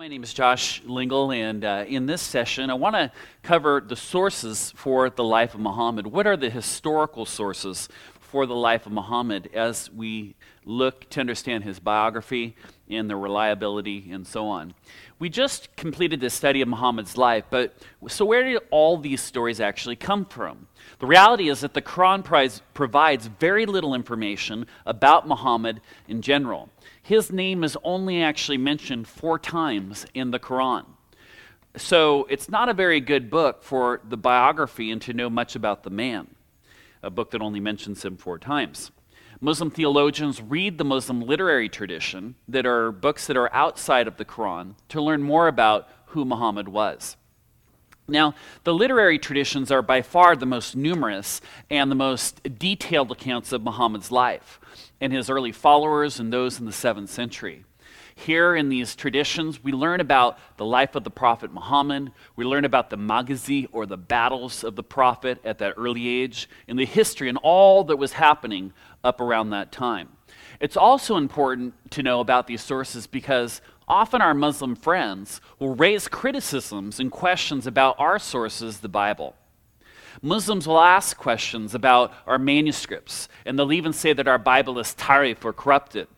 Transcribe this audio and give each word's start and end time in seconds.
My 0.00 0.08
name 0.08 0.22
is 0.22 0.32
Josh 0.32 0.80
Lingel, 0.84 1.36
and 1.36 1.62
uh, 1.62 1.84
in 1.86 2.06
this 2.06 2.22
session, 2.22 2.70
I 2.70 2.74
want 2.74 2.96
to 2.96 3.12
cover 3.42 3.84
the 3.86 3.96
sources 3.96 4.72
for 4.74 5.10
the 5.10 5.22
life 5.22 5.52
of 5.52 5.60
Muhammad. 5.60 6.06
What 6.06 6.26
are 6.26 6.38
the 6.38 6.48
historical 6.48 7.26
sources 7.26 7.86
for 8.18 8.46
the 8.46 8.54
life 8.54 8.86
of 8.86 8.92
Muhammad 8.92 9.50
as 9.52 9.90
we 9.92 10.36
look 10.64 11.10
to 11.10 11.20
understand 11.20 11.64
his 11.64 11.78
biography 11.78 12.56
and 12.88 13.10
the 13.10 13.16
reliability 13.16 14.10
and 14.10 14.26
so 14.26 14.46
on? 14.46 14.72
We 15.18 15.28
just 15.28 15.76
completed 15.76 16.22
the 16.22 16.30
study 16.30 16.62
of 16.62 16.68
Muhammad's 16.68 17.18
life, 17.18 17.44
but 17.50 17.76
so 18.08 18.24
where 18.24 18.42
did 18.42 18.62
all 18.70 18.96
these 18.96 19.20
stories 19.20 19.60
actually 19.60 19.96
come 19.96 20.24
from? 20.24 20.66
The 21.00 21.06
reality 21.06 21.50
is 21.50 21.60
that 21.60 21.74
the 21.74 21.82
Quran 21.82 22.24
provides 22.72 23.26
very 23.26 23.66
little 23.66 23.94
information 23.94 24.66
about 24.86 25.28
Muhammad 25.28 25.82
in 26.08 26.22
general 26.22 26.70
his 27.10 27.32
name 27.32 27.64
is 27.64 27.76
only 27.82 28.22
actually 28.22 28.56
mentioned 28.56 29.08
four 29.08 29.36
times 29.36 30.06
in 30.14 30.30
the 30.30 30.38
Quran. 30.38 30.84
So 31.76 32.24
it's 32.30 32.48
not 32.48 32.68
a 32.68 32.72
very 32.72 33.00
good 33.00 33.28
book 33.30 33.64
for 33.64 34.00
the 34.08 34.16
biography 34.16 34.92
and 34.92 35.02
to 35.02 35.12
know 35.12 35.28
much 35.28 35.56
about 35.56 35.82
the 35.82 35.90
man, 35.90 36.28
a 37.02 37.10
book 37.10 37.32
that 37.32 37.42
only 37.42 37.58
mentions 37.58 38.04
him 38.04 38.16
four 38.16 38.38
times. 38.38 38.92
Muslim 39.40 39.72
theologians 39.72 40.40
read 40.40 40.78
the 40.78 40.84
Muslim 40.84 41.20
literary 41.20 41.68
tradition 41.68 42.36
that 42.46 42.64
are 42.64 42.92
books 42.92 43.26
that 43.26 43.36
are 43.36 43.52
outside 43.52 44.06
of 44.06 44.16
the 44.16 44.24
Quran 44.24 44.76
to 44.90 45.02
learn 45.02 45.20
more 45.20 45.48
about 45.48 45.88
who 46.06 46.24
Muhammad 46.24 46.68
was. 46.68 47.16
Now, 48.06 48.36
the 48.62 48.72
literary 48.72 49.18
traditions 49.18 49.72
are 49.72 49.82
by 49.82 50.02
far 50.02 50.36
the 50.36 50.46
most 50.46 50.76
numerous 50.76 51.40
and 51.70 51.90
the 51.90 51.96
most 51.96 52.40
detailed 52.56 53.10
accounts 53.10 53.50
of 53.50 53.64
Muhammad's 53.64 54.12
life 54.12 54.60
and 55.00 55.12
his 55.12 55.30
early 55.30 55.52
followers 55.52 56.20
and 56.20 56.32
those 56.32 56.58
in 56.58 56.66
the 56.66 56.72
7th 56.72 57.08
century. 57.08 57.64
Here 58.14 58.54
in 58.54 58.68
these 58.68 58.94
traditions, 58.94 59.64
we 59.64 59.72
learn 59.72 60.00
about 60.00 60.38
the 60.58 60.64
life 60.64 60.94
of 60.94 61.04
the 61.04 61.10
Prophet 61.10 61.54
Muhammad. 61.54 62.12
We 62.36 62.44
learn 62.44 62.66
about 62.66 62.90
the 62.90 62.98
Maghazi 62.98 63.66
or 63.72 63.86
the 63.86 63.96
battles 63.96 64.62
of 64.62 64.76
the 64.76 64.82
Prophet 64.82 65.40
at 65.42 65.58
that 65.58 65.74
early 65.78 66.06
age, 66.06 66.48
and 66.68 66.78
the 66.78 66.84
history 66.84 67.30
and 67.30 67.38
all 67.38 67.84
that 67.84 67.96
was 67.96 68.12
happening 68.12 68.74
up 69.02 69.22
around 69.22 69.50
that 69.50 69.72
time. 69.72 70.10
It's 70.60 70.76
also 70.76 71.16
important 71.16 71.72
to 71.92 72.02
know 72.02 72.20
about 72.20 72.46
these 72.46 72.60
sources 72.60 73.06
because 73.06 73.62
often 73.88 74.20
our 74.20 74.34
Muslim 74.34 74.76
friends 74.76 75.40
will 75.58 75.74
raise 75.74 76.06
criticisms 76.06 77.00
and 77.00 77.10
questions 77.10 77.66
about 77.66 77.96
our 77.98 78.18
sources, 78.18 78.80
the 78.80 78.88
Bible. 78.88 79.34
Muslims 80.22 80.66
will 80.66 80.80
ask 80.80 81.16
questions 81.16 81.74
about 81.74 82.12
our 82.26 82.38
manuscripts, 82.38 83.28
and 83.46 83.58
they'll 83.58 83.72
even 83.72 83.92
say 83.92 84.12
that 84.12 84.28
our 84.28 84.38
Bible 84.38 84.78
is 84.78 84.94
tahrif 84.94 85.44
or 85.44 85.52
corrupted. 85.52 86.08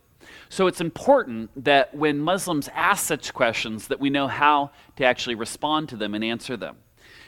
So 0.48 0.66
it's 0.66 0.80
important 0.80 1.64
that 1.64 1.94
when 1.94 2.18
Muslims 2.18 2.68
ask 2.74 3.06
such 3.06 3.32
questions 3.32 3.88
that 3.88 4.00
we 4.00 4.10
know 4.10 4.26
how 4.26 4.70
to 4.96 5.04
actually 5.04 5.34
respond 5.34 5.88
to 5.90 5.96
them 5.96 6.14
and 6.14 6.24
answer 6.24 6.56
them. 6.56 6.76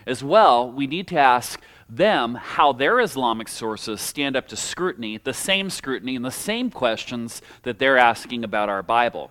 As 0.06 0.22
well, 0.22 0.70
we 0.70 0.86
need 0.86 1.08
to 1.08 1.18
ask 1.18 1.60
them 1.88 2.34
how 2.34 2.72
their 2.72 3.00
Islamic 3.00 3.48
sources 3.48 4.00
stand 4.00 4.36
up 4.36 4.48
to 4.48 4.56
scrutiny, 4.56 5.18
the 5.18 5.32
same 5.32 5.70
scrutiny 5.70 6.16
and 6.16 6.24
the 6.24 6.30
same 6.30 6.70
questions 6.70 7.40
that 7.62 7.78
they're 7.78 7.98
asking 7.98 8.44
about 8.44 8.68
our 8.68 8.82
Bible. 8.82 9.30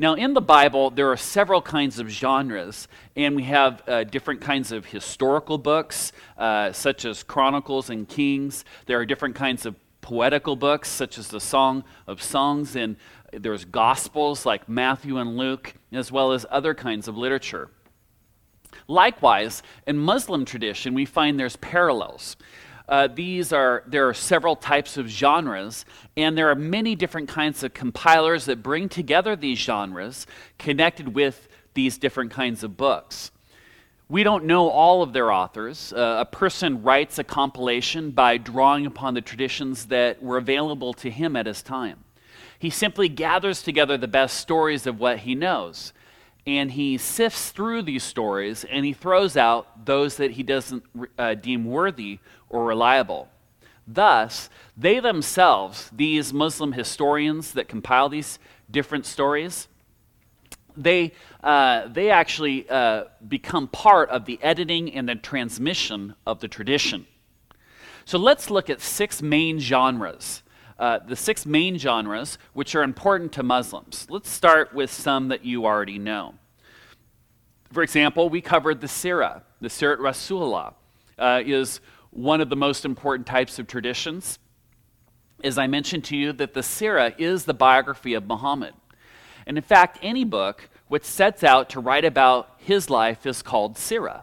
Now, 0.00 0.14
in 0.14 0.32
the 0.32 0.40
Bible, 0.40 0.88
there 0.88 1.12
are 1.12 1.16
several 1.18 1.60
kinds 1.60 1.98
of 1.98 2.08
genres, 2.08 2.88
and 3.16 3.36
we 3.36 3.42
have 3.42 3.86
uh, 3.86 4.04
different 4.04 4.40
kinds 4.40 4.72
of 4.72 4.86
historical 4.86 5.58
books, 5.58 6.12
uh, 6.38 6.72
such 6.72 7.04
as 7.04 7.22
Chronicles 7.22 7.90
and 7.90 8.08
Kings. 8.08 8.64
There 8.86 8.98
are 8.98 9.04
different 9.04 9.34
kinds 9.34 9.66
of 9.66 9.76
poetical 10.00 10.56
books, 10.56 10.88
such 10.88 11.18
as 11.18 11.28
the 11.28 11.38
Song 11.38 11.84
of 12.06 12.22
Songs, 12.22 12.76
and 12.76 12.96
there's 13.30 13.66
Gospels 13.66 14.46
like 14.46 14.70
Matthew 14.70 15.18
and 15.18 15.36
Luke, 15.36 15.74
as 15.92 16.10
well 16.10 16.32
as 16.32 16.46
other 16.48 16.72
kinds 16.72 17.06
of 17.06 17.18
literature. 17.18 17.68
Likewise, 18.88 19.62
in 19.86 19.98
Muslim 19.98 20.46
tradition, 20.46 20.94
we 20.94 21.04
find 21.04 21.38
there's 21.38 21.56
parallels. 21.56 22.38
Uh, 22.90 23.06
these 23.06 23.52
are 23.52 23.84
there 23.86 24.08
are 24.08 24.14
several 24.14 24.56
types 24.56 24.96
of 24.96 25.06
genres 25.06 25.84
and 26.16 26.36
there 26.36 26.50
are 26.50 26.56
many 26.56 26.96
different 26.96 27.28
kinds 27.28 27.62
of 27.62 27.72
compilers 27.72 28.46
that 28.46 28.64
bring 28.64 28.88
together 28.88 29.36
these 29.36 29.58
genres 29.58 30.26
connected 30.58 31.14
with 31.14 31.48
these 31.74 31.96
different 31.98 32.32
kinds 32.32 32.64
of 32.64 32.76
books. 32.76 33.30
We 34.08 34.24
don't 34.24 34.44
know 34.44 34.68
all 34.68 35.04
of 35.04 35.12
their 35.12 35.30
authors. 35.30 35.92
Uh, 35.92 36.16
a 36.18 36.24
person 36.24 36.82
writes 36.82 37.16
a 37.20 37.24
compilation 37.24 38.10
by 38.10 38.38
drawing 38.38 38.86
upon 38.86 39.14
the 39.14 39.20
traditions 39.20 39.86
that 39.86 40.20
were 40.20 40.36
available 40.36 40.92
to 40.94 41.10
him 41.10 41.36
at 41.36 41.46
his 41.46 41.62
time. 41.62 42.02
He 42.58 42.70
simply 42.70 43.08
gathers 43.08 43.62
together 43.62 43.96
the 43.96 44.08
best 44.08 44.36
stories 44.36 44.88
of 44.88 44.98
what 44.98 45.20
he 45.20 45.36
knows 45.36 45.92
and 46.46 46.72
he 46.72 46.96
sifts 46.96 47.50
through 47.50 47.82
these 47.82 48.02
stories 48.02 48.64
and 48.64 48.84
he 48.84 48.92
throws 48.92 49.36
out 49.36 49.86
those 49.86 50.16
that 50.16 50.32
he 50.32 50.42
doesn't 50.42 50.82
uh, 51.18 51.34
deem 51.34 51.64
worthy 51.64 52.18
or 52.48 52.64
reliable. 52.64 53.28
Thus, 53.86 54.48
they 54.76 55.00
themselves, 55.00 55.90
these 55.92 56.32
Muslim 56.32 56.72
historians 56.72 57.52
that 57.52 57.68
compile 57.68 58.08
these 58.08 58.38
different 58.70 59.04
stories, 59.04 59.68
they, 60.76 61.12
uh, 61.42 61.88
they 61.88 62.10
actually 62.10 62.68
uh, 62.70 63.04
become 63.26 63.66
part 63.68 64.08
of 64.10 64.24
the 64.24 64.38
editing 64.42 64.92
and 64.94 65.08
the 65.08 65.16
transmission 65.16 66.14
of 66.26 66.40
the 66.40 66.48
tradition. 66.48 67.06
So 68.04 68.18
let's 68.18 68.50
look 68.50 68.70
at 68.70 68.80
six 68.80 69.20
main 69.20 69.58
genres 69.58 70.42
uh, 70.80 70.98
the 71.06 71.14
six 71.14 71.44
main 71.44 71.76
genres 71.78 72.38
which 72.54 72.74
are 72.74 72.82
important 72.82 73.32
to 73.32 73.42
Muslims. 73.42 74.06
Let's 74.08 74.30
start 74.30 74.74
with 74.74 74.90
some 74.90 75.28
that 75.28 75.44
you 75.44 75.66
already 75.66 75.98
know. 75.98 76.34
For 77.70 77.82
example, 77.82 78.30
we 78.30 78.40
covered 78.40 78.80
the 78.80 78.86
Sirah. 78.86 79.42
The 79.60 79.68
Sirat 79.68 79.98
Rasulullah 79.98 80.72
uh, 81.18 81.42
is 81.44 81.80
one 82.10 82.40
of 82.40 82.48
the 82.48 82.56
most 82.56 82.86
important 82.86 83.26
types 83.26 83.58
of 83.58 83.66
traditions. 83.66 84.38
As 85.44 85.58
I 85.58 85.66
mentioned 85.66 86.04
to 86.04 86.16
you, 86.16 86.32
that 86.32 86.54
the 86.54 86.62
Sirah 86.62 87.14
is 87.18 87.44
the 87.44 87.54
biography 87.54 88.14
of 88.14 88.26
Muhammad. 88.26 88.72
And 89.46 89.58
in 89.58 89.62
fact, 89.62 89.98
any 90.00 90.24
book 90.24 90.70
which 90.88 91.04
sets 91.04 91.44
out 91.44 91.68
to 91.70 91.80
write 91.80 92.06
about 92.06 92.54
his 92.56 92.88
life 92.88 93.26
is 93.26 93.42
called 93.42 93.76
Sirah. 93.76 94.22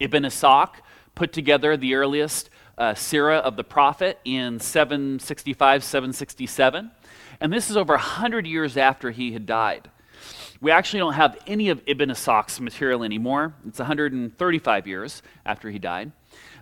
Ibn 0.00 0.24
Ishaq 0.24 0.70
put 1.14 1.32
together 1.32 1.76
the 1.76 1.94
earliest 1.94 2.50
uh, 2.78 2.94
Sirah 2.94 3.40
of 3.40 3.56
the 3.56 3.64
Prophet 3.64 4.18
in 4.24 4.60
765, 4.60 5.84
767. 5.84 6.90
And 7.40 7.52
this 7.52 7.70
is 7.70 7.76
over 7.76 7.94
100 7.94 8.46
years 8.46 8.76
after 8.76 9.10
he 9.10 9.32
had 9.32 9.46
died. 9.46 9.90
We 10.60 10.70
actually 10.70 11.00
don't 11.00 11.14
have 11.14 11.36
any 11.46 11.68
of 11.68 11.82
Ibn 11.86 12.08
Ishaq's 12.08 12.60
material 12.60 13.04
anymore. 13.04 13.54
It's 13.66 13.78
135 13.78 14.86
years 14.86 15.22
after 15.44 15.70
he 15.70 15.78
died. 15.78 16.12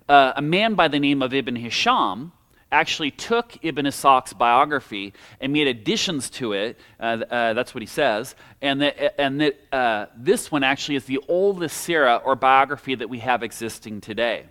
Uh, 0.09 0.33
a 0.37 0.43
man 0.43 0.75
by 0.75 0.89
the 0.89 0.99
name 0.99 1.23
of 1.23 1.33
Ibn 1.33 1.55
Hisham 1.55 2.33
actually 2.73 3.11
took 3.11 3.57
Ibn 3.63 3.85
Ishaq's 3.85 4.33
biography 4.33 5.13
and 5.41 5.53
made 5.53 5.69
additions 5.69 6.31
to 6.31 6.55
it. 6.55 6.81
Uh, 6.99 7.19
uh, 7.31 7.53
that's 7.53 7.75
what 7.75 7.83
he 7.83 7.87
says. 7.87 8.35
And 8.63 8.81
that, 8.81 9.21
and 9.21 9.41
that 9.41 9.61
uh, 9.71 10.07
this 10.17 10.51
one 10.51 10.65
actually 10.65 10.97
is 10.97 11.05
the 11.05 11.21
oldest 11.29 11.87
sirah 11.87 12.23
or 12.25 12.35
biography 12.35 12.95
that 12.95 13.09
we 13.09 13.19
have 13.19 13.43
existing 13.43 14.01
today. 14.01 14.47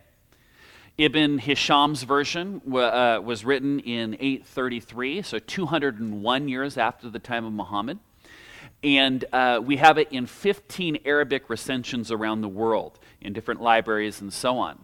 Ibn 0.98 1.40
Hisham's 1.40 2.04
version 2.04 2.62
uh, 2.68 3.20
was 3.24 3.44
written 3.46 3.80
in 3.80 4.16
833, 4.20 5.22
so 5.22 5.40
201 5.40 6.48
years 6.48 6.78
after 6.78 7.10
the 7.10 7.20
time 7.20 7.46
of 7.46 7.54
Muhammad. 7.54 8.00
And 8.84 9.26
uh, 9.32 9.62
we 9.64 9.78
have 9.78 9.98
it 9.98 10.12
in 10.12 10.26
15 10.26 11.00
Arabic 11.06 11.50
recensions 11.50 12.12
around 12.12 12.42
the 12.42 12.48
world 12.48 13.00
in 13.22 13.34
different 13.34 13.62
libraries 13.62 14.22
and 14.22 14.34
so 14.34 14.58
on. 14.58 14.80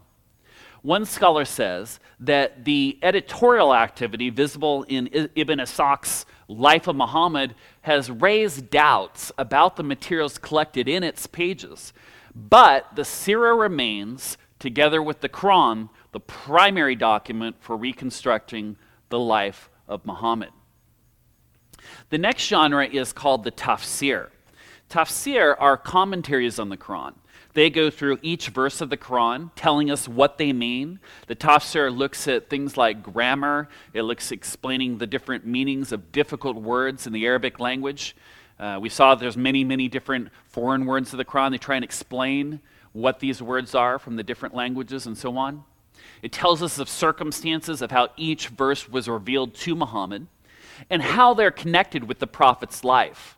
One 0.83 1.06
scholar 1.06 1.45
says 1.45 2.00
that 2.19 2.63
the 2.63 2.98
editorial 3.01 3.74
activity 3.74 4.30
visible 4.30 4.83
in 4.88 5.30
Ibn 5.36 5.59
Ishaq's 5.59 6.25
Life 6.48 6.88
of 6.88 6.95
Muhammad 6.95 7.56
has 7.81 8.09
raised 8.09 8.69
doubts 8.69 9.31
about 9.38 9.75
the 9.75 9.83
materials 9.83 10.38
collected 10.38 10.88
in 10.88 11.04
its 11.04 11.27
pages, 11.27 11.92
but 12.33 12.95
the 12.95 13.01
Sirah 13.01 13.59
remains, 13.59 14.38
together 14.59 15.01
with 15.01 15.19
the 15.21 15.27
Quran, 15.27 15.89
the 16.17 16.21
primary 16.21 16.95
document 16.95 17.55
for 17.59 17.77
reconstructing 17.77 18.75
the 19.09 19.19
life 19.19 19.69
of 19.87 20.03
Muhammad. 20.03 20.49
The 22.09 22.17
next 22.17 22.47
genre 22.47 22.87
is 22.87 23.13
called 23.13 23.43
the 23.43 23.51
tafsir. 23.51 24.29
Tafsir 24.89 25.55
are 25.59 25.77
commentaries 25.77 26.57
on 26.57 26.69
the 26.69 26.75
Quran. 26.75 27.13
They 27.53 27.69
go 27.69 27.91
through 27.91 28.17
each 28.23 28.47
verse 28.47 28.81
of 28.81 28.89
the 28.89 28.97
Quran, 28.97 29.51
telling 29.55 29.91
us 29.91 30.07
what 30.07 30.39
they 30.39 30.53
mean. 30.53 30.99
The 31.27 31.35
tafsir 31.35 31.95
looks 31.95 32.27
at 32.27 32.49
things 32.49 32.77
like 32.77 33.03
grammar, 33.03 33.69
it 33.93 34.01
looks 34.01 34.31
explaining 34.31 34.97
the 34.97 35.05
different 35.05 35.45
meanings 35.45 35.91
of 35.91 36.11
difficult 36.11 36.55
words 36.55 37.05
in 37.05 37.13
the 37.13 37.27
Arabic 37.27 37.59
language. 37.59 38.15
Uh, 38.59 38.79
we 38.81 38.89
saw 38.89 39.13
there's 39.13 39.37
many, 39.37 39.63
many 39.63 39.87
different 39.87 40.29
foreign 40.47 40.87
words 40.87 41.13
of 41.13 41.17
the 41.17 41.25
Quran. 41.25 41.51
They 41.51 41.59
try 41.59 41.75
and 41.75 41.85
explain 41.85 42.59
what 42.93 43.19
these 43.19 43.39
words 43.39 43.75
are 43.75 43.99
from 43.99 44.15
the 44.15 44.23
different 44.23 44.55
languages 44.55 45.05
and 45.05 45.15
so 45.15 45.37
on. 45.37 45.63
It 46.21 46.31
tells 46.31 46.63
us 46.63 46.79
of 46.79 46.89
circumstances 46.89 47.81
of 47.81 47.91
how 47.91 48.09
each 48.17 48.47
verse 48.47 48.89
was 48.89 49.07
revealed 49.07 49.53
to 49.55 49.75
Muhammad 49.75 50.27
and 50.89 51.01
how 51.01 51.33
they're 51.33 51.51
connected 51.51 52.07
with 52.07 52.19
the 52.19 52.27
prophet's 52.27 52.83
life. 52.83 53.37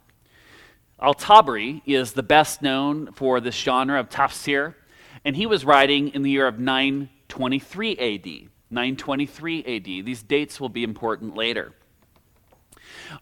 Al-Tabari 1.01 1.81
is 1.85 2.13
the 2.13 2.23
best 2.23 2.61
known 2.61 3.11
for 3.13 3.39
this 3.39 3.55
genre 3.55 3.99
of 3.99 4.09
tafsir, 4.09 4.75
and 5.23 5.35
he 5.35 5.45
was 5.45 5.63
writing 5.63 6.09
in 6.09 6.23
the 6.23 6.31
year 6.31 6.47
of 6.47 6.59
923 6.59 7.91
AD. 7.97 8.49
923 8.71 9.59
AD. 9.59 10.05
These 10.05 10.23
dates 10.23 10.59
will 10.59 10.69
be 10.69 10.83
important 10.83 11.35
later. 11.35 11.73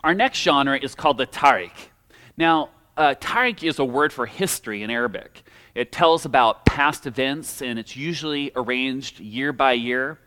Our 0.03 0.13
next 0.13 0.39
genre 0.39 0.77
is 0.77 0.95
called 0.95 1.17
the 1.17 1.27
Tarikh. 1.27 1.89
Now, 2.35 2.69
uh, 2.95 3.15
Tarikh 3.19 3.63
is 3.63 3.79
a 3.79 3.85
word 3.85 4.11
for 4.11 4.25
history 4.25 4.81
in 4.81 4.89
Arabic. 4.89 5.43
It 5.77 5.91
tells 5.91 6.25
about 6.25 6.65
past 6.65 7.05
events, 7.05 7.61
and 7.61 7.77
it's 7.77 7.95
usually 7.95 8.51
arranged 8.55 9.19
year 9.19 9.53
by 9.53 9.73
year, 9.73 10.17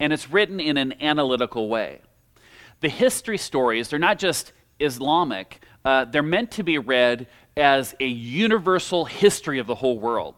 and 0.00 0.12
it's 0.12 0.28
written 0.28 0.58
in 0.58 0.76
an 0.76 1.00
analytical 1.00 1.68
way. 1.68 2.00
The 2.80 2.88
history 2.88 3.38
stories, 3.38 3.88
they're 3.88 4.00
not 4.00 4.18
just 4.18 4.52
Islamic, 4.80 5.60
uh, 5.84 6.06
they're 6.06 6.24
meant 6.24 6.50
to 6.50 6.64
be 6.64 6.78
read 6.78 7.28
as 7.56 7.94
a 8.00 8.08
universal 8.08 9.04
history 9.04 9.60
of 9.60 9.68
the 9.68 9.76
whole 9.76 10.00
world. 10.00 10.34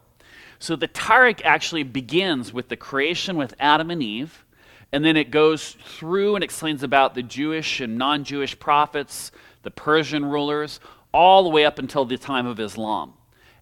So 0.58 0.76
the 0.76 0.88
Tarikh 0.88 1.40
actually 1.42 1.84
begins 1.84 2.52
with 2.52 2.68
the 2.68 2.76
creation 2.76 3.38
with 3.38 3.54
Adam 3.58 3.90
and 3.90 4.02
Eve, 4.02 4.44
and 4.92 5.02
then 5.02 5.16
it 5.16 5.30
goes 5.30 5.70
through 5.70 6.34
and 6.34 6.44
explains 6.44 6.82
about 6.82 7.14
the 7.14 7.22
Jewish 7.22 7.80
and 7.80 7.96
non 7.96 8.24
Jewish 8.24 8.58
prophets, 8.58 9.32
the 9.62 9.70
Persian 9.70 10.22
rulers, 10.22 10.80
all 11.14 11.44
the 11.44 11.48
way 11.48 11.64
up 11.64 11.78
until 11.78 12.04
the 12.04 12.18
time 12.18 12.44
of 12.44 12.60
Islam. 12.60 13.14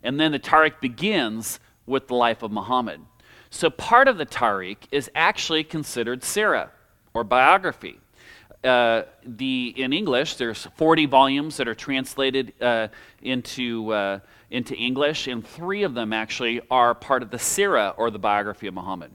And 0.03 0.19
then 0.19 0.33
the 0.33 0.39
Tarikh 0.39 0.81
begins 0.81 1.61
with 1.87 2.09
the 2.09 2.15
life 2.15 2.43
of 2.43 2.51
Muhammad. 2.53 3.01
So 3.51 3.71
part 3.71 4.09
of 4.09 4.19
the 4.19 4.27
Tarikh 4.27 4.79
is 4.93 5.11
actually 5.15 5.65
considered 5.65 6.21
sirah, 6.23 6.69
or 7.15 7.25
biography. 7.25 7.99
Uh, 8.63 9.03
the, 9.25 9.73
in 9.77 9.93
English, 9.93 10.37
there's 10.37 10.67
40 10.77 11.07
volumes 11.07 11.57
that 11.57 11.69
are 11.69 11.75
translated 11.75 12.53
uh, 12.61 12.89
into, 13.23 13.93
uh, 13.93 14.19
into 14.51 14.75
English, 14.75 15.29
and 15.29 15.47
three 15.47 15.85
of 15.85 15.95
them 15.95 16.13
actually 16.13 16.61
are 16.71 16.95
part 16.95 17.23
of 17.23 17.31
the 17.31 17.39
sirah, 17.39 17.95
or 17.97 18.11
the 18.11 18.19
biography 18.19 18.67
of 18.67 18.75
Muhammad. 18.75 19.13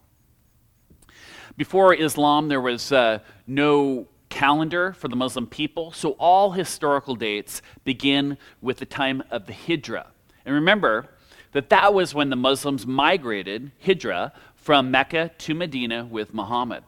Before 1.57 1.93
Islam, 1.93 2.47
there 2.47 2.61
was 2.61 2.91
uh, 2.91 3.19
no 3.45 4.07
calendar 4.29 4.93
for 4.93 5.09
the 5.09 5.15
Muslim 5.15 5.45
people, 5.45 5.91
so 5.91 6.11
all 6.11 6.51
historical 6.51 7.15
dates 7.15 7.61
begin 7.83 8.37
with 8.61 8.77
the 8.79 8.85
time 8.85 9.21
of 9.29 9.45
the 9.45 9.53
Hijrah. 9.53 10.07
And 10.45 10.55
remember 10.55 11.07
that 11.51 11.69
that 11.69 11.93
was 11.93 12.13
when 12.13 12.29
the 12.29 12.35
Muslims 12.35 12.85
migrated, 12.85 13.71
Hijrah, 13.85 14.33
from 14.55 14.91
Mecca 14.91 15.31
to 15.39 15.53
Medina 15.53 16.05
with 16.05 16.33
Muhammad. 16.33 16.83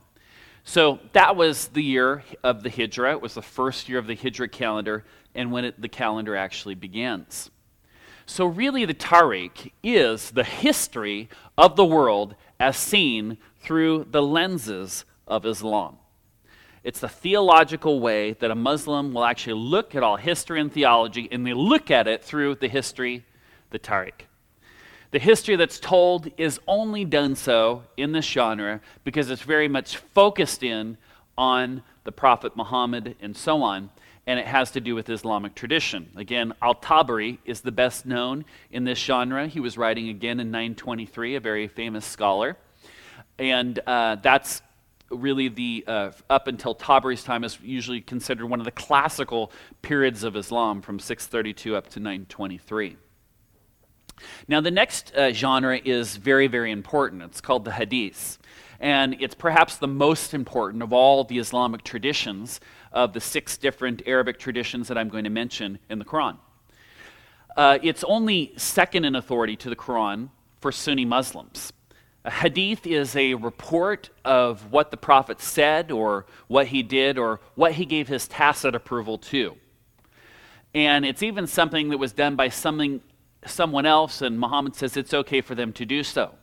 So 0.63 0.99
that 1.13 1.35
was 1.35 1.67
the 1.67 1.83
year 1.83 2.23
of 2.43 2.63
the 2.63 2.69
Hijrah. 2.69 3.11
It 3.11 3.21
was 3.21 3.35
the 3.35 3.41
first 3.41 3.87
year 3.87 3.99
of 3.99 4.07
the 4.07 4.15
Hijrah 4.15 4.49
calendar 4.49 5.03
and 5.35 5.51
when 5.51 5.65
it, 5.65 5.79
the 5.79 5.89
calendar 5.89 6.35
actually 6.35 6.75
begins. 6.75 7.51
So, 8.25 8.45
really, 8.45 8.85
the 8.85 8.93
Tarikh 8.95 9.71
is 9.83 10.31
the 10.31 10.43
history 10.43 11.29
of 11.57 11.75
the 11.75 11.85
world 11.85 12.35
as 12.59 12.75
seen 12.75 13.37
through 13.59 14.07
the 14.09 14.21
lenses 14.21 15.05
of 15.27 15.45
Islam. 15.45 15.97
It's 16.83 16.99
the 16.99 17.09
theological 17.09 17.99
way 17.99 18.33
that 18.33 18.49
a 18.49 18.55
Muslim 18.55 19.13
will 19.13 19.25
actually 19.25 19.53
look 19.53 19.93
at 19.93 20.01
all 20.01 20.17
history 20.17 20.59
and 20.59 20.71
theology, 20.71 21.27
and 21.31 21.45
they 21.45 21.53
look 21.53 21.91
at 21.91 22.07
it 22.07 22.23
through 22.23 22.55
the 22.55 22.67
history, 22.67 23.25
the 23.75 23.79
Tarikh. 23.79 24.27
The 25.11 25.19
history 25.19 25.57
that's 25.57 25.79
told 25.81 26.31
is 26.37 26.61
only 26.65 27.03
done 27.03 27.35
so 27.35 27.83
in 27.97 28.13
this 28.13 28.25
genre 28.25 28.79
because 29.03 29.29
it's 29.29 29.41
very 29.41 29.67
much 29.67 29.97
focused 29.97 30.63
in 30.63 30.97
on 31.37 31.83
the 32.05 32.11
Prophet 32.13 32.55
Muhammad 32.55 33.17
and 33.21 33.35
so 33.35 33.61
on, 33.61 33.89
and 34.25 34.39
it 34.39 34.45
has 34.45 34.71
to 34.71 34.79
do 34.79 34.95
with 34.95 35.09
Islamic 35.09 35.55
tradition. 35.55 36.09
Again, 36.15 36.53
Al 36.61 36.75
Tabari 36.75 37.39
is 37.43 37.59
the 37.59 37.71
best 37.71 38.05
known 38.05 38.45
in 38.71 38.85
this 38.85 38.97
genre. 38.97 39.45
He 39.47 39.59
was 39.59 39.77
writing 39.77 40.07
again 40.07 40.39
in 40.39 40.51
923, 40.51 41.35
a 41.35 41.39
very 41.41 41.67
famous 41.67 42.05
scholar. 42.05 42.55
And 43.37 43.77
uh, 43.85 44.15
that's 44.15 44.61
really 45.09 45.49
the, 45.49 45.83
uh, 45.85 46.11
up 46.29 46.47
until 46.47 46.73
Tabari's 46.73 47.25
time, 47.25 47.43
is 47.43 47.59
usually 47.61 47.99
considered 47.99 48.45
one 48.45 48.61
of 48.61 48.65
the 48.65 48.71
classical 48.71 49.51
periods 49.81 50.23
of 50.23 50.37
Islam 50.37 50.81
from 50.81 50.97
632 50.97 51.75
up 51.75 51.89
to 51.89 51.99
923. 51.99 52.95
Now, 54.47 54.61
the 54.61 54.71
next 54.71 55.15
uh, 55.15 55.31
genre 55.33 55.79
is 55.83 56.17
very, 56.17 56.47
very 56.47 56.71
important. 56.71 57.23
It's 57.23 57.41
called 57.41 57.65
the 57.65 57.71
Hadith. 57.71 58.37
And 58.79 59.15
it's 59.19 59.35
perhaps 59.35 59.77
the 59.77 59.87
most 59.87 60.33
important 60.33 60.83
of 60.83 60.91
all 60.93 61.23
the 61.23 61.39
Islamic 61.39 61.83
traditions 61.83 62.59
of 62.91 63.13
the 63.13 63.21
six 63.21 63.57
different 63.57 64.01
Arabic 64.05 64.39
traditions 64.39 64.87
that 64.87 64.97
I'm 64.97 65.09
going 65.09 65.23
to 65.23 65.29
mention 65.29 65.79
in 65.89 65.99
the 65.99 66.05
Quran. 66.05 66.37
Uh, 67.55 67.79
it's 67.81 68.03
only 68.03 68.53
second 68.57 69.05
in 69.05 69.15
authority 69.15 69.55
to 69.55 69.69
the 69.69 69.75
Quran 69.75 70.29
for 70.59 70.71
Sunni 70.71 71.05
Muslims. 71.05 71.71
A 72.25 72.31
hadith 72.31 72.87
is 72.87 73.15
a 73.15 73.35
report 73.35 74.09
of 74.25 74.71
what 74.71 74.91
the 74.91 74.97
prophet 74.97 75.39
said 75.39 75.91
or 75.91 76.25
what 76.47 76.67
he 76.67 76.81
did 76.81 77.17
or 77.17 77.39
what 77.53 77.73
he 77.73 77.85
gave 77.85 78.07
his 78.07 78.27
tacit 78.27 78.75
approval 78.75 79.17
to. 79.19 79.55
And 80.73 81.05
it's 81.05 81.23
even 81.23 81.47
something 81.47 81.89
that 81.89 81.97
was 81.97 82.11
done 82.11 82.35
by 82.35 82.49
something 82.49 83.01
someone 83.45 83.85
else, 83.85 84.21
and 84.21 84.39
Muhammad 84.39 84.75
says 84.75 84.97
it's 84.97 85.13
okay 85.13 85.41
for 85.41 85.55
them 85.55 85.73
to 85.73 85.85
do 85.85 86.03
so. 86.03 86.35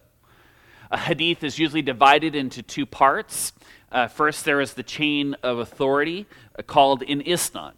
A 0.90 0.98
hadith 0.98 1.42
is 1.42 1.58
usually 1.58 1.82
divided 1.82 2.34
into 2.34 2.62
two 2.62 2.84
parts. 2.84 3.52
Uh, 3.90 4.08
first, 4.08 4.44
there 4.44 4.60
is 4.60 4.74
the 4.74 4.82
chain 4.82 5.34
of 5.42 5.58
authority 5.58 6.26
uh, 6.58 6.62
called 6.62 7.02
in 7.02 7.20
isnad. 7.20 7.72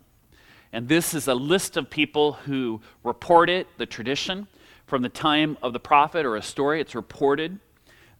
And 0.72 0.88
this 0.88 1.14
is 1.14 1.28
a 1.28 1.34
list 1.34 1.76
of 1.76 1.88
people 1.88 2.32
who 2.32 2.80
report 3.04 3.48
it, 3.48 3.68
the 3.78 3.86
tradition, 3.86 4.48
from 4.86 5.02
the 5.02 5.08
time 5.08 5.56
of 5.62 5.72
the 5.72 5.80
prophet 5.80 6.26
or 6.26 6.36
a 6.36 6.42
story. 6.42 6.80
It's 6.80 6.96
reported 6.96 7.60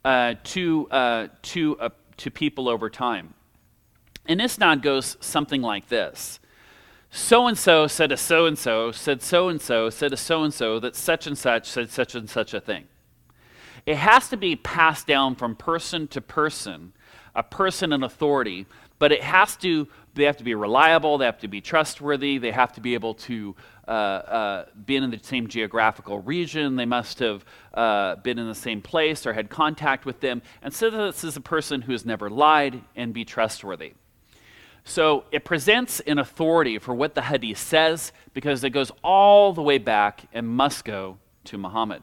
uh, 0.04 0.34
to, 0.44 0.88
uh, 0.90 1.28
to, 1.42 1.78
uh, 1.78 1.88
to 2.18 2.30
people 2.30 2.68
over 2.68 2.88
time. 2.88 3.34
An 4.26 4.38
isnad 4.38 4.82
goes 4.82 5.16
something 5.20 5.61
like 5.61 5.88
this 5.88 6.38
so 7.16 7.47
and 7.47 7.56
so 7.56 7.87
said 7.87 8.11
to 8.11 8.16
so 8.16 8.44
and 8.44 8.59
so, 8.59 8.90
said 8.90 9.23
so 9.23 9.49
and 9.49 9.61
so, 9.61 9.88
said 9.88 10.11
to 10.11 10.16
so 10.16 10.42
and 10.42 10.52
so, 10.52 10.80
that 10.80 10.97
such 10.97 11.28
and 11.28 11.38
such 11.38 11.68
said 11.68 11.88
such 11.88 12.16
and 12.16 12.28
such 12.28 12.52
a 12.52 12.61
thing. 12.61 12.88
It 13.87 13.97
has 13.97 14.28
to 14.30 14.37
be 14.37 14.56
passed 14.56 15.06
down 15.06 15.37
from 15.37 15.54
person 15.54 16.09
to 16.09 16.21
person, 16.21 16.92
a 17.37 17.44
person 17.44 17.92
in 17.92 18.02
authority, 18.02 18.66
but 18.99 19.12
it 19.12 19.23
has 19.23 19.56
to, 19.59 19.87
they 20.14 20.25
have 20.25 20.38
to 20.38 20.44
be 20.44 20.56
reliable, 20.56 21.18
they 21.18 21.26
have 21.26 21.38
to 21.40 21.49
be 21.49 21.61
trustworthy, 21.61 22.38
they 22.38 22.50
have 22.50 22.73
to 22.73 22.80
be 22.80 22.94
able 22.94 23.14
to 23.14 23.54
uh, 23.87 23.90
uh, 23.90 24.64
in 24.88 25.11
the 25.11 25.21
same 25.23 25.47
geographical 25.47 26.18
region, 26.21 26.75
they 26.75 26.87
must 26.87 27.21
have 27.21 27.44
uh, 27.75 28.16
been 28.16 28.40
in 28.40 28.49
the 28.49 28.54
same 28.56 28.80
place 28.80 29.25
or 29.25 29.33
had 29.33 29.50
contact 29.50 30.04
with 30.04 30.18
them. 30.21 30.42
And 30.62 30.75
so 30.75 30.90
this 30.90 31.23
is 31.23 31.37
a 31.37 31.40
person 31.40 31.83
who 31.83 31.92
has 31.92 32.04
never 32.04 32.28
lied 32.28 32.80
and 32.97 33.12
be 33.12 33.25
trustworthy. 33.25 33.92
So 34.85 35.25
it 35.33 35.45
presents 35.45 36.00
an 36.00 36.19
authority 36.19 36.79
for 36.79 36.95
what 36.95 37.14
the 37.14 37.23
hadith 37.23 37.59
says 37.59 38.12
because 38.35 38.62
it 38.62 38.71
goes 38.71 38.93
all 39.03 39.53
the 39.53 39.62
way 39.62 39.79
back 39.79 40.26
and 40.33 40.47
must 40.47 40.85
go 40.85 41.17
to 41.45 41.59
Muhammad. 41.59 42.03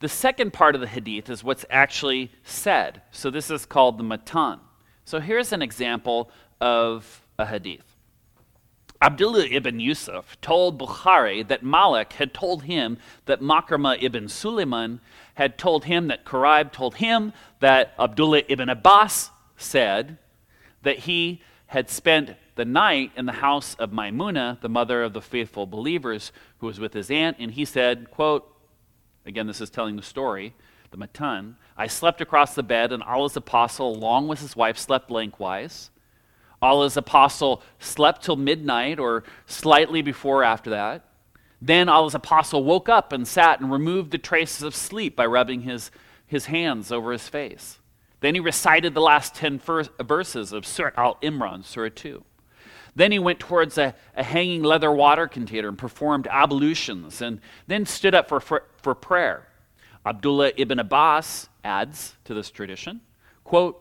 The 0.00 0.08
second 0.08 0.52
part 0.52 0.74
of 0.74 0.80
the 0.80 0.86
hadith 0.86 1.28
is 1.28 1.44
what's 1.44 1.66
actually 1.68 2.32
said. 2.44 3.02
So 3.10 3.30
this 3.30 3.50
is 3.50 3.66
called 3.66 3.98
the 3.98 4.04
matan. 4.04 4.60
So 5.04 5.20
here's 5.20 5.52
an 5.52 5.60
example 5.60 6.30
of 6.60 7.22
a 7.38 7.46
hadith. 7.46 7.96
Abdullah 9.00 9.46
ibn 9.46 9.78
Yusuf 9.78 10.40
told 10.40 10.78
Bukhari 10.78 11.46
that 11.46 11.62
Malik 11.62 12.14
had 12.14 12.34
told 12.34 12.64
him 12.64 12.98
that 13.26 13.40
Makrama 13.40 13.96
ibn 14.02 14.28
Suleiman 14.28 15.00
had 15.34 15.56
told 15.56 15.84
him 15.84 16.08
that 16.08 16.24
Kurayb 16.24 16.72
told 16.72 16.96
him 16.96 17.32
that 17.60 17.94
Abdullah 17.98 18.42
ibn 18.48 18.68
Abbas 18.68 19.30
said 19.56 20.18
that 20.82 21.00
he 21.00 21.40
had 21.68 21.88
spent 21.88 22.34
the 22.56 22.64
night 22.64 23.12
in 23.16 23.26
the 23.26 23.32
house 23.32 23.74
of 23.74 23.92
Maimuna, 23.92 24.58
the 24.60 24.68
mother 24.68 25.02
of 25.02 25.12
the 25.12 25.20
faithful 25.20 25.66
believers, 25.66 26.32
who 26.58 26.66
was 26.66 26.80
with 26.80 26.94
his 26.94 27.10
aunt, 27.10 27.36
and 27.38 27.52
he 27.52 27.64
said, 27.64 28.10
quote, 28.10 28.50
again, 29.26 29.46
this 29.46 29.60
is 29.60 29.70
telling 29.70 29.96
the 29.96 30.02
story, 30.02 30.54
the 30.90 30.96
Matan, 30.96 31.56
I 31.76 31.86
slept 31.86 32.22
across 32.22 32.54
the 32.54 32.62
bed, 32.62 32.90
and 32.90 33.02
Allah's 33.02 33.36
apostle, 33.36 33.94
along 33.94 34.28
with 34.28 34.40
his 34.40 34.56
wife, 34.56 34.78
slept 34.78 35.10
lengthwise. 35.10 35.90
Allah's 36.60 36.96
apostle 36.96 37.62
slept 37.78 38.24
till 38.24 38.36
midnight 38.36 38.98
or 38.98 39.22
slightly 39.46 40.00
before 40.00 40.42
after 40.42 40.70
that. 40.70 41.04
Then 41.60 41.88
Allah's 41.88 42.14
apostle 42.14 42.64
woke 42.64 42.88
up 42.88 43.12
and 43.12 43.28
sat 43.28 43.60
and 43.60 43.70
removed 43.70 44.10
the 44.10 44.18
traces 44.18 44.62
of 44.62 44.74
sleep 44.74 45.14
by 45.14 45.26
rubbing 45.26 45.62
his, 45.62 45.90
his 46.26 46.46
hands 46.46 46.90
over 46.90 47.12
his 47.12 47.28
face. 47.28 47.78
Then 48.20 48.34
he 48.34 48.40
recited 48.40 48.94
the 48.94 49.00
last 49.00 49.34
10 49.34 49.60
verses 50.00 50.52
of 50.52 50.66
Surah 50.66 50.90
Al 50.96 51.16
Imran, 51.22 51.64
Surah 51.64 51.90
2. 51.94 52.24
Then 52.96 53.12
he 53.12 53.18
went 53.18 53.38
towards 53.38 53.78
a, 53.78 53.94
a, 54.16 54.24
hanging 54.24 54.64
leather 54.64 54.90
water 54.90 55.28
container 55.28 55.68
and 55.68 55.78
performed 55.78 56.26
ablutions, 56.28 57.22
and 57.22 57.40
then 57.68 57.86
stood 57.86 58.14
up 58.14 58.28
for, 58.28 58.40
for, 58.40 58.64
for 58.82 58.94
prayer. 58.94 59.46
Abdullah 60.04 60.52
ibn 60.56 60.80
Abbas 60.80 61.48
adds 61.62 62.16
to 62.24 62.34
this 62.34 62.50
tradition, 62.50 63.00
quote, 63.44 63.80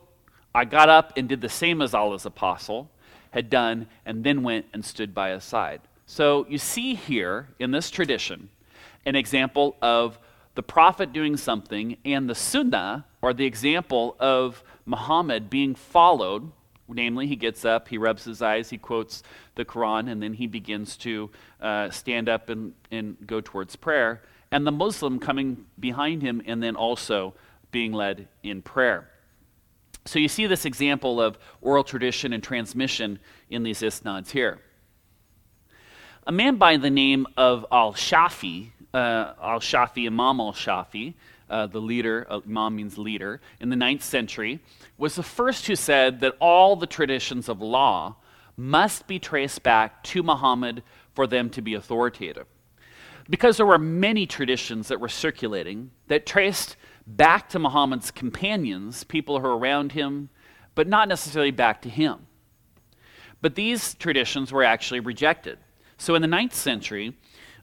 I 0.54 0.66
got 0.66 0.90
up 0.90 1.14
and 1.18 1.28
did 1.28 1.42
the 1.42 1.50
same 1.50 1.82
as 1.82 1.94
Allah's 1.94 2.26
apostle 2.26 2.92
had 3.32 3.50
done, 3.50 3.88
and 4.06 4.24
then 4.24 4.44
went 4.44 4.66
and 4.74 4.84
stood 4.84 5.14
by 5.14 5.32
his 5.32 5.44
side. 5.44 5.82
So 6.06 6.46
you 6.50 6.58
see 6.58 6.96
here 6.96 7.50
in 7.60 7.72
this 7.72 7.92
tradition 7.92 8.50
an 9.06 9.16
example 9.16 9.76
of 9.82 10.18
the 10.56 10.64
prophet 10.64 11.14
doing 11.14 11.38
something 11.38 11.98
and 12.06 12.30
the 12.30 12.36
sunnah, 12.36 13.06
or 13.22 13.34
the 13.34 13.46
example 13.46 14.16
of 14.20 14.64
Muhammad 14.86 15.50
being 15.50 15.76
followed. 15.76 16.52
Namely, 16.90 17.28
he 17.28 17.36
gets 17.36 17.66
up, 17.66 17.90
he 17.90 17.98
rubs 17.98 18.24
his 18.24 18.42
eyes, 18.42 18.70
he 18.70 18.78
quotes 18.78 19.22
the 19.56 19.66
Quran, 19.66 20.10
and 20.10 20.24
then 20.24 20.34
he 20.34 20.48
begins 20.48 20.96
to 20.98 21.30
uh, 21.60 21.90
stand 21.90 22.30
up 22.30 22.50
and, 22.50 22.74
and 22.92 23.18
go 23.28 23.42
towards 23.42 23.76
prayer. 23.76 24.22
And 24.52 24.66
the 24.66 24.72
Muslim 24.72 25.20
coming 25.20 25.66
behind 25.78 26.22
him 26.22 26.42
and 26.46 26.64
then 26.64 26.78
also 26.78 27.34
being 27.72 27.92
led 27.92 28.30
in 28.42 28.62
prayer. 28.62 29.10
So 30.06 30.20
you 30.20 30.30
see 30.30 30.48
this 30.48 30.64
example 30.64 31.22
of 31.22 31.38
oral 31.62 31.84
tradition 31.84 32.32
and 32.32 32.42
transmission 32.42 33.20
in 33.50 33.64
these 33.64 33.82
isnads 33.82 34.32
here. 34.32 34.60
A 36.26 36.32
man 36.32 36.56
by 36.56 36.78
the 36.78 36.90
name 36.90 37.28
of 37.36 37.66
Al 37.72 37.94
Shafi, 37.94 38.70
uh, 38.94 39.34
Al 39.42 39.60
Shafi, 39.60 40.08
Imam 40.08 40.40
Al 40.40 40.54
Shafi, 40.54 41.16
uh, 41.50 41.68
the 41.68 41.82
leader, 41.82 42.26
uh, 42.30 42.42
Imam 42.46 42.76
means 42.76 42.98
leader, 42.98 43.42
in 43.60 43.70
the 43.70 43.76
ninth 43.76 44.04
century, 44.04 44.60
was 44.98 45.16
the 45.16 45.24
first 45.24 45.68
who 45.68 45.76
said 45.76 46.20
that 46.20 46.36
all 46.40 46.76
the 46.76 46.88
traditions 46.88 47.50
of 47.50 47.62
law 47.62 48.16
must 48.58 49.08
be 49.08 49.20
traced 49.20 49.64
back 49.64 50.04
to 50.04 50.24
Muhammad 50.24 50.84
for 51.14 51.28
them 51.28 51.50
to 51.52 51.62
be 51.62 51.76
authoritative. 51.76 52.48
Because 53.30 53.58
there 53.58 53.66
were 53.66 53.78
many 53.78 54.26
traditions 54.26 54.88
that 54.88 55.00
were 55.00 55.10
circulating 55.10 55.92
that 56.08 56.26
traced 56.26 56.76
back 57.06 57.50
to 57.50 57.60
Muhammad's 57.60 58.12
companions, 58.12 59.04
people 59.04 59.40
who 59.40 59.48
were 59.48 59.58
around 59.58 59.92
him, 59.94 60.30
but 60.76 60.88
not 60.88 61.08
necessarily 61.08 61.52
back 61.52 61.82
to 61.82 61.90
him. 61.90 62.28
But 63.42 63.56
these 63.56 63.94
traditions 63.96 64.52
were 64.52 64.64
actually 64.64 65.00
rejected. 65.00 65.60
So 65.98 66.16
in 66.16 66.22
the 66.22 66.28
ninth 66.28 66.54
century, 66.54 67.16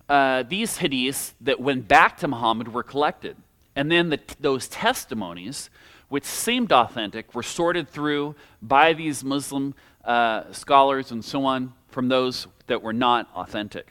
uh, 0.08 0.42
these 0.42 0.78
hadiths 0.78 1.32
that 1.40 1.60
went 1.60 1.88
back 1.88 2.18
to 2.18 2.28
Muhammad 2.28 2.72
were 2.72 2.82
collected. 2.82 3.36
And 3.76 3.90
then 3.90 4.10
the, 4.10 4.20
those 4.40 4.68
testimonies, 4.68 5.70
which 6.08 6.24
seemed 6.24 6.72
authentic, 6.72 7.34
were 7.34 7.42
sorted 7.42 7.88
through 7.88 8.36
by 8.62 8.92
these 8.92 9.24
Muslim 9.24 9.74
uh, 10.04 10.52
scholars 10.52 11.10
and 11.10 11.24
so 11.24 11.44
on 11.44 11.72
from 11.88 12.08
those 12.08 12.46
that 12.66 12.82
were 12.82 12.92
not 12.92 13.28
authentic. 13.34 13.88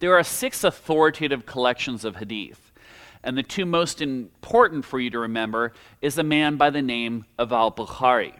There 0.00 0.16
are 0.16 0.22
six 0.22 0.64
authoritative 0.64 1.46
collections 1.46 2.04
of 2.04 2.16
hadith. 2.16 2.72
And 3.24 3.36
the 3.36 3.42
two 3.42 3.66
most 3.66 4.00
important 4.00 4.84
for 4.84 5.00
you 5.00 5.10
to 5.10 5.18
remember 5.18 5.72
is 6.00 6.18
a 6.18 6.22
man 6.22 6.56
by 6.56 6.70
the 6.70 6.82
name 6.82 7.24
of 7.36 7.52
Al 7.52 7.72
Bukhari. 7.72 8.34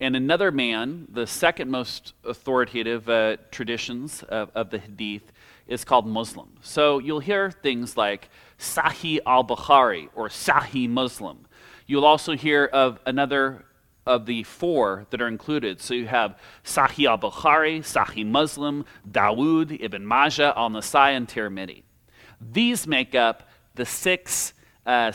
And 0.00 0.14
another 0.14 0.50
man, 0.50 1.06
the 1.10 1.26
second 1.26 1.70
most 1.70 2.12
authoritative 2.24 3.08
uh, 3.08 3.38
traditions 3.50 4.22
of, 4.24 4.50
of 4.54 4.70
the 4.70 4.78
hadith, 4.78 5.32
is 5.66 5.84
called 5.84 6.06
Muslim. 6.06 6.50
So 6.60 6.98
you'll 6.98 7.20
hear 7.20 7.50
things 7.50 7.96
like 7.96 8.28
Sahih 8.58 9.20
al 9.26 9.44
Bukhari 9.44 10.08
or 10.14 10.28
Sahih 10.28 10.88
Muslim. 10.88 11.46
You'll 11.86 12.04
also 12.04 12.36
hear 12.36 12.64
of 12.64 12.98
another 13.06 13.64
of 14.06 14.26
the 14.26 14.42
four 14.42 15.06
that 15.10 15.22
are 15.22 15.28
included. 15.28 15.80
So 15.80 15.94
you 15.94 16.06
have 16.06 16.38
Sahih 16.64 17.08
al 17.08 17.18
Bukhari, 17.18 17.80
Sahih 17.80 18.26
Muslim, 18.26 18.84
Dawood, 19.10 19.78
Ibn 19.80 20.04
Majah, 20.04 20.52
al 20.56 20.70
Nasai, 20.70 21.16
and 21.16 21.28
Tirmidhi. 21.28 21.82
These 22.40 22.86
make 22.86 23.14
up 23.14 23.48
the 23.74 23.86
six 23.86 24.52
uh, 24.86 25.12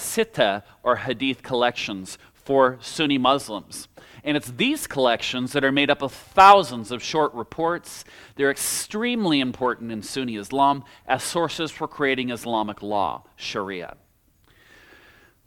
or 0.83 0.95
Hadith 0.95 1.43
collections 1.43 2.17
for 2.33 2.77
Sunni 2.81 3.17
Muslims. 3.17 3.87
And 4.23 4.35
it's 4.35 4.51
these 4.51 4.87
collections 4.87 5.53
that 5.53 5.63
are 5.63 5.71
made 5.71 5.89
up 5.89 6.01
of 6.01 6.11
thousands 6.11 6.91
of 6.91 7.01
short 7.01 7.33
reports. 7.33 8.03
They're 8.35 8.51
extremely 8.51 9.39
important 9.39 9.91
in 9.91 10.01
Sunni 10.03 10.35
Islam 10.35 10.83
as 11.07 11.23
sources 11.23 11.71
for 11.71 11.87
creating 11.87 12.29
Islamic 12.29 12.81
law, 12.81 13.23
Sharia. 13.35 13.95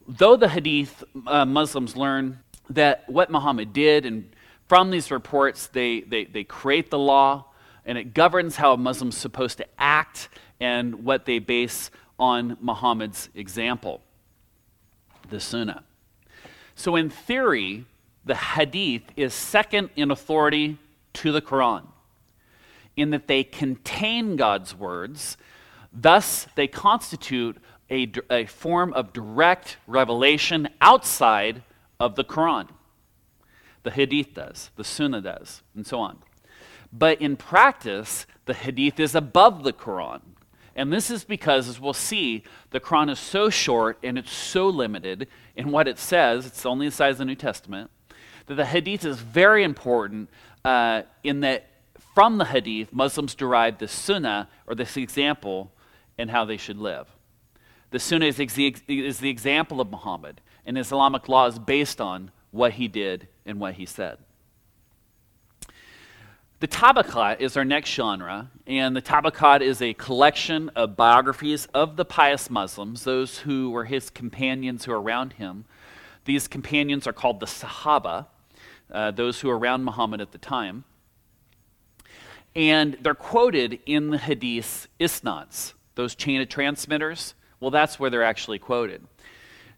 Though 0.09 0.37
the 0.37 0.49
Hadith 0.49 1.05
uh, 1.27 1.45
Muslims 1.45 1.97
learn 1.97 2.41
that 2.71 3.09
what 3.09 3.31
Muhammad 3.31 3.73
did, 3.73 4.07
and 4.07 4.35
from 4.67 4.91
these 4.91 5.11
reports, 5.11 5.67
they, 5.67 6.01
they, 6.01 6.25
they 6.25 6.45
create 6.45 6.91
the 6.91 6.99
law, 6.99 7.47
and 7.85 7.99
it 7.99 8.15
governs 8.15 8.57
how 8.57 8.73
a 8.73 8.77
Muslim's 8.77 9.17
supposed 9.17 9.59
to 9.59 9.67
act 9.79 10.29
and 10.61 11.05
what 11.05 11.27
they 11.27 11.39
base 11.39 11.91
on 12.19 12.57
Muhammad's 12.61 13.29
example, 13.35 14.01
the 15.29 15.41
Sunnah. 15.41 15.83
So, 16.75 16.97
in 16.97 17.11
theory, 17.11 17.85
the 18.25 18.35
Hadith 18.35 19.03
is 19.17 19.35
second 19.35 19.91
in 19.97 20.11
authority 20.11 20.79
to 21.15 21.33
the 21.33 21.43
Quran 21.43 21.87
in 22.97 23.11
that 23.11 23.27
they 23.27 23.45
contain 23.45 24.37
God's 24.37 24.75
words, 24.75 25.37
thus, 25.93 26.47
they 26.55 26.67
constitute 26.67 27.57
a, 27.91 28.11
a 28.31 28.47
form 28.47 28.93
of 28.95 29.13
direct 29.13 29.77
revelation 29.87 30.69
outside 30.81 31.63
of 31.99 32.17
the 32.17 32.25
Quran. 32.25 32.69
The 33.83 33.91
Hadith 33.91 34.35
does, 34.35 34.71
the 34.77 34.85
Sunnah 34.85 35.21
does, 35.21 35.63
and 35.75 35.87
so 35.87 36.01
on. 36.01 36.19
But 36.93 37.21
in 37.21 37.37
practice, 37.37 38.27
the 38.45 38.55
Hadith 38.55 39.01
is 39.01 39.15
above 39.15 39.65
the 39.65 39.73
Quran. 39.73 40.21
And 40.75 40.93
this 40.93 41.11
is 41.11 41.25
because, 41.25 41.69
as 41.69 41.81
we'll 41.81 41.93
see, 41.93 42.45
the 42.71 42.81
Quran 42.81 43.11
is 43.11 43.19
so 43.19 43.51
short 43.51 43.99
and 44.03 44.17
it's 44.17 44.33
so 44.33 44.69
limited 44.69 45.29
in 45.55 45.71
what 45.71 45.89
it 45.89 45.99
says, 45.99 46.47
it's 46.47 46.65
only 46.65 46.89
the 46.89 46.95
size 46.95 47.15
of 47.15 47.19
the 47.19 47.25
New 47.27 47.35
Testament, 47.35 47.91
that 48.53 48.57
the 48.57 48.67
Hadith 48.67 49.05
is 49.05 49.19
very 49.19 49.65
important 49.65 50.29
uh, 50.65 51.03
in 51.25 51.41
that 51.41 51.69
from 52.15 52.37
the 52.37 52.45
Hadith, 52.45 52.93
Muslims 52.93 53.35
derive 53.35 53.79
the 53.79 53.89
Sunnah, 53.89 54.49
or 54.67 54.75
this 54.75 54.99
example, 54.99 55.73
in 56.19 56.29
how 56.29 56.45
they 56.45 56.59
should 56.59 56.77
live. 56.77 57.07
The 57.91 57.99
Sunnah 57.99 58.27
is, 58.27 58.39
ex- 58.39 58.83
is 58.87 59.19
the 59.19 59.31
example 59.31 59.81
of 59.81 59.91
Muhammad, 59.91 60.43
and 60.67 60.77
Islamic 60.77 61.29
law 61.29 61.47
is 61.47 61.59
based 61.59 62.01
on 62.01 62.31
what 62.51 62.73
he 62.73 62.87
did 62.87 63.29
and 63.47 63.59
what 63.59 63.75
he 63.75 63.87
said. 63.87 64.19
The 66.61 66.69
Tabaqat 66.69 67.41
is 67.41 67.57
our 67.57 67.65
next 67.65 67.91
genre, 67.91 68.51
and 68.67 68.95
the 68.95 69.03
Tabaqat 69.03 69.63
is 69.63 69.81
a 69.81 69.95
collection 69.95 70.69
of 70.77 70.97
biographies 70.97 71.67
of 71.73 71.97
the 71.97 72.05
pious 72.05 72.51
Muslims, 72.51 73.05
those 73.05 73.39
who 73.39 73.71
were 73.71 73.87
his 73.87 74.11
companions 74.11 74.85
who 74.85 74.93
were 74.93 75.01
around 75.01 75.33
him. 75.33 75.65
These 76.27 76.47
companions 76.47 77.07
are 77.07 77.13
called 77.13 77.41
the 77.41 77.47
Sahaba, 77.47 78.27
uh, 78.93 79.11
those 79.11 79.41
who 79.41 79.49
were 79.49 79.59
around 79.59 79.85
Muhammad 79.85 80.21
at 80.21 80.33
the 80.33 80.39
time. 80.39 80.85
And 82.55 82.99
they're 83.01 83.15
quoted 83.15 83.81
in 83.87 84.11
the 84.11 84.19
Hadith 84.19 84.87
isnads, 85.01 85.73
those 85.95 86.15
chain 86.15 86.41
of 86.41 86.49
transmitters. 86.49 87.35
Well, 87.61 87.71
that's 87.71 87.99
where 87.99 88.11
they're 88.11 88.23
actually 88.23 88.59
quoted. 88.59 89.03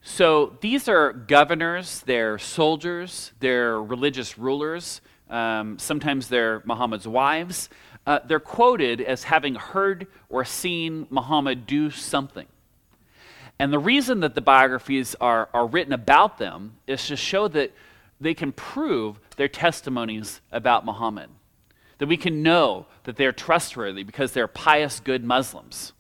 So 0.03 0.59
these 0.61 0.89
are 0.89 1.13
governors, 1.13 2.03
they're 2.05 2.39
soldiers, 2.39 3.33
they're 3.41 3.81
religious 3.81 4.37
rulers 4.37 5.01
um, 5.31 5.79
sometimes 5.79 6.29
they're 6.29 6.63
Muhammad's 6.65 7.09
wives. 7.09 7.69
Uh, 8.07 8.21
they're 8.27 8.41
quoted 8.41 9.01
as 9.01 9.25
having 9.25 9.55
heard 9.55 10.07
or 10.29 10.45
seen 10.45 11.07
Muhammad 11.11 11.67
do 11.67 11.91
something. 11.91 12.47
And 13.59 13.73
the 13.73 13.79
reason 13.79 14.21
that 14.21 14.35
the 14.35 14.41
biographies 14.41 15.17
are, 15.21 15.49
are 15.55 15.67
written 15.67 15.93
about 15.93 16.39
them 16.39 16.75
is 16.87 17.07
to 17.07 17.17
show 17.17 17.49
that 17.49 17.73
they 18.21 18.35
can 18.35 18.53
prove 18.53 19.19
their 19.37 19.49
testimonies 19.49 20.41
about 20.53 20.85
Muhammad. 20.85 21.31
That 21.99 22.09
we 22.09 22.17
can 22.17 22.43
know 22.43 22.87
that 23.05 23.17
they're 23.17 23.33
trustworthy 23.33 24.03
because 24.03 24.33
they're 24.33 24.49
pious, 24.49 25.01
good 25.01 25.25
Muslims. 25.25 25.93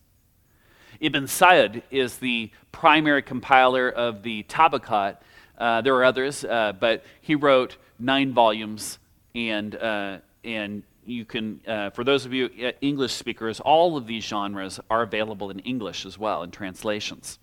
Ibn 1.01 1.27
Sa'd 1.27 1.83
is 1.91 2.19
the 2.19 2.51
primary 2.73 3.23
compiler 3.23 3.89
of 3.91 4.23
the 4.23 4.45
Tabaqat. 4.45 5.19
Uh, 5.59 5.81
there 5.83 5.95
are 5.95 6.05
others, 6.05 6.45
uh, 6.45 6.73
but 6.79 7.05
he 7.21 7.35
wrote 7.35 7.77
nine 7.99 8.33
volumes 8.33 8.99
and 9.35 9.75
uh, 9.75 10.19
and 10.45 10.83
you 11.07 11.25
can, 11.25 11.61
uh, 11.67 11.91
for 11.91 12.05
those 12.05 12.25
of 12.25 12.33
you 12.33 12.49
uh, 12.63 12.73
English 12.81 13.13
speakers, 13.13 13.61
all 13.61 13.97
of 13.97 14.07
these 14.07 14.25
genres 14.25 14.81
are 14.91 15.03
available 15.03 15.51
in 15.51 15.59
English 15.61 16.07
as 16.07 16.19
well 16.19 16.43
in 16.43 16.51
translations. 16.51 17.39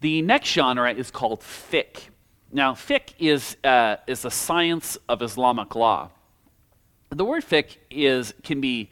The 0.00 0.22
next 0.22 0.48
genre 0.48 0.92
is 0.92 1.10
called 1.10 1.40
fiqh. 1.40 2.08
Now, 2.52 2.72
fiqh 2.74 3.14
is 3.18 3.56
uh, 3.62 3.96
is 4.06 4.24
a 4.24 4.30
science 4.30 4.98
of 5.08 5.22
Islamic 5.22 5.74
law. 5.74 6.10
The 7.10 7.24
word 7.24 7.44
fiqh 7.44 7.76
is 7.90 8.34
can 8.42 8.60
be 8.60 8.90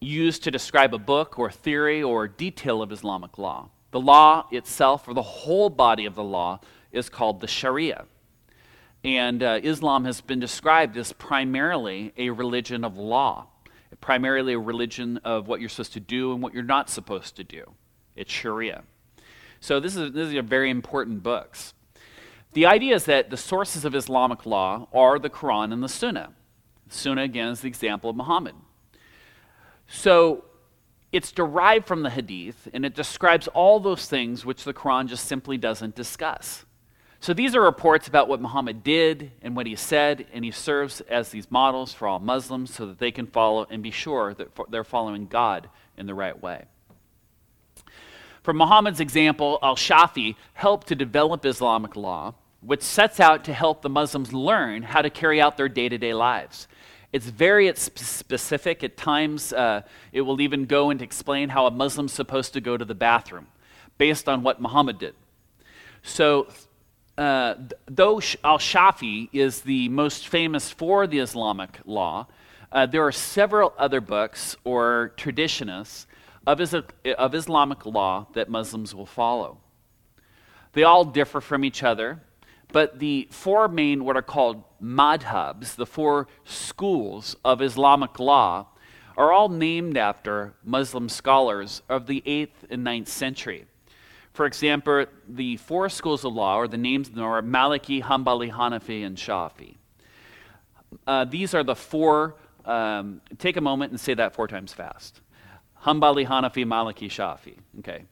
used 0.00 0.44
to 0.44 0.50
describe 0.50 0.94
a 0.94 0.98
book 0.98 1.38
or 1.38 1.50
theory 1.50 2.02
or 2.02 2.28
detail 2.28 2.82
of 2.82 2.92
Islamic 2.92 3.38
law. 3.38 3.70
The 3.90 4.00
law 4.00 4.46
itself, 4.50 5.08
or 5.08 5.14
the 5.14 5.22
whole 5.22 5.70
body 5.70 6.04
of 6.04 6.14
the 6.14 6.22
law, 6.22 6.60
is 6.92 7.08
called 7.08 7.40
the 7.40 7.46
Sharia. 7.46 8.06
And 9.02 9.42
uh, 9.42 9.60
Islam 9.62 10.04
has 10.04 10.20
been 10.20 10.40
described 10.40 10.96
as 10.96 11.12
primarily 11.12 12.12
a 12.16 12.30
religion 12.30 12.84
of 12.84 12.96
law, 12.96 13.46
primarily 14.00 14.54
a 14.54 14.58
religion 14.58 15.18
of 15.18 15.46
what 15.46 15.60
you're 15.60 15.68
supposed 15.68 15.92
to 15.94 16.00
do 16.00 16.32
and 16.32 16.42
what 16.42 16.54
you're 16.54 16.62
not 16.62 16.88
supposed 16.88 17.36
to 17.36 17.44
do. 17.44 17.72
It's 18.16 18.32
Sharia. 18.32 18.84
So 19.60 19.80
this 19.80 19.96
is, 19.96 20.12
these 20.12 20.34
are 20.34 20.42
very 20.42 20.70
important 20.70 21.22
books. 21.22 21.74
The 22.54 22.66
idea 22.66 22.94
is 22.94 23.04
that 23.06 23.30
the 23.30 23.36
sources 23.36 23.84
of 23.84 23.94
Islamic 23.94 24.46
law 24.46 24.88
are 24.92 25.18
the 25.18 25.28
Quran 25.28 25.72
and 25.72 25.82
the 25.82 25.88
Sunnah. 25.88 26.30
Sunnah, 26.88 27.22
again, 27.22 27.48
is 27.48 27.60
the 27.60 27.68
example 27.68 28.10
of 28.10 28.16
Muhammad. 28.16 28.54
So 29.88 30.44
it's 31.10 31.32
derived 31.32 31.86
from 31.86 32.02
the 32.02 32.10
Hadith, 32.10 32.68
and 32.72 32.84
it 32.84 32.94
describes 32.94 33.48
all 33.48 33.80
those 33.80 34.06
things 34.06 34.44
which 34.44 34.64
the 34.64 34.72
Quran 34.72 35.08
just 35.08 35.26
simply 35.26 35.58
doesn't 35.58 35.96
discuss. 35.96 36.64
So 37.18 37.34
these 37.34 37.56
are 37.56 37.60
reports 37.60 38.06
about 38.06 38.28
what 38.28 38.40
Muhammad 38.40 38.84
did 38.84 39.32
and 39.42 39.56
what 39.56 39.66
he 39.66 39.74
said, 39.74 40.26
and 40.32 40.44
he 40.44 40.50
serves 40.50 41.00
as 41.02 41.30
these 41.30 41.50
models 41.50 41.92
for 41.92 42.06
all 42.06 42.20
Muslims 42.20 42.72
so 42.72 42.86
that 42.86 42.98
they 42.98 43.10
can 43.10 43.26
follow 43.26 43.66
and 43.68 43.82
be 43.82 43.90
sure 43.90 44.32
that 44.34 44.50
they're 44.70 44.84
following 44.84 45.26
God 45.26 45.68
in 45.96 46.06
the 46.06 46.14
right 46.14 46.40
way. 46.40 46.66
From 48.42 48.58
Muhammad's 48.58 49.00
example, 49.00 49.58
al 49.62 49.74
Shafi 49.74 50.36
helped 50.52 50.86
to 50.88 50.94
develop 50.94 51.46
Islamic 51.46 51.96
law, 51.96 52.34
which 52.64 52.82
sets 52.82 53.20
out 53.20 53.44
to 53.44 53.52
help 53.52 53.82
the 53.82 53.88
Muslims 53.88 54.32
learn 54.32 54.82
how 54.82 55.02
to 55.02 55.10
carry 55.10 55.40
out 55.40 55.56
their 55.56 55.68
day 55.68 55.88
to 55.88 55.98
day 55.98 56.14
lives. 56.14 56.68
It's 57.12 57.26
very 57.26 57.72
specific. 57.76 58.82
At 58.82 58.96
times, 58.96 59.52
uh, 59.52 59.82
it 60.12 60.22
will 60.22 60.40
even 60.40 60.64
go 60.64 60.90
and 60.90 61.00
explain 61.00 61.50
how 61.50 61.66
a 61.66 61.70
Muslim's 61.70 62.12
supposed 62.12 62.54
to 62.54 62.60
go 62.60 62.76
to 62.76 62.84
the 62.84 62.94
bathroom 62.94 63.46
based 63.98 64.28
on 64.28 64.42
what 64.42 64.60
Muhammad 64.60 64.98
did. 64.98 65.14
So, 66.02 66.48
uh, 67.16 67.54
though 67.86 68.20
Al 68.42 68.58
Shafi 68.58 69.28
is 69.32 69.60
the 69.60 69.88
most 69.90 70.26
famous 70.26 70.70
for 70.70 71.06
the 71.06 71.20
Islamic 71.20 71.78
law, 71.84 72.26
uh, 72.72 72.86
there 72.86 73.06
are 73.06 73.12
several 73.12 73.72
other 73.78 74.00
books 74.00 74.56
or 74.64 75.12
traditionists 75.16 76.06
of, 76.46 76.60
is, 76.60 76.74
of 76.74 77.34
Islamic 77.34 77.86
law 77.86 78.26
that 78.34 78.48
Muslims 78.48 78.94
will 78.94 79.06
follow. 79.06 79.58
They 80.72 80.82
all 80.82 81.04
differ 81.04 81.40
from 81.40 81.64
each 81.64 81.84
other, 81.84 82.20
but 82.74 82.98
the 82.98 83.28
four 83.30 83.68
main, 83.68 84.04
what 84.04 84.16
are 84.16 84.22
called 84.22 84.64
madhabs, 84.82 85.76
the 85.76 85.86
four 85.86 86.26
schools 86.42 87.36
of 87.44 87.62
Islamic 87.62 88.18
law, 88.18 88.66
are 89.16 89.32
all 89.32 89.48
named 89.48 89.96
after 89.96 90.54
Muslim 90.64 91.08
scholars 91.08 91.82
of 91.88 92.08
the 92.08 92.20
8th 92.26 92.68
and 92.68 92.84
9th 92.84 93.06
century. 93.06 93.66
For 94.32 94.44
example, 94.44 95.06
the 95.28 95.56
four 95.58 95.88
schools 95.88 96.24
of 96.24 96.32
law, 96.32 96.56
or 96.56 96.66
the 96.66 96.76
names 96.76 97.06
of 97.08 97.14
them 97.14 97.22
are 97.22 97.42
Maliki, 97.42 98.02
Hanbali, 98.02 98.50
Hanafi, 98.50 99.06
and 99.06 99.16
Shafi. 99.16 99.76
Uh, 101.06 101.26
these 101.26 101.54
are 101.54 101.62
the 101.62 101.76
four, 101.76 102.34
um, 102.64 103.20
take 103.38 103.56
a 103.56 103.60
moment 103.60 103.92
and 103.92 104.00
say 104.00 104.14
that 104.14 104.34
four 104.34 104.48
times 104.48 104.72
fast. 104.72 105.20
Hanbali, 105.84 106.26
Hanafi, 106.26 106.64
Maliki, 106.64 107.06
Shafi. 107.06 107.54
Okay. 107.78 108.02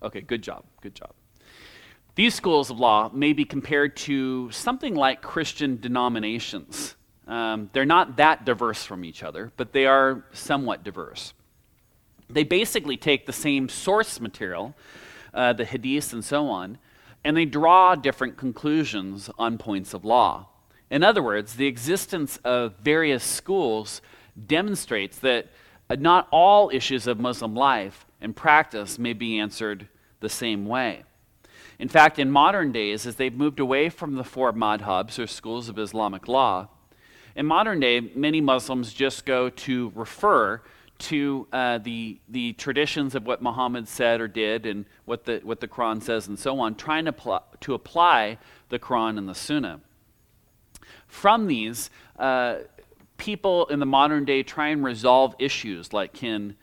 Okay, 0.00 0.20
good 0.20 0.42
job. 0.42 0.62
Good 0.80 0.94
job. 0.94 1.10
These 2.16 2.34
schools 2.34 2.70
of 2.70 2.80
law 2.80 3.10
may 3.12 3.32
be 3.32 3.44
compared 3.44 3.96
to 3.98 4.50
something 4.50 4.94
like 4.94 5.22
Christian 5.22 5.78
denominations. 5.80 6.96
Um, 7.26 7.70
they're 7.72 7.84
not 7.84 8.16
that 8.16 8.44
diverse 8.44 8.84
from 8.84 9.04
each 9.04 9.22
other, 9.22 9.52
but 9.56 9.72
they 9.72 9.86
are 9.86 10.24
somewhat 10.32 10.82
diverse. 10.82 11.34
They 12.28 12.42
basically 12.42 12.96
take 12.96 13.26
the 13.26 13.32
same 13.32 13.68
source 13.68 14.20
material 14.20 14.74
uh, 15.36 15.52
the 15.52 15.66
hadiths, 15.66 16.12
and 16.12 16.24
so 16.24 16.48
on, 16.48 16.78
and 17.22 17.36
they 17.36 17.44
draw 17.44 17.94
different 17.94 18.38
conclusions 18.38 19.28
on 19.38 19.58
points 19.58 19.92
of 19.92 20.04
law. 20.04 20.48
In 20.90 21.04
other 21.04 21.22
words, 21.22 21.56
the 21.56 21.66
existence 21.66 22.38
of 22.42 22.76
various 22.78 23.22
schools 23.22 24.00
demonstrates 24.46 25.18
that 25.18 25.48
uh, 25.90 25.96
not 25.98 26.28
all 26.30 26.70
issues 26.72 27.06
of 27.06 27.20
Muslim 27.20 27.54
life 27.54 28.06
and 28.20 28.34
practice 28.34 28.98
may 28.98 29.12
be 29.12 29.38
answered 29.38 29.88
the 30.20 30.28
same 30.28 30.64
way. 30.64 31.04
In 31.78 31.88
fact, 31.88 32.18
in 32.18 32.30
modern 32.30 32.72
days, 32.72 33.06
as 33.06 33.16
they've 33.16 33.34
moved 33.34 33.60
away 33.60 33.88
from 33.88 34.14
the 34.14 34.24
four 34.24 34.52
madhabs 34.52 35.18
or 35.18 35.26
schools 35.26 35.68
of 35.68 35.78
Islamic 35.78 36.26
law, 36.26 36.68
in 37.34 37.44
modern 37.44 37.80
day, 37.80 38.00
many 38.00 38.40
Muslims 38.40 38.94
just 38.94 39.26
go 39.26 39.50
to 39.50 39.92
refer 39.94 40.62
to 40.98 41.46
uh, 41.52 41.78
the, 41.78 42.18
the 42.28 42.54
traditions 42.54 43.14
of 43.14 43.26
what 43.26 43.42
Muhammad 43.42 43.86
said 43.86 44.20
or 44.20 44.28
did 44.28 44.64
and 44.64 44.86
what 45.04 45.26
the, 45.26 45.40
what 45.42 45.60
the 45.60 45.68
Quran 45.68 46.02
says 46.02 46.28
and 46.28 46.38
so 46.38 46.58
on, 46.58 46.74
trying 46.74 47.04
to, 47.04 47.12
pl- 47.12 47.44
to 47.60 47.74
apply 47.74 48.38
the 48.70 48.78
Quran 48.78 49.18
and 49.18 49.28
the 49.28 49.34
Sunnah. 49.34 49.80
From 51.06 51.46
these, 51.46 51.90
uh, 52.18 52.60
people 53.18 53.66
in 53.66 53.78
the 53.78 53.86
modern 53.86 54.24
day 54.24 54.42
try 54.42 54.68
and 54.68 54.82
resolve 54.82 55.34
issues 55.38 55.92
like 55.92 56.14
can, 56.14 56.56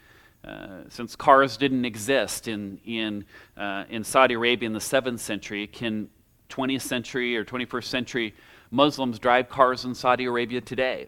uh, 0.43 0.84
since 0.89 1.15
cars 1.15 1.58
didn't 1.58 1.86
exist 1.86 2.47
in, 2.47 2.79
in, 2.86 3.25
uh, 3.58 3.86
in 3.89 4.03
Saudi 4.03 4.34
Arabia 4.34 4.67
in 4.67 4.73
the 4.73 4.79
7th 4.79 5.19
century, 5.19 5.67
can 5.67 6.10
20th 6.49 6.82
century 6.82 7.36
or 7.38 7.45
21st 7.45 7.86
century 7.86 8.36
Muslims 8.71 9.19
drive 9.19 9.49
cars 9.49 9.86
in 9.86 9.95
Saudi 9.95 10.25
Arabia 10.25 10.62
today? 10.62 11.08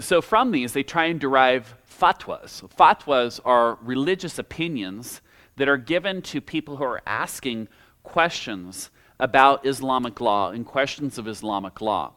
so 0.00 0.22
from 0.22 0.52
these, 0.52 0.72
they 0.72 0.82
try 0.82 1.06
and 1.06 1.18
derive 1.18 1.74
fatwas. 1.88 2.62
Fatwas 2.76 3.40
are 3.44 3.78
religious 3.82 4.38
opinions 4.38 5.20
that 5.56 5.68
are 5.68 5.76
given 5.76 6.22
to 6.22 6.40
people 6.40 6.76
who 6.76 6.84
are 6.84 7.02
asking 7.06 7.68
questions 8.04 8.90
about 9.18 9.66
Islamic 9.66 10.20
law 10.20 10.50
and 10.50 10.64
questions 10.64 11.18
of 11.18 11.26
Islamic 11.26 11.80
law. 11.80 12.12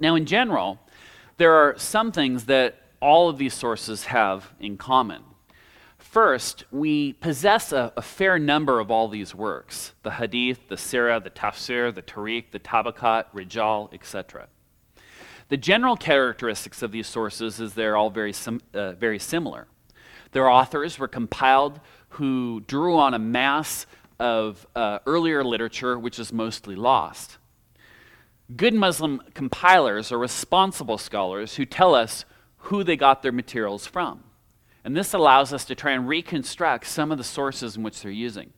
Now, 0.00 0.14
in 0.14 0.24
general, 0.24 0.80
there 1.36 1.52
are 1.52 1.74
some 1.76 2.10
things 2.10 2.46
that 2.46 2.78
all 3.04 3.28
of 3.28 3.36
these 3.36 3.52
sources 3.52 4.06
have 4.06 4.54
in 4.58 4.78
common. 4.78 5.22
First, 5.98 6.64
we 6.70 7.12
possess 7.12 7.70
a, 7.70 7.92
a, 7.98 8.02
fair 8.02 8.38
number 8.38 8.80
of 8.80 8.90
all 8.90 9.08
these 9.08 9.34
works 9.34 9.92
the 10.02 10.12
Hadith, 10.12 10.68
the 10.68 10.76
Sirah, 10.76 11.22
the 11.22 11.28
Tafsir, 11.28 11.94
the 11.94 12.00
Tarikh, 12.00 12.50
the 12.50 12.58
Tabaqat, 12.58 13.26
Rijal, 13.34 13.92
etc. 13.92 14.48
The 15.50 15.58
general 15.58 15.96
characteristics 15.96 16.80
of 16.80 16.92
these 16.92 17.06
sources 17.06 17.60
is 17.60 17.74
they're 17.74 17.94
all 17.94 18.08
very, 18.08 18.32
sim- 18.32 18.62
uh, 18.72 18.92
very 18.92 19.18
similar. 19.18 19.66
Their 20.32 20.48
authors 20.48 20.98
were 20.98 21.08
compiled 21.08 21.80
who 22.08 22.62
drew 22.66 22.96
on 22.96 23.12
a 23.12 23.18
mass 23.18 23.86
of 24.18 24.66
uh, 24.74 25.00
earlier 25.04 25.44
literature 25.44 25.98
which 25.98 26.18
is 26.18 26.32
mostly 26.32 26.74
lost. 26.74 27.36
Good 28.56 28.72
Muslim 28.72 29.20
compilers 29.34 30.10
are 30.10 30.18
responsible 30.18 30.96
scholars 30.96 31.56
who 31.56 31.66
tell 31.66 31.94
us 31.94 32.24
who 32.64 32.84
they 32.84 32.96
got 32.96 33.22
their 33.22 33.32
materials 33.32 33.86
from. 33.86 34.22
And 34.84 34.96
this 34.96 35.14
allows 35.14 35.52
us 35.52 35.64
to 35.66 35.74
try 35.74 35.92
and 35.92 36.06
reconstruct 36.08 36.86
some 36.86 37.10
of 37.10 37.18
the 37.18 37.24
sources 37.24 37.76
in 37.76 37.82
which 37.82 38.02
they're 38.02 38.10
using. 38.10 38.52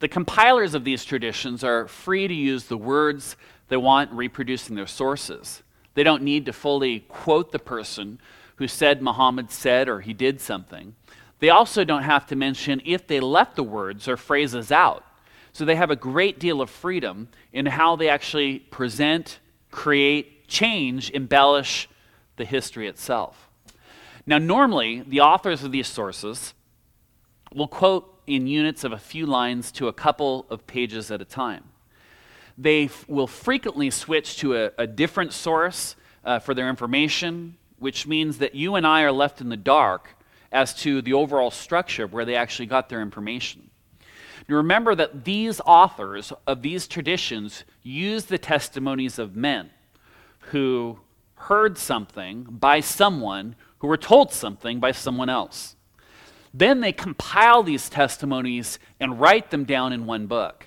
The 0.00 0.08
compilers 0.08 0.74
of 0.74 0.84
these 0.84 1.04
traditions 1.04 1.62
are 1.64 1.88
free 1.88 2.28
to 2.28 2.34
use 2.34 2.64
the 2.64 2.76
words 2.76 3.36
they 3.68 3.76
want 3.76 4.12
reproducing 4.12 4.76
their 4.76 4.86
sources. 4.86 5.62
They 5.94 6.02
don't 6.02 6.22
need 6.22 6.46
to 6.46 6.52
fully 6.52 7.00
quote 7.00 7.52
the 7.52 7.58
person 7.58 8.18
who 8.56 8.68
said 8.68 9.00
Muhammad 9.00 9.50
said 9.50 9.88
or 9.88 10.00
he 10.00 10.12
did 10.12 10.40
something. 10.40 10.94
They 11.38 11.50
also 11.50 11.84
don't 11.84 12.02
have 12.02 12.26
to 12.26 12.36
mention 12.36 12.82
if 12.84 13.06
they 13.06 13.20
left 13.20 13.56
the 13.56 13.62
words 13.62 14.08
or 14.08 14.16
phrases 14.16 14.70
out. 14.70 15.04
So 15.52 15.64
they 15.64 15.76
have 15.76 15.90
a 15.90 15.96
great 15.96 16.38
deal 16.38 16.60
of 16.60 16.68
freedom 16.68 17.28
in 17.52 17.66
how 17.66 17.96
they 17.96 18.08
actually 18.08 18.58
present, 18.58 19.38
create, 19.70 20.48
change, 20.48 21.10
embellish 21.10 21.88
the 22.36 22.44
history 22.44 22.88
itself. 22.88 23.48
Now, 24.26 24.38
normally, 24.38 25.02
the 25.06 25.20
authors 25.20 25.62
of 25.62 25.72
these 25.72 25.86
sources 25.86 26.54
will 27.54 27.68
quote 27.68 28.10
in 28.26 28.46
units 28.46 28.84
of 28.84 28.92
a 28.92 28.98
few 28.98 29.26
lines 29.26 29.70
to 29.72 29.88
a 29.88 29.92
couple 29.92 30.46
of 30.48 30.66
pages 30.66 31.10
at 31.10 31.20
a 31.20 31.24
time. 31.24 31.64
They 32.56 32.84
f- 32.84 33.06
will 33.08 33.26
frequently 33.26 33.90
switch 33.90 34.38
to 34.38 34.56
a, 34.56 34.70
a 34.78 34.86
different 34.86 35.32
source 35.32 35.96
uh, 36.24 36.38
for 36.38 36.54
their 36.54 36.70
information, 36.70 37.56
which 37.78 38.06
means 38.06 38.38
that 38.38 38.54
you 38.54 38.76
and 38.76 38.86
I 38.86 39.02
are 39.02 39.12
left 39.12 39.40
in 39.40 39.50
the 39.50 39.56
dark 39.56 40.16
as 40.50 40.72
to 40.74 41.02
the 41.02 41.12
overall 41.12 41.50
structure 41.50 42.04
of 42.04 42.12
where 42.12 42.24
they 42.24 42.36
actually 42.36 42.66
got 42.66 42.88
their 42.88 43.02
information. 43.02 43.70
Now 44.48 44.56
remember 44.56 44.94
that 44.94 45.24
these 45.24 45.60
authors 45.66 46.32
of 46.46 46.62
these 46.62 46.86
traditions 46.86 47.64
use 47.82 48.26
the 48.26 48.38
testimonies 48.38 49.18
of 49.18 49.36
men 49.36 49.70
who 50.50 51.00
heard 51.48 51.76
something 51.76 52.44
by 52.44 52.80
someone 52.80 53.54
who 53.78 53.86
were 53.86 53.96
told 53.96 54.32
something 54.32 54.80
by 54.80 54.92
someone 54.92 55.28
else. 55.28 55.76
Then 56.54 56.80
they 56.80 56.92
compile 56.92 57.62
these 57.62 57.88
testimonies 57.88 58.78
and 59.00 59.20
write 59.20 59.50
them 59.50 59.64
down 59.64 59.92
in 59.92 60.06
one 60.06 60.26
book. 60.26 60.66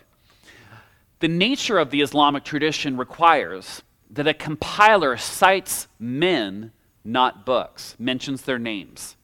The 1.19 1.27
nature 1.27 1.79
of 1.79 1.89
the 1.89 2.01
Islamic 2.01 2.43
tradition 2.43 2.95
requires 2.97 3.81
that 4.11 4.27
a 4.27 4.33
compiler 4.33 5.17
cites 5.17 5.87
men, 5.97 6.71
not 7.03 7.45
books, 7.45 7.95
mentions 7.97 8.43
their 8.43 8.59
names. 8.59 9.15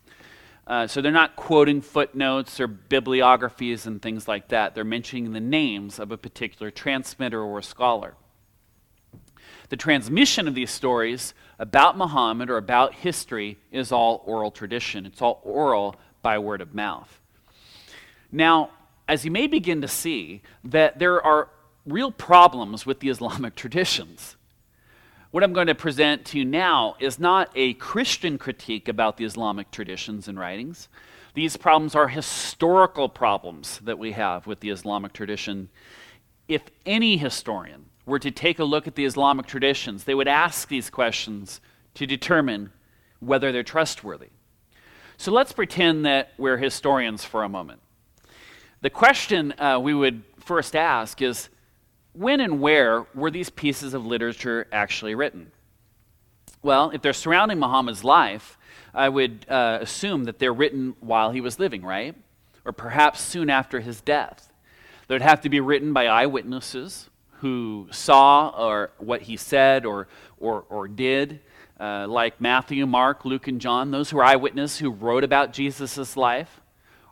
Uh, 0.65 0.87
so 0.87 1.01
they're 1.01 1.11
not 1.11 1.35
quoting 1.35 1.81
footnotes 1.81 2.59
or 2.59 2.67
bibliographies 2.67 3.85
and 3.85 4.01
things 4.01 4.27
like 4.27 4.47
that. 4.47 4.73
They're 4.73 4.83
mentioning 4.83 5.33
the 5.33 5.39
names 5.39 5.99
of 5.99 6.11
a 6.11 6.17
particular 6.17 6.71
transmitter 6.71 7.41
or 7.41 7.61
scholar. 7.61 8.15
The 9.69 9.77
transmission 9.77 10.47
of 10.47 10.55
these 10.55 10.71
stories 10.71 11.33
about 11.59 11.97
Muhammad 11.97 12.49
or 12.49 12.57
about 12.57 12.93
history 12.93 13.57
is 13.71 13.91
all 13.91 14.23
oral 14.25 14.51
tradition. 14.51 15.05
It's 15.05 15.21
all 15.21 15.41
oral 15.43 15.95
by 16.21 16.37
word 16.37 16.61
of 16.61 16.73
mouth. 16.73 17.19
Now, 18.31 18.71
as 19.07 19.25
you 19.25 19.31
may 19.31 19.47
begin 19.47 19.81
to 19.81 19.87
see, 19.87 20.41
that 20.63 20.99
there 20.99 21.21
are 21.21 21.49
real 21.85 22.11
problems 22.11 22.85
with 22.85 22.99
the 22.99 23.09
Islamic 23.15 23.55
traditions. 23.55 24.35
What 25.31 25.43
I'm 25.43 25.53
going 25.53 25.67
to 25.67 25.75
present 25.75 26.25
to 26.25 26.37
you 26.37 26.45
now 26.45 26.95
is 26.99 27.17
not 27.17 27.49
a 27.55 27.73
Christian 27.75 28.37
critique 28.37 28.87
about 28.87 29.17
the 29.17 29.25
Islamic 29.25 29.71
traditions 29.71 30.27
and 30.27 30.37
writings. 30.37 30.89
These 31.33 31.57
problems 31.57 31.95
are 31.95 32.07
historical 32.07 33.09
problems 33.09 33.79
that 33.83 33.97
we 33.97 34.11
have 34.11 34.45
with 34.45 34.59
the 34.59 34.69
Islamic 34.69 35.13
tradition. 35.13 35.69
If 36.47 36.61
any 36.85 37.17
historian 37.17 37.85
were 38.05 38.19
to 38.19 38.31
take 38.31 38.59
a 38.59 38.63
look 38.63 38.87
at 38.87 38.95
the 38.95 39.05
Islamic 39.05 39.45
traditions, 39.45 40.03
they 40.03 40.15
would 40.15 40.27
ask 40.27 40.67
these 40.67 40.89
questions 40.89 41.61
to 41.95 42.05
determine 42.05 42.71
whether 43.19 43.51
they're 43.51 43.63
trustworthy. 43.63 44.29
So 45.17 45.31
let's 45.31 45.53
pretend 45.53 46.05
that 46.05 46.33
we're 46.37 46.57
historians 46.57 47.23
for 47.23 47.43
a 47.43 47.49
moment. 47.49 47.81
The 48.81 48.89
question 48.89 49.53
uh, 49.57 49.79
we 49.79 49.93
would 49.93 50.23
first 50.39 50.75
ask 50.75 51.21
is 51.21 51.49
when 52.11 52.41
and 52.41 52.59
where 52.59 53.05
were 53.15 53.31
these 53.31 53.49
pieces 53.49 53.93
of 53.93 54.05
literature 54.05 54.67
actually 54.71 55.15
written? 55.15 55.51
Well, 56.61 56.91
if 56.91 57.01
they're 57.01 57.13
surrounding 57.13 57.59
Muhammad's 57.59 58.03
life, 58.03 58.57
I 58.93 59.09
would 59.09 59.45
uh, 59.49 59.79
assume 59.81 60.25
that 60.25 60.39
they're 60.39 60.53
written 60.53 60.95
while 60.99 61.31
he 61.31 61.41
was 61.41 61.59
living, 61.59 61.83
right? 61.83 62.15
Or 62.65 62.71
perhaps 62.71 63.21
soon 63.21 63.49
after 63.49 63.79
his 63.79 64.01
death. 64.01 64.51
They'd 65.07 65.21
have 65.21 65.41
to 65.41 65.49
be 65.49 65.59
written 65.59 65.93
by 65.93 66.07
eyewitnesses 66.07 67.09
who 67.43 67.89
saw 67.91 68.47
or 68.57 68.91
what 68.99 69.23
he 69.23 69.35
said 69.35 69.85
or, 69.85 70.07
or, 70.39 70.63
or 70.69 70.87
did, 70.87 71.41
uh, 71.77 72.07
like 72.07 72.39
Matthew, 72.39 72.87
Mark, 72.87 73.25
Luke, 73.25 73.49
and 73.49 73.59
John, 73.59 73.91
those 73.91 74.09
who 74.09 74.17
are 74.19 74.23
eyewitnesses 74.23 74.77
who 74.77 74.89
wrote 74.89 75.25
about 75.25 75.51
Jesus' 75.51 76.15
life. 76.15 76.61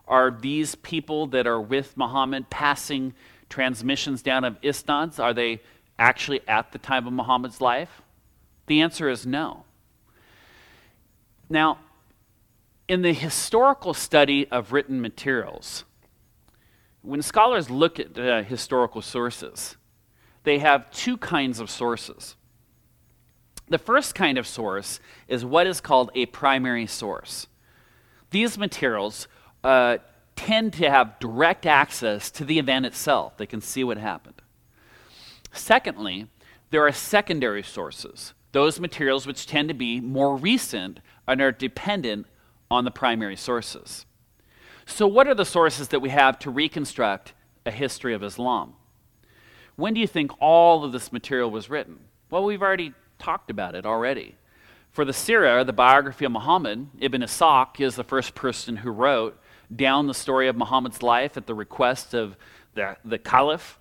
Are 0.08 0.30
these 0.30 0.74
people 0.74 1.26
that 1.28 1.46
are 1.46 1.60
with 1.60 1.98
Muhammad 1.98 2.48
passing 2.48 3.12
transmissions 3.50 4.22
down 4.22 4.44
of 4.44 4.56
isnads? 4.62 5.18
Are 5.18 5.34
they 5.34 5.60
actually 5.98 6.40
at 6.48 6.72
the 6.72 6.78
time 6.78 7.06
of 7.06 7.12
Muhammad's 7.12 7.60
life? 7.60 8.00
The 8.68 8.80
answer 8.80 9.10
is 9.10 9.26
no. 9.26 9.64
Now, 11.50 11.76
in 12.88 13.02
the 13.02 13.12
historical 13.12 13.92
study 13.92 14.48
of 14.50 14.72
written 14.72 15.02
materials, 15.02 15.84
when 17.02 17.20
scholars 17.20 17.68
look 17.68 18.00
at 18.00 18.18
uh, 18.18 18.44
historical 18.44 19.02
sources, 19.02 19.76
they 20.44 20.58
have 20.58 20.90
two 20.90 21.16
kinds 21.16 21.60
of 21.60 21.70
sources. 21.70 22.36
The 23.68 23.78
first 23.78 24.14
kind 24.14 24.38
of 24.38 24.46
source 24.46 25.00
is 25.28 25.44
what 25.44 25.66
is 25.66 25.80
called 25.80 26.10
a 26.14 26.26
primary 26.26 26.86
source. 26.86 27.46
These 28.30 28.58
materials 28.58 29.28
uh, 29.62 29.98
tend 30.36 30.72
to 30.74 30.90
have 30.90 31.18
direct 31.20 31.66
access 31.66 32.30
to 32.32 32.44
the 32.44 32.58
event 32.58 32.86
itself, 32.86 33.36
they 33.36 33.46
can 33.46 33.60
see 33.60 33.84
what 33.84 33.98
happened. 33.98 34.42
Secondly, 35.52 36.28
there 36.70 36.86
are 36.86 36.92
secondary 36.92 37.62
sources, 37.62 38.32
those 38.52 38.80
materials 38.80 39.26
which 39.26 39.46
tend 39.46 39.68
to 39.68 39.74
be 39.74 40.00
more 40.00 40.36
recent 40.36 41.00
and 41.28 41.40
are 41.40 41.52
dependent 41.52 42.26
on 42.70 42.84
the 42.84 42.90
primary 42.90 43.36
sources. 43.36 44.06
So, 44.86 45.06
what 45.06 45.28
are 45.28 45.34
the 45.34 45.44
sources 45.44 45.88
that 45.88 46.00
we 46.00 46.08
have 46.08 46.38
to 46.40 46.50
reconstruct 46.50 47.34
a 47.64 47.70
history 47.70 48.14
of 48.14 48.22
Islam? 48.22 48.74
When 49.82 49.94
do 49.94 50.00
you 50.00 50.06
think 50.06 50.30
all 50.38 50.84
of 50.84 50.92
this 50.92 51.10
material 51.10 51.50
was 51.50 51.68
written? 51.68 51.98
Well, 52.30 52.44
we've 52.44 52.62
already 52.62 52.92
talked 53.18 53.50
about 53.50 53.74
it 53.74 53.84
already. 53.84 54.36
For 54.92 55.04
the 55.04 55.10
Sirah, 55.10 55.66
the 55.66 55.72
biography 55.72 56.24
of 56.24 56.30
Muhammad, 56.30 56.86
Ibn 57.00 57.20
Ishaq 57.20 57.80
is 57.80 57.96
the 57.96 58.04
first 58.04 58.36
person 58.36 58.76
who 58.76 58.92
wrote 58.92 59.36
down 59.74 60.06
the 60.06 60.14
story 60.14 60.46
of 60.46 60.54
Muhammad's 60.54 61.02
life 61.02 61.36
at 61.36 61.48
the 61.48 61.54
request 61.56 62.14
of 62.14 62.36
the, 62.74 62.96
the 63.04 63.18
Caliph. 63.18 63.80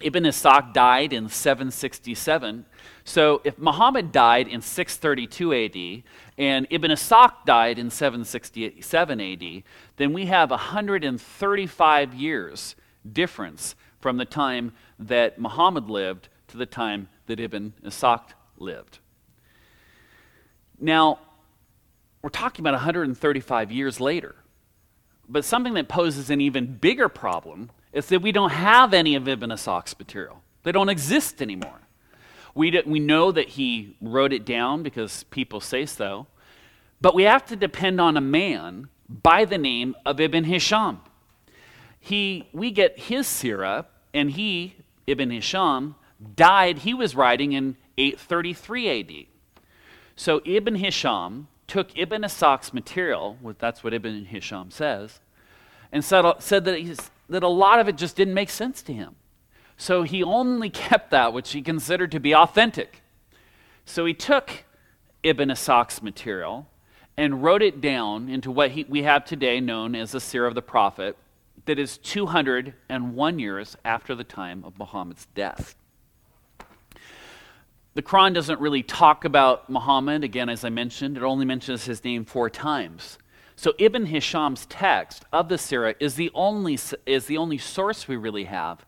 Ibn 0.00 0.24
Ishaq 0.24 0.72
died 0.72 1.12
in 1.12 1.28
767. 1.28 2.64
So 3.04 3.42
if 3.44 3.58
Muhammad 3.58 4.12
died 4.12 4.48
in 4.48 4.62
632 4.62 5.52
AD 5.52 6.04
and 6.38 6.66
Ibn 6.70 6.90
Ishaq 6.90 7.44
died 7.44 7.78
in 7.78 7.90
767 7.90 9.20
AD, 9.20 9.62
then 9.98 10.14
we 10.14 10.24
have 10.24 10.50
135 10.50 12.14
years 12.14 12.76
difference 13.12 13.74
from 14.02 14.18
the 14.18 14.24
time 14.26 14.72
that 14.98 15.38
Muhammad 15.38 15.88
lived 15.88 16.28
to 16.48 16.58
the 16.58 16.66
time 16.66 17.08
that 17.26 17.40
Ibn 17.40 17.72
Ishaq 17.84 18.22
lived. 18.58 18.98
Now, 20.78 21.20
we're 22.20 22.30
talking 22.30 22.62
about 22.62 22.74
135 22.74 23.72
years 23.72 24.00
later. 24.00 24.34
But 25.28 25.44
something 25.44 25.74
that 25.74 25.88
poses 25.88 26.28
an 26.28 26.40
even 26.40 26.76
bigger 26.76 27.08
problem 27.08 27.70
is 27.92 28.06
that 28.08 28.20
we 28.20 28.32
don't 28.32 28.50
have 28.50 28.92
any 28.92 29.14
of 29.14 29.28
Ibn 29.28 29.50
Ishaq's 29.50 29.98
material. 29.98 30.42
They 30.62 30.72
don't 30.72 30.88
exist 30.88 31.40
anymore. 31.40 31.80
We, 32.54 32.82
we 32.84 33.00
know 33.00 33.32
that 33.32 33.50
he 33.50 33.96
wrote 34.00 34.32
it 34.32 34.44
down 34.44 34.82
because 34.82 35.24
people 35.24 35.60
say 35.60 35.86
so, 35.86 36.26
but 37.00 37.14
we 37.14 37.22
have 37.22 37.46
to 37.46 37.56
depend 37.56 38.00
on 38.00 38.16
a 38.16 38.20
man 38.20 38.88
by 39.08 39.44
the 39.44 39.58
name 39.58 39.94
of 40.04 40.20
Ibn 40.20 40.44
Hisham. 40.44 41.00
He, 41.98 42.48
we 42.52 42.70
get 42.70 42.98
his 42.98 43.26
sirah, 43.26 43.86
and 44.14 44.30
he, 44.32 44.76
Ibn 45.06 45.30
Hisham, 45.30 45.94
died, 46.36 46.78
he 46.78 46.94
was 46.94 47.16
writing 47.16 47.52
in 47.52 47.76
833 47.98 49.00
AD. 49.00 49.26
So 50.16 50.40
Ibn 50.44 50.76
Hisham 50.76 51.48
took 51.66 51.96
Ibn 51.96 52.22
Ishaq's 52.22 52.74
material, 52.74 53.38
that's 53.58 53.82
what 53.82 53.94
Ibn 53.94 54.26
Hisham 54.26 54.70
says, 54.70 55.20
and 55.90 56.04
said, 56.04 56.24
said 56.38 56.64
that, 56.64 57.08
that 57.28 57.42
a 57.42 57.48
lot 57.48 57.80
of 57.80 57.88
it 57.88 57.96
just 57.96 58.16
didn't 58.16 58.34
make 58.34 58.50
sense 58.50 58.82
to 58.82 58.92
him. 58.92 59.16
So 59.76 60.02
he 60.02 60.22
only 60.22 60.70
kept 60.88 61.10
that 61.10 61.32
which 61.32 61.52
he 61.52 61.62
considered 61.62 62.12
to 62.12 62.20
be 62.20 62.34
authentic. 62.34 63.02
So 63.84 64.04
he 64.04 64.14
took 64.14 64.64
Ibn 65.22 65.48
Ishaq's 65.48 66.02
material 66.02 66.68
and 67.16 67.42
wrote 67.42 67.62
it 67.62 67.80
down 67.80 68.28
into 68.28 68.50
what 68.50 68.72
he, 68.72 68.84
we 68.84 69.02
have 69.02 69.24
today 69.24 69.60
known 69.60 69.94
as 69.94 70.12
the 70.12 70.18
Seerah 70.18 70.48
of 70.48 70.54
the 70.54 70.62
Prophet, 70.62 71.16
that 71.64 71.78
is 71.78 71.98
201 71.98 73.38
years 73.38 73.76
after 73.84 74.14
the 74.14 74.24
time 74.24 74.64
of 74.64 74.78
Muhammad's 74.78 75.26
death. 75.34 75.74
The 77.94 78.02
Quran 78.02 78.32
doesn't 78.32 78.60
really 78.60 78.82
talk 78.82 79.24
about 79.24 79.68
Muhammad. 79.68 80.24
Again, 80.24 80.48
as 80.48 80.64
I 80.64 80.70
mentioned, 80.70 81.16
it 81.16 81.22
only 81.22 81.44
mentions 81.44 81.84
his 81.84 82.02
name 82.02 82.24
four 82.24 82.48
times. 82.48 83.18
So 83.54 83.74
Ibn 83.78 84.06
Hisham's 84.06 84.66
text 84.66 85.24
of 85.30 85.48
the 85.48 85.56
Sirah 85.56 85.94
is 86.00 86.14
the 86.14 86.30
only, 86.34 86.78
is 87.04 87.26
the 87.26 87.36
only 87.36 87.58
source 87.58 88.08
we 88.08 88.16
really 88.16 88.44
have 88.44 88.84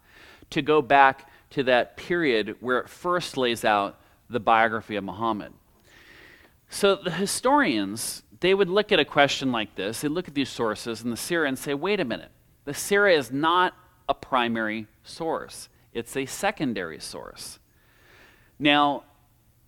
to 0.50 0.62
go 0.62 0.80
back 0.80 1.30
to 1.50 1.62
that 1.64 1.96
period 1.96 2.56
where 2.60 2.78
it 2.78 2.88
first 2.88 3.36
lays 3.36 3.64
out 3.64 4.00
the 4.30 4.40
biography 4.40 4.96
of 4.96 5.04
Muhammad. 5.04 5.52
So 6.70 6.96
the 6.96 7.10
historians, 7.10 8.22
they 8.40 8.54
would 8.54 8.70
look 8.70 8.90
at 8.90 8.98
a 8.98 9.04
question 9.04 9.52
like 9.52 9.74
this, 9.76 10.00
they 10.00 10.08
look 10.08 10.28
at 10.28 10.34
these 10.34 10.48
sources 10.48 11.02
in 11.02 11.10
the 11.10 11.16
Sirah 11.16 11.46
and 11.46 11.58
say, 11.58 11.74
wait 11.74 12.00
a 12.00 12.04
minute, 12.04 12.30
the 12.64 12.72
Sirah 12.72 13.16
is 13.16 13.30
not 13.30 13.74
a 14.08 14.14
primary 14.14 14.86
source, 15.02 15.68
it's 15.92 16.16
a 16.16 16.26
secondary 16.26 16.98
source. 16.98 17.58
Now, 18.58 19.04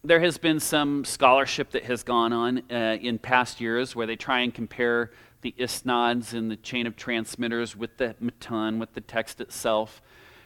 there 0.05 0.21
has 0.21 0.39
been 0.39 0.61
some 0.61 1.05
scholarship 1.05 1.71
that 1.73 1.85
has 1.85 2.03
gone 2.03 2.33
on 2.33 2.63
uh, 2.71 2.97
in 3.01 3.19
past 3.19 3.61
years 3.61 3.97
where 3.97 4.07
they 4.07 4.17
try 4.17 4.41
and 4.41 4.55
compare 4.55 5.11
the 5.43 5.55
isnads 5.59 6.33
and 6.33 6.51
the 6.51 6.57
chain 6.57 6.87
of 6.87 6.97
transmitters 6.97 7.77
with 7.77 7.97
the 7.97 8.15
matan, 8.21 8.79
with 8.79 8.93
the 8.95 9.01
text 9.01 9.41
itself. 9.41 10.01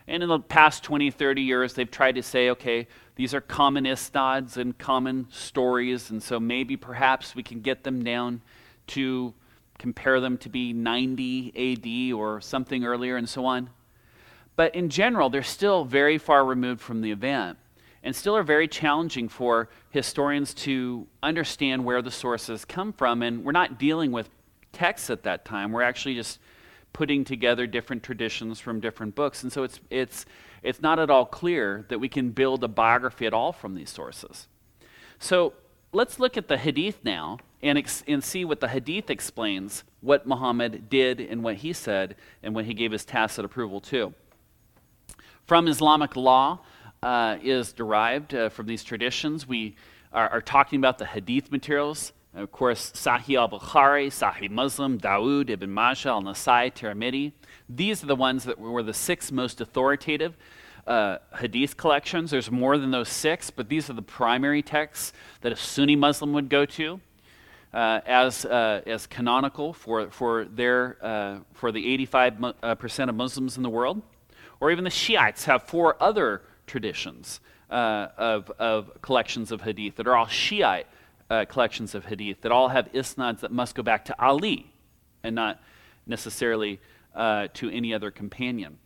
And 0.06 0.22
in 0.22 0.28
the 0.28 0.40
past 0.40 0.82
20, 0.82 1.10
30 1.10 1.42
years, 1.42 1.74
they've 1.74 1.90
tried 1.90 2.16
to 2.16 2.22
say, 2.22 2.50
okay, 2.50 2.88
these 3.16 3.34
are 3.34 3.40
common 3.40 3.86
isnads 3.86 4.56
and 4.56 4.76
common 4.76 5.26
stories, 5.30 6.10
and 6.10 6.22
so 6.22 6.40
maybe 6.40 6.76
perhaps 6.76 7.34
we 7.34 7.42
can 7.42 7.60
get 7.60 7.84
them 7.84 8.02
down 8.02 8.40
to 8.88 9.34
compare 9.80 10.20
them 10.20 10.36
to 10.38 10.48
be 10.48 10.72
90 10.72 12.12
AD 12.12 12.16
or 12.16 12.40
something 12.40 12.84
earlier 12.84 13.16
and 13.16 13.28
so 13.28 13.46
on. 13.46 13.70
But 14.54 14.74
in 14.74 14.90
general, 14.90 15.30
they're 15.30 15.42
still 15.42 15.84
very 15.84 16.18
far 16.18 16.44
removed 16.44 16.80
from 16.80 17.00
the 17.00 17.10
event 17.10 17.58
and 18.02 18.14
still 18.14 18.36
are 18.36 18.42
very 18.42 18.68
challenging 18.68 19.28
for 19.28 19.68
historians 19.90 20.54
to 20.54 21.06
understand 21.22 21.84
where 21.84 22.02
the 22.02 22.10
sources 22.10 22.64
come 22.64 22.92
from. 22.92 23.22
And 23.22 23.44
we're 23.44 23.52
not 23.52 23.78
dealing 23.78 24.12
with 24.12 24.28
texts 24.72 25.10
at 25.10 25.22
that 25.24 25.44
time. 25.44 25.72
We're 25.72 25.82
actually 25.82 26.14
just 26.14 26.38
putting 26.92 27.24
together 27.24 27.66
different 27.66 28.02
traditions 28.02 28.60
from 28.60 28.80
different 28.80 29.14
books. 29.14 29.42
And 29.42 29.52
so 29.52 29.62
it's, 29.62 29.80
it's, 29.90 30.26
it's 30.62 30.82
not 30.82 30.98
at 30.98 31.08
all 31.08 31.24
clear 31.24 31.86
that 31.88 31.98
we 31.98 32.08
can 32.08 32.30
build 32.30 32.62
a 32.64 32.68
biography 32.68 33.26
at 33.26 33.32
all 33.32 33.52
from 33.52 33.74
these 33.74 33.90
sources. 33.90 34.46
So 35.18 35.54
let's 35.92 36.18
look 36.18 36.36
at 36.36 36.48
the 36.48 36.58
Hadith 36.58 37.00
now 37.04 37.38
and, 37.62 37.78
ex- 37.78 38.04
and 38.06 38.22
see 38.22 38.44
what 38.44 38.60
the 38.60 38.68
Hadith 38.68 39.10
explains 39.10 39.84
what 40.00 40.26
Muhammad 40.26 40.88
did 40.88 41.20
and 41.20 41.42
what 41.42 41.56
he 41.56 41.72
said 41.72 42.16
and 42.42 42.54
when 42.54 42.64
he 42.64 42.74
gave 42.74 42.92
his 42.92 43.04
tacit 43.04 43.44
approval 43.44 43.80
to. 43.82 44.14
From 45.46 45.68
Islamic 45.68 46.16
law, 46.16 46.60
uh, 47.02 47.38
is 47.42 47.72
derived 47.72 48.34
uh, 48.34 48.48
from 48.48 48.66
these 48.66 48.84
traditions. 48.84 49.46
We 49.46 49.76
are, 50.12 50.28
are, 50.28 50.40
talking 50.40 50.78
about 50.78 50.98
the 50.98 51.06
hadith 51.06 51.50
materials. 51.50 52.12
Of 52.34 52.52
course, 52.52 52.92
Sahih 52.92 53.38
al 53.38 53.48
Bukhari, 53.48 54.08
Sahih 54.08 54.50
Muslim, 54.50 54.98
Dawood, 54.98 55.50
Ibn 55.50 55.70
Majah, 55.70 56.10
al 56.10 56.22
Nasai, 56.22 56.72
Tirmidhi. 56.72 57.32
These 57.68 58.04
are 58.04 58.06
the 58.06 58.16
ones 58.16 58.44
that 58.44 58.58
were 58.58 58.82
the 58.82 58.94
six 58.94 59.32
most 59.32 59.60
authoritative 59.60 60.36
uh, 60.86 61.18
hadith 61.38 61.76
collections. 61.76 62.30
There's 62.30 62.50
more 62.50 62.78
than 62.78 62.90
those 62.90 63.08
six, 63.08 63.50
but 63.50 63.68
these 63.68 63.90
are 63.90 63.94
the 63.94 64.02
primary 64.02 64.62
texts 64.62 65.12
that 65.40 65.52
a 65.52 65.56
Sunni 65.56 65.96
Muslim 65.96 66.32
would 66.34 66.48
go 66.48 66.64
to. 66.66 67.00
Uh, 67.72 68.00
as, 68.04 68.44
uh, 68.46 68.83
as 68.85 69.06
canonical 69.06 69.72
for, 69.72 70.11
for, 70.11 70.44
their, 70.44 70.96
uh, 71.00 71.38
for 71.52 71.70
the 71.70 72.04
85% 72.04 72.52
uh, 72.64 73.09
of 73.09 73.14
Muslims 73.14 73.56
in 73.56 73.62
the 73.62 73.70
world. 73.70 74.02
Or 74.59 74.72
even 74.72 74.83
the 74.83 74.90
Shiites 74.90 75.44
have 75.44 75.62
four 75.62 75.96
other 76.02 76.42
traditions 76.66 77.38
uh, 77.70 78.09
of, 78.18 78.50
of 78.59 79.00
collections 79.02 79.52
of 79.52 79.61
hadith 79.61 79.94
that 79.96 80.09
are 80.09 80.16
all 80.16 80.26
Shiite 80.26 80.88
uh, 81.30 81.44
collections 81.44 81.94
of 81.94 82.06
hadith 82.06 82.40
that 82.40 82.50
all 82.50 82.70
have 82.70 82.88
isnads 82.92 83.40
that 83.42 83.52
must 83.52 83.76
go 83.76 83.85
back 83.85 84.04
to 84.06 84.20
Ali 84.20 84.72
and 85.22 85.37
not 85.37 85.61
necessarily 86.09 86.80
to 87.14 87.70
any 87.70 87.94
other 87.94 88.11
companion. 88.11 88.78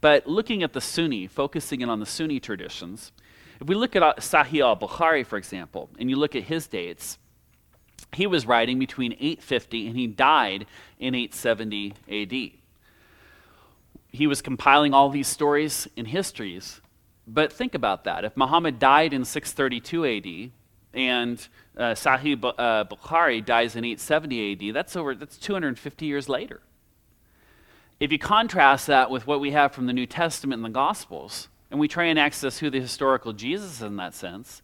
But 0.00 0.28
looking 0.28 0.62
at 0.62 0.72
the 0.72 0.80
Sunni, 0.80 1.26
focusing 1.26 1.80
in 1.80 1.90
on 1.90 1.98
the 1.98 2.06
Sunni 2.06 2.38
traditions, 2.38 3.10
if 3.60 3.66
we 3.66 3.74
look 3.74 3.96
at 3.96 4.02
Sahih 4.18 4.60
al 4.60 4.76
Bukhari, 4.76 5.26
for 5.26 5.36
example, 5.36 5.90
and 5.98 6.08
you 6.08 6.14
look 6.14 6.36
at 6.36 6.44
his 6.44 6.68
dates, 6.68 7.18
he 8.12 8.26
was 8.26 8.46
writing 8.46 8.78
between 8.78 9.12
850 9.12 9.86
and 9.86 9.96
he 9.96 10.06
died 10.06 10.66
in 10.98 11.14
870 11.14 11.94
AD. 12.10 12.50
He 14.10 14.26
was 14.26 14.40
compiling 14.40 14.94
all 14.94 15.10
these 15.10 15.28
stories 15.28 15.86
and 15.96 16.08
histories. 16.08 16.80
But 17.26 17.52
think 17.52 17.74
about 17.74 18.04
that. 18.04 18.24
If 18.24 18.36
Muhammad 18.36 18.78
died 18.78 19.12
in 19.12 19.24
632 19.24 20.06
AD 20.06 20.50
and 20.94 21.48
uh, 21.76 21.94
Sahih 21.94 22.42
uh, 22.42 22.84
Bukhari 22.84 23.44
dies 23.44 23.76
in 23.76 23.84
870 23.84 24.70
AD, 24.70 24.74
that's 24.74 24.96
over 24.96 25.14
that's 25.14 25.36
250 25.36 26.06
years 26.06 26.28
later. 26.28 26.62
If 28.00 28.12
you 28.12 28.18
contrast 28.18 28.86
that 28.86 29.10
with 29.10 29.26
what 29.26 29.40
we 29.40 29.50
have 29.50 29.72
from 29.72 29.86
the 29.86 29.92
New 29.92 30.06
Testament 30.06 30.58
and 30.58 30.64
the 30.64 30.74
Gospels, 30.74 31.48
and 31.70 31.78
we 31.78 31.88
try 31.88 32.04
and 32.04 32.18
access 32.18 32.58
who 32.58 32.70
the 32.70 32.80
historical 32.80 33.32
Jesus 33.32 33.72
is 33.72 33.82
in 33.82 33.96
that 33.96 34.14
sense, 34.14 34.62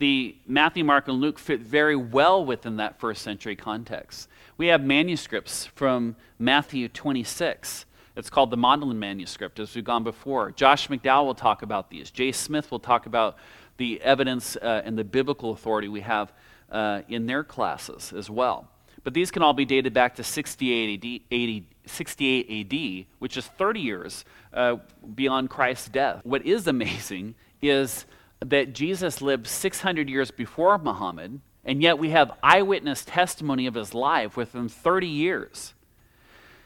the 0.00 0.34
Matthew, 0.46 0.82
Mark, 0.82 1.08
and 1.08 1.20
Luke 1.20 1.38
fit 1.38 1.60
very 1.60 1.94
well 1.94 2.44
within 2.44 2.78
that 2.78 2.98
first 2.98 3.20
century 3.20 3.54
context. 3.54 4.28
We 4.56 4.68
have 4.68 4.82
manuscripts 4.82 5.66
from 5.66 6.16
Matthew 6.38 6.88
26. 6.88 7.84
It's 8.16 8.30
called 8.30 8.50
the 8.50 8.56
Magdalen 8.56 8.98
Manuscript, 8.98 9.60
as 9.60 9.74
we've 9.74 9.84
gone 9.84 10.02
before. 10.02 10.52
Josh 10.52 10.88
McDowell 10.88 11.26
will 11.26 11.34
talk 11.34 11.60
about 11.62 11.90
these. 11.90 12.10
Jay 12.10 12.32
Smith 12.32 12.70
will 12.70 12.80
talk 12.80 13.04
about 13.04 13.36
the 13.76 14.00
evidence 14.00 14.56
uh, 14.56 14.82
and 14.84 14.98
the 14.98 15.04
biblical 15.04 15.52
authority 15.52 15.88
we 15.88 16.00
have 16.00 16.32
uh, 16.72 17.02
in 17.08 17.26
their 17.26 17.44
classes 17.44 18.12
as 18.14 18.30
well. 18.30 18.68
But 19.04 19.12
these 19.12 19.30
can 19.30 19.42
all 19.42 19.52
be 19.54 19.66
dated 19.66 19.92
back 19.92 20.14
to 20.16 20.24
68 20.24 20.94
AD, 20.94 21.20
80, 21.30 21.66
68 21.84 22.72
AD 22.72 23.06
which 23.18 23.36
is 23.36 23.46
30 23.46 23.80
years 23.80 24.24
uh, 24.54 24.76
beyond 25.14 25.50
Christ's 25.50 25.88
death. 25.90 26.20
What 26.24 26.46
is 26.46 26.66
amazing 26.66 27.34
is 27.60 28.06
that 28.44 28.72
Jesus 28.72 29.20
lived 29.20 29.46
600 29.46 30.08
years 30.08 30.30
before 30.30 30.78
Muhammad, 30.78 31.40
and 31.64 31.82
yet 31.82 31.98
we 31.98 32.10
have 32.10 32.32
eyewitness 32.42 33.04
testimony 33.04 33.66
of 33.66 33.74
his 33.74 33.94
life 33.94 34.36
within 34.36 34.68
30 34.68 35.06
years. 35.06 35.74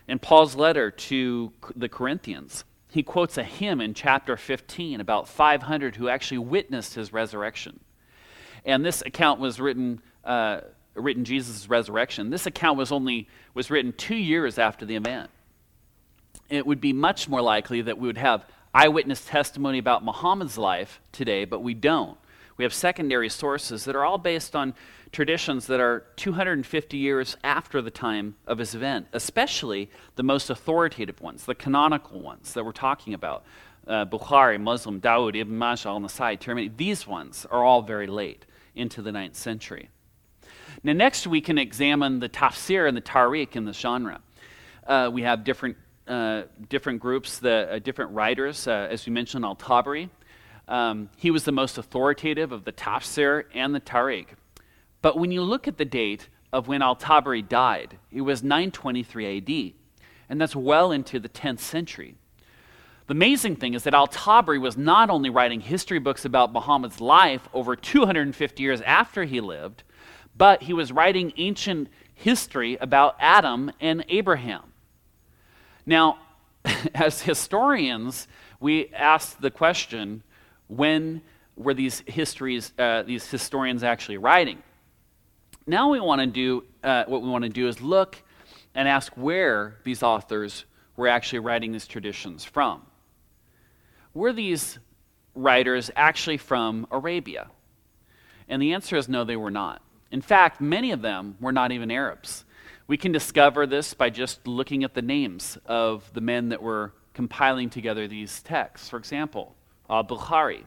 In 0.06 0.18
Paul's 0.18 0.54
letter 0.54 0.90
to 0.90 1.52
the 1.74 1.88
Corinthians, 1.88 2.64
he 2.90 3.02
quotes 3.02 3.36
a 3.36 3.42
hymn 3.42 3.80
in 3.80 3.92
chapter 3.92 4.36
15 4.36 5.00
about 5.00 5.26
500 5.26 5.96
who 5.96 6.08
actually 6.08 6.38
witnessed 6.38 6.94
his 6.94 7.12
resurrection. 7.12 7.80
And 8.64 8.84
this 8.84 9.02
account 9.02 9.40
was 9.40 9.58
written, 9.58 10.00
uh, 10.22 10.60
written 10.94 11.24
Jesus' 11.24 11.68
resurrection. 11.68 12.30
This 12.30 12.46
account 12.46 12.78
was 12.78 12.92
only 12.92 13.28
was 13.52 13.70
written 13.70 13.92
two 13.92 14.14
years 14.14 14.58
after 14.58 14.86
the 14.86 14.94
event. 14.94 15.30
It 16.48 16.66
would 16.66 16.80
be 16.80 16.92
much 16.92 17.28
more 17.28 17.42
likely 17.42 17.82
that 17.82 17.98
we 17.98 18.06
would 18.06 18.18
have 18.18 18.46
eyewitness 18.74 19.24
testimony 19.24 19.78
about 19.78 20.04
Muhammad's 20.04 20.58
life 20.58 21.00
today, 21.12 21.44
but 21.44 21.60
we 21.60 21.74
don't. 21.74 22.18
We 22.56 22.64
have 22.64 22.74
secondary 22.74 23.28
sources 23.28 23.84
that 23.84 23.96
are 23.96 24.04
all 24.04 24.18
based 24.18 24.54
on 24.54 24.74
traditions 25.12 25.66
that 25.68 25.80
are 25.80 26.04
250 26.16 26.96
years 26.96 27.36
after 27.44 27.80
the 27.80 27.90
time 27.90 28.34
of 28.46 28.58
his 28.58 28.74
event, 28.74 29.06
especially 29.12 29.90
the 30.16 30.22
most 30.22 30.50
authoritative 30.50 31.20
ones, 31.20 31.44
the 31.44 31.54
canonical 31.54 32.20
ones 32.20 32.52
that 32.54 32.64
we're 32.64 32.72
talking 32.72 33.14
about. 33.14 33.44
Uh, 33.86 34.04
Bukhari, 34.04 34.60
Muslim, 34.60 35.00
Dawud, 35.00 35.36
Ibn 35.36 35.56
Majah, 35.56 35.88
al 35.88 36.00
Nasai, 36.00 36.38
Tirmidhi, 36.38 36.76
these 36.76 37.06
ones 37.06 37.46
are 37.50 37.62
all 37.62 37.82
very 37.82 38.06
late 38.06 38.44
into 38.74 39.02
the 39.02 39.10
9th 39.10 39.36
century. 39.36 39.90
Now, 40.82 40.94
next 40.94 41.26
we 41.26 41.40
can 41.40 41.58
examine 41.58 42.18
the 42.18 42.28
tafsir 42.28 42.88
and 42.88 42.96
the 42.96 43.02
tarikh 43.02 43.56
in 43.56 43.64
the 43.64 43.72
genre. 43.72 44.20
Uh, 44.86 45.10
we 45.12 45.22
have 45.22 45.44
different 45.44 45.76
uh, 46.06 46.42
different 46.68 47.00
groups, 47.00 47.38
the 47.38 47.74
uh, 47.74 47.78
different 47.78 48.12
writers. 48.12 48.66
Uh, 48.66 48.88
as 48.90 49.06
we 49.06 49.12
mentioned, 49.12 49.44
Al 49.44 49.56
Tabari. 49.56 50.10
Um, 50.66 51.10
he 51.16 51.30
was 51.30 51.44
the 51.44 51.52
most 51.52 51.78
authoritative 51.78 52.52
of 52.52 52.64
the 52.64 52.72
Tafsir 52.72 53.44
and 53.54 53.74
the 53.74 53.80
Tarikh. 53.80 54.28
But 55.02 55.18
when 55.18 55.30
you 55.30 55.42
look 55.42 55.68
at 55.68 55.76
the 55.76 55.84
date 55.84 56.28
of 56.52 56.68
when 56.68 56.82
Al 56.82 56.96
Tabari 56.96 57.46
died, 57.46 57.98
it 58.10 58.22
was 58.22 58.42
923 58.42 59.38
AD, 59.38 59.74
and 60.30 60.40
that's 60.40 60.56
well 60.56 60.92
into 60.92 61.18
the 61.18 61.28
10th 61.28 61.58
century. 61.58 62.16
The 63.06 63.12
amazing 63.12 63.56
thing 63.56 63.74
is 63.74 63.82
that 63.84 63.92
Al 63.92 64.08
Tabari 64.08 64.58
was 64.58 64.78
not 64.78 65.10
only 65.10 65.28
writing 65.28 65.60
history 65.60 65.98
books 65.98 66.24
about 66.24 66.52
Muhammad's 66.52 67.02
life 67.02 67.46
over 67.52 67.76
250 67.76 68.62
years 68.62 68.80
after 68.80 69.24
he 69.24 69.42
lived, 69.42 69.82
but 70.36 70.62
he 70.62 70.72
was 70.72 70.90
writing 70.90 71.32
ancient 71.36 71.88
history 72.14 72.76
about 72.76 73.16
Adam 73.20 73.70
and 73.80 74.04
Abraham. 74.08 74.73
Now, 75.86 76.18
as 76.94 77.22
historians, 77.22 78.28
we 78.60 78.88
ask 78.94 79.38
the 79.40 79.50
question 79.50 80.22
when 80.68 81.22
were 81.56 81.74
these 81.74 82.02
histories, 82.06 82.72
uh, 82.78 83.02
these 83.02 83.28
historians 83.30 83.82
actually 83.84 84.18
writing? 84.18 84.62
Now 85.66 85.90
we 85.90 86.00
want 86.00 86.20
to 86.20 86.26
do, 86.26 86.64
uh, 86.82 87.04
what 87.06 87.22
we 87.22 87.28
want 87.28 87.44
to 87.44 87.50
do 87.50 87.68
is 87.68 87.80
look 87.80 88.22
and 88.74 88.88
ask 88.88 89.12
where 89.14 89.76
these 89.84 90.02
authors 90.02 90.64
were 90.96 91.08
actually 91.08 91.38
writing 91.40 91.72
these 91.72 91.86
traditions 91.86 92.44
from. 92.44 92.82
Were 94.14 94.32
these 94.32 94.78
writers 95.34 95.90
actually 95.96 96.36
from 96.36 96.86
Arabia? 96.90 97.50
And 98.48 98.60
the 98.60 98.74
answer 98.74 98.96
is 98.96 99.08
no, 99.08 99.24
they 99.24 99.36
were 99.36 99.50
not. 99.50 99.82
In 100.10 100.20
fact, 100.20 100.60
many 100.60 100.92
of 100.92 101.02
them 101.02 101.36
were 101.40 101.52
not 101.52 101.72
even 101.72 101.90
Arabs. 101.90 102.44
We 102.86 102.96
can 102.96 103.12
discover 103.12 103.66
this 103.66 103.94
by 103.94 104.10
just 104.10 104.46
looking 104.46 104.84
at 104.84 104.94
the 104.94 105.02
names 105.02 105.56
of 105.64 106.12
the 106.12 106.20
men 106.20 106.50
that 106.50 106.62
were 106.62 106.92
compiling 107.14 107.70
together 107.70 108.06
these 108.06 108.42
texts. 108.42 108.90
For 108.90 108.98
example, 108.98 109.56
al 109.88 110.04
Bukhari, 110.04 110.64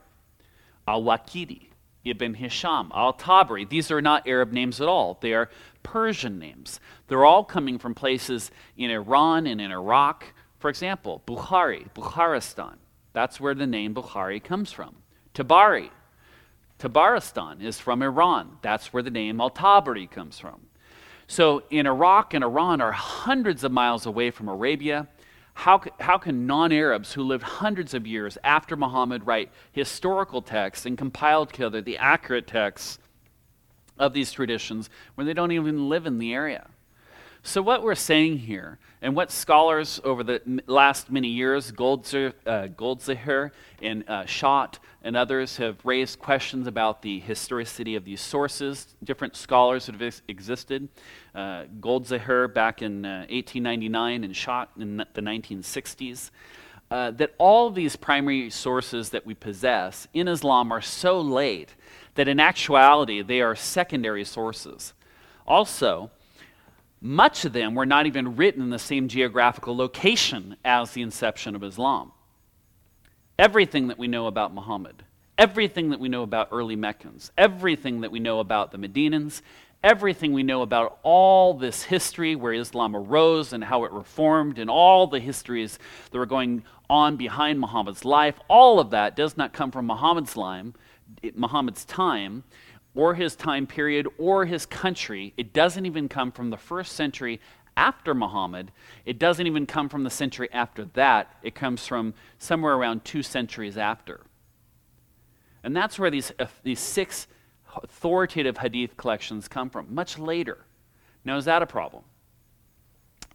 al 0.87 1.03
Waqidi, 1.03 1.67
Ibn 2.03 2.33
Hisham, 2.33 2.91
al 2.95 3.13
Tabari. 3.13 3.69
These 3.69 3.91
are 3.91 4.01
not 4.01 4.27
Arab 4.27 4.51
names 4.51 4.81
at 4.81 4.87
all, 4.87 5.17
they 5.21 5.33
are 5.33 5.49
Persian 5.83 6.39
names. 6.39 6.79
They're 7.07 7.25
all 7.25 7.43
coming 7.43 7.77
from 7.77 7.93
places 7.93 8.51
in 8.75 8.89
Iran 8.89 9.47
and 9.47 9.61
in 9.61 9.71
Iraq. 9.71 10.33
For 10.59 10.69
example, 10.69 11.21
Bukhari, 11.25 11.87
Bukharistan. 11.93 12.75
That's 13.13 13.39
where 13.39 13.53
the 13.53 13.67
name 13.67 13.93
Bukhari 13.93 14.43
comes 14.43 14.71
from. 14.71 14.95
Tabari, 15.33 15.91
Tabaristan 16.79 17.61
is 17.61 17.79
from 17.79 18.01
Iran. 18.01 18.57
That's 18.61 18.91
where 18.91 19.03
the 19.03 19.09
name 19.09 19.39
Al 19.39 19.49
Tabari 19.49 20.09
comes 20.09 20.39
from. 20.39 20.66
So 21.27 21.63
in 21.69 21.85
Iraq 21.85 22.33
and 22.33 22.43
Iran 22.43 22.81
are 22.81 22.93
hundreds 22.93 23.63
of 23.63 23.71
miles 23.71 24.05
away 24.05 24.31
from 24.31 24.47
Arabia. 24.47 25.07
How, 25.53 25.81
how 25.99 26.17
can 26.17 26.47
non 26.47 26.71
Arabs 26.71 27.13
who 27.13 27.23
lived 27.23 27.43
hundreds 27.43 27.93
of 27.93 28.07
years 28.07 28.37
after 28.43 28.75
Muhammad 28.75 29.27
write 29.27 29.51
historical 29.71 30.41
texts 30.41 30.85
and 30.85 30.97
compile 30.97 31.45
together 31.45 31.81
the 31.81 31.97
accurate 31.97 32.47
texts 32.47 32.99
of 33.99 34.13
these 34.13 34.31
traditions 34.31 34.89
when 35.15 35.27
they 35.27 35.33
don't 35.33 35.51
even 35.51 35.89
live 35.89 36.05
in 36.05 36.19
the 36.19 36.33
area? 36.33 36.67
So, 37.47 37.61
what 37.61 37.81
we're 37.81 37.95
saying 37.95 38.39
here, 38.39 38.77
and 39.01 39.15
what 39.15 39.31
scholars 39.31 40.01
over 40.03 40.21
the 40.21 40.61
last 40.67 41.09
many 41.09 41.29
years, 41.29 41.71
Goldziher, 41.71 42.33
uh, 42.45 43.49
and 43.81 44.03
uh, 44.05 44.25
Schacht 44.25 44.79
and 45.01 45.15
others, 45.15 45.55
have 45.55 45.77
raised 45.85 46.19
questions 46.19 46.67
about 46.67 47.01
the 47.01 47.21
historicity 47.21 47.95
of 47.95 48.03
these 48.03 48.19
sources. 48.19 48.97
Different 49.01 49.37
scholars 49.37 49.85
that 49.85 49.95
have 49.95 50.21
existed. 50.27 50.89
Uh, 51.33 51.63
back 52.49 52.81
in 52.81 53.05
uh, 53.05 53.19
1899 53.29 54.25
and 54.25 54.33
Schacht 54.33 54.67
in 54.77 54.97
the 54.97 55.21
1960s. 55.21 56.31
Uh, 56.91 57.11
that 57.11 57.33
all 57.37 57.69
these 57.69 57.95
primary 57.95 58.49
sources 58.49 59.11
that 59.11 59.25
we 59.25 59.33
possess 59.33 60.05
in 60.13 60.27
Islam 60.27 60.69
are 60.73 60.81
so 60.81 61.21
late 61.21 61.75
that 62.15 62.27
in 62.27 62.41
actuality 62.41 63.21
they 63.21 63.39
are 63.39 63.55
secondary 63.55 64.25
sources. 64.25 64.93
Also, 65.47 66.11
much 67.01 67.45
of 67.45 67.53
them 67.53 67.75
were 67.75 67.85
not 67.85 68.05
even 68.05 68.35
written 68.35 68.61
in 68.61 68.69
the 68.69 68.79
same 68.79 69.07
geographical 69.07 69.75
location 69.75 70.55
as 70.65 70.91
the 70.91 71.01
inception 71.01 71.55
of 71.55 71.63
Islam. 71.63 72.11
Everything 73.37 73.87
that 73.87 73.99
we 73.99 74.07
know 74.07 74.27
about 74.27 74.53
Muhammad, 74.53 75.03
everything 75.37 75.91
that 75.91 75.99
we 75.99 76.09
know 76.09 76.23
about 76.23 76.49
early 76.51 76.75
Meccans, 76.75 77.31
everything 77.37 78.01
that 78.01 78.11
we 78.11 78.19
know 78.19 78.39
about 78.39 78.71
the 78.71 78.77
Medinans, 78.77 79.41
everything 79.83 80.33
we 80.33 80.41
know 80.43 80.63
about 80.63 80.99
all 81.03 81.53
this 81.53 81.83
history 81.83 82.35
where 82.35 82.53
Islam 82.53 82.95
arose 82.95 83.53
and 83.53 83.63
how 83.63 83.83
it 83.83 83.91
reformed 83.91 84.57
and 84.57 84.69
all 84.69 85.05
the 85.05 85.19
histories 85.19 85.77
that 86.11 86.17
were 86.17 86.25
going 86.25 86.63
on 86.89 87.15
behind 87.15 87.59
Muhammad's 87.59 88.03
life, 88.03 88.39
all 88.47 88.79
of 88.79 88.89
that 88.89 89.15
does 89.15 89.37
not 89.37 89.53
come 89.53 89.71
from 89.71 89.85
Muhammad's, 89.85 90.33
time 91.85 92.43
or 92.97 93.13
his 93.13 93.35
time 93.35 93.67
period 93.67 94.07
or 94.17 94.45
his 94.45 94.65
country. 94.65 95.31
It 95.37 95.53
doesn't 95.53 95.85
even 95.85 96.09
come 96.09 96.31
from 96.31 96.49
the 96.49 96.57
first 96.57 96.93
century 96.93 97.39
after 97.77 98.15
Muhammad. 98.15 98.71
It 99.05 99.19
doesn't 99.19 99.45
even 99.45 99.67
come 99.67 99.87
from 99.87 100.03
the 100.03 100.09
century 100.09 100.49
after 100.51 100.85
that. 100.95 101.35
It 101.43 101.53
comes 101.53 101.85
from 101.85 102.15
somewhere 102.39 102.73
around 102.73 103.05
two 103.05 103.21
centuries 103.21 103.77
after. 103.77 104.21
And 105.63 105.75
that's 105.75 105.99
where 105.99 106.09
these, 106.09 106.31
uh, 106.39 106.47
these 106.63 106.79
six 106.79 107.27
authoritative 107.83 108.57
hadith 108.57 108.97
collections 108.97 109.47
come 109.47 109.69
from, 109.69 109.93
much 109.93 110.17
later. 110.17 110.65
Now, 111.23 111.37
is 111.37 111.45
that 111.45 111.61
a 111.61 111.67
problem? 111.67 112.03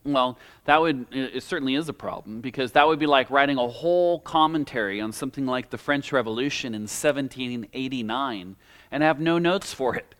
Well, 0.03 0.37
that 0.65 0.81
would 0.81 1.05
it 1.13 1.43
certainly 1.43 1.75
is 1.75 1.87
a 1.87 1.93
problem 1.93 2.41
because 2.41 2.73
that 2.73 2.85
would 2.85 2.99
be 2.99 3.05
like 3.05 3.29
writing 3.29 3.57
a 3.57 3.67
whole 3.67 4.19
commentary 4.19 4.99
on 4.99 5.13
something 5.13 5.45
like 5.45 5.69
the 5.69 5.77
French 5.77 6.11
Revolution 6.11 6.75
in 6.75 6.81
1789 6.81 8.57
and 8.93 9.01
have 9.01 9.19
no 9.19 9.39
notes 9.39 9.73
for 9.73 9.95
it. 9.95 10.15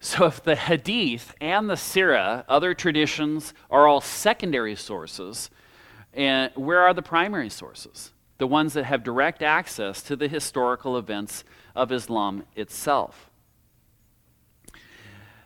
So 0.00 0.26
if 0.26 0.42
the 0.42 0.56
Hadith 0.56 1.34
and 1.40 1.70
the 1.70 1.76
Sirah, 1.76 2.44
other 2.48 2.74
traditions, 2.74 3.54
are 3.70 3.86
all 3.86 4.00
secondary 4.00 4.74
sources, 4.74 5.48
and 6.12 6.50
where 6.56 6.80
are 6.80 6.92
the 6.92 7.02
primary 7.02 7.48
sources? 7.48 8.12
The 8.38 8.46
ones 8.46 8.74
that 8.74 8.84
have 8.84 9.04
direct 9.04 9.42
access 9.42 10.02
to 10.02 10.16
the 10.16 10.28
historical 10.28 10.98
events 10.98 11.44
of 11.74 11.92
Islam 11.92 12.44
itself. 12.56 13.30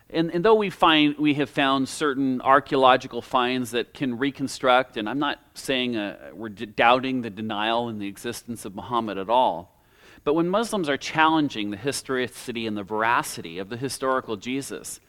And, 0.09 0.31
and, 0.31 0.43
though 0.43 0.55
we 0.55 0.69
find 0.69 1.17
we 1.17 1.35
have 1.35 1.49
found 1.49 1.87
certain 1.87 2.41
archaeological 2.41 3.21
finds 3.21 3.71
that 3.71 3.93
can 3.93 4.17
reconstruct, 4.17 4.97
and 4.97 5.07
I'm 5.07 5.19
not 5.19 5.39
saying 5.53 5.95
uh, 5.95 6.31
we're 6.33 6.49
d- 6.49 6.65
doubting 6.65 7.21
the 7.21 7.29
denial 7.29 7.87
and 7.87 8.01
the 8.01 8.07
existence 8.07 8.65
of 8.65 8.75
Muhammad 8.75 9.17
at 9.17 9.29
all, 9.29 9.80
but 10.23 10.33
when 10.33 10.49
Muslims 10.49 10.89
are 10.89 10.97
challenging 10.97 11.71
the 11.71 11.77
historicity 11.77 12.67
and 12.67 12.77
the 12.77 12.83
veracity 12.83 13.59
of 13.59 13.69
the 13.69 13.77
historical 13.77 14.37
Jesus, 14.37 14.99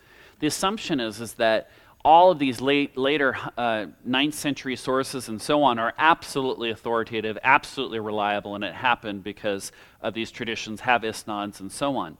the 0.40 0.46
assumption 0.46 1.00
is, 1.00 1.20
is 1.20 1.34
that 1.34 1.70
all 2.04 2.32
of 2.32 2.38
these 2.38 2.60
late, 2.60 2.96
later 2.96 3.36
uh, 3.56 3.86
9th 4.08 4.34
century 4.34 4.74
sources 4.74 5.28
and 5.28 5.40
so 5.40 5.62
on 5.62 5.78
are 5.78 5.94
absolutely 5.98 6.70
authoritative, 6.70 7.38
absolutely 7.44 8.00
reliable, 8.00 8.54
and 8.56 8.64
it 8.64 8.74
happened 8.74 9.22
because 9.22 9.70
of 10.00 10.14
these 10.14 10.30
traditions 10.30 10.80
have 10.80 11.02
isnads 11.02 11.60
and 11.60 11.70
so 11.70 11.96
on 11.96 12.16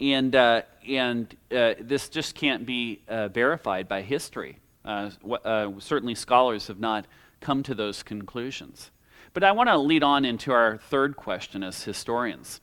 and, 0.00 0.36
uh, 0.36 0.62
and 0.86 1.34
uh, 1.50 1.74
this 1.80 2.08
just 2.08 2.34
can't 2.34 2.66
be 2.66 3.02
uh, 3.08 3.28
verified 3.28 3.88
by 3.88 4.02
history. 4.02 4.58
Uh, 4.84 5.10
uh, 5.44 5.70
certainly, 5.78 6.14
scholars 6.14 6.66
have 6.68 6.78
not 6.78 7.06
come 7.40 7.62
to 7.62 7.74
those 7.74 8.02
conclusions. 8.02 8.90
But 9.36 9.44
I 9.44 9.52
want 9.52 9.68
to 9.68 9.76
lead 9.76 10.02
on 10.02 10.24
into 10.24 10.50
our 10.50 10.78
third 10.78 11.14
question 11.14 11.62
as 11.62 11.84
historians. 11.84 12.62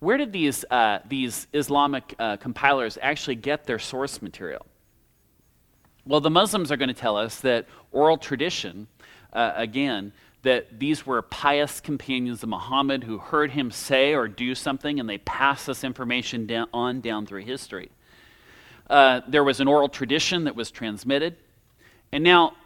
Where 0.00 0.18
did 0.18 0.34
these, 0.34 0.66
uh, 0.70 0.98
these 1.08 1.46
Islamic 1.54 2.14
compilers 2.40 2.98
actually 3.00 3.36
get 3.36 3.64
their 3.64 3.78
source 3.78 4.20
material? 4.20 4.66
Well, 6.04 6.20
the 6.20 6.28
Muslims 6.28 6.70
are 6.70 6.76
going 6.76 6.88
to 6.88 6.94
tell 6.94 7.16
us 7.16 7.40
that 7.40 7.64
oral 7.90 8.18
tradition, 8.18 8.86
again, 9.32 10.12
that 10.42 10.78
these 10.78 11.06
were 11.06 11.22
pious 11.22 11.80
companions 11.80 12.42
of 12.42 12.50
Muhammad 12.50 13.04
who 13.04 13.16
heard 13.16 13.52
him 13.52 13.70
say 13.70 14.14
or 14.14 14.28
do 14.28 14.54
something 14.54 15.00
and 15.00 15.08
they 15.08 15.16
passed 15.16 15.68
this 15.68 15.84
information 15.84 16.44
down, 16.44 16.68
on 16.74 17.00
down 17.00 17.24
through 17.24 17.44
history. 17.44 17.88
Uh, 18.90 19.22
there 19.26 19.42
was 19.42 19.58
an 19.60 19.68
oral 19.68 19.88
tradition 19.88 20.44
that 20.44 20.54
was 20.54 20.70
transmitted. 20.70 21.36
And 22.12 22.22
now, 22.22 22.56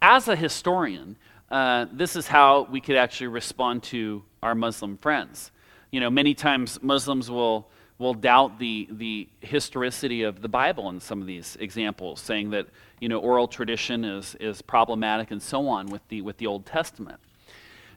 as 0.00 0.28
a 0.28 0.36
historian, 0.36 1.16
uh, 1.50 1.86
this 1.92 2.16
is 2.16 2.26
how 2.26 2.68
we 2.70 2.80
could 2.80 2.96
actually 2.96 3.28
respond 3.28 3.82
to 3.82 4.22
our 4.42 4.54
Muslim 4.54 4.96
friends. 4.98 5.50
You 5.90 6.00
know, 6.00 6.10
many 6.10 6.34
times 6.34 6.80
Muslims 6.82 7.30
will 7.30 7.68
will 8.00 8.14
doubt 8.14 8.58
the, 8.58 8.88
the 8.92 9.28
historicity 9.40 10.22
of 10.22 10.40
the 10.40 10.48
Bible 10.48 10.88
in 10.88 10.98
some 10.98 11.20
of 11.20 11.26
these 11.26 11.56
examples, 11.60 12.18
saying 12.18 12.48
that 12.50 12.66
you 12.98 13.08
know 13.10 13.18
oral 13.18 13.46
tradition 13.46 14.04
is, 14.04 14.34
is 14.40 14.62
problematic 14.62 15.30
and 15.30 15.42
so 15.42 15.68
on 15.68 15.86
with 15.86 16.00
the, 16.08 16.22
with 16.22 16.38
the 16.38 16.46
Old 16.46 16.64
Testament. 16.64 17.20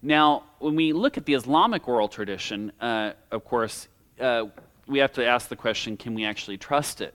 Now, 0.01 0.43
when 0.59 0.75
we 0.75 0.91
look 0.91 1.17
at 1.17 1.25
the 1.25 1.33
Islamic 1.33 1.87
oral 1.87 2.09
tradition, 2.09 2.73
uh, 2.81 3.13
of 3.31 3.45
course, 3.45 3.87
uh, 4.19 4.47
we 4.87 4.99
have 4.99 5.13
to 5.13 5.25
ask 5.25 5.47
the 5.47 5.55
question 5.55 5.95
can 5.95 6.13
we 6.13 6.25
actually 6.25 6.57
trust 6.57 6.99
it? 6.99 7.13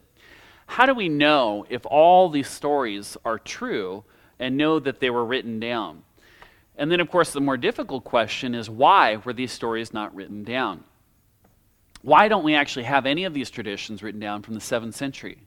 How 0.67 0.87
do 0.87 0.95
we 0.95 1.11
know 1.11 1.67
if 1.69 1.85
all 1.85 2.31
these 2.31 2.49
stories 2.49 3.19
are 3.23 3.39
true 3.39 4.05
and 4.39 4.57
know 4.57 4.79
that 4.79 4.99
they 4.99 5.11
were 5.11 5.27
written 5.27 5.61
down? 5.61 6.05
And 6.79 6.93
then, 6.93 7.01
of 7.01 7.11
course, 7.11 7.33
the 7.33 7.41
more 7.41 7.57
difficult 7.57 8.05
question 8.05 8.55
is 8.55 8.71
why 8.71 9.17
were 9.17 9.33
these 9.33 9.53
stories 9.53 9.93
not 9.93 10.15
written 10.15 10.45
down? 10.45 10.85
Why 12.03 12.29
don't 12.29 12.45
we 12.45 12.55
actually 12.55 12.85
have 12.85 13.05
any 13.05 13.25
of 13.25 13.35
these 13.35 13.51
traditions 13.51 14.03
written 14.03 14.21
down 14.21 14.43
from 14.43 14.55
the 14.55 14.61
7th 14.61 14.95
century? 14.95 15.39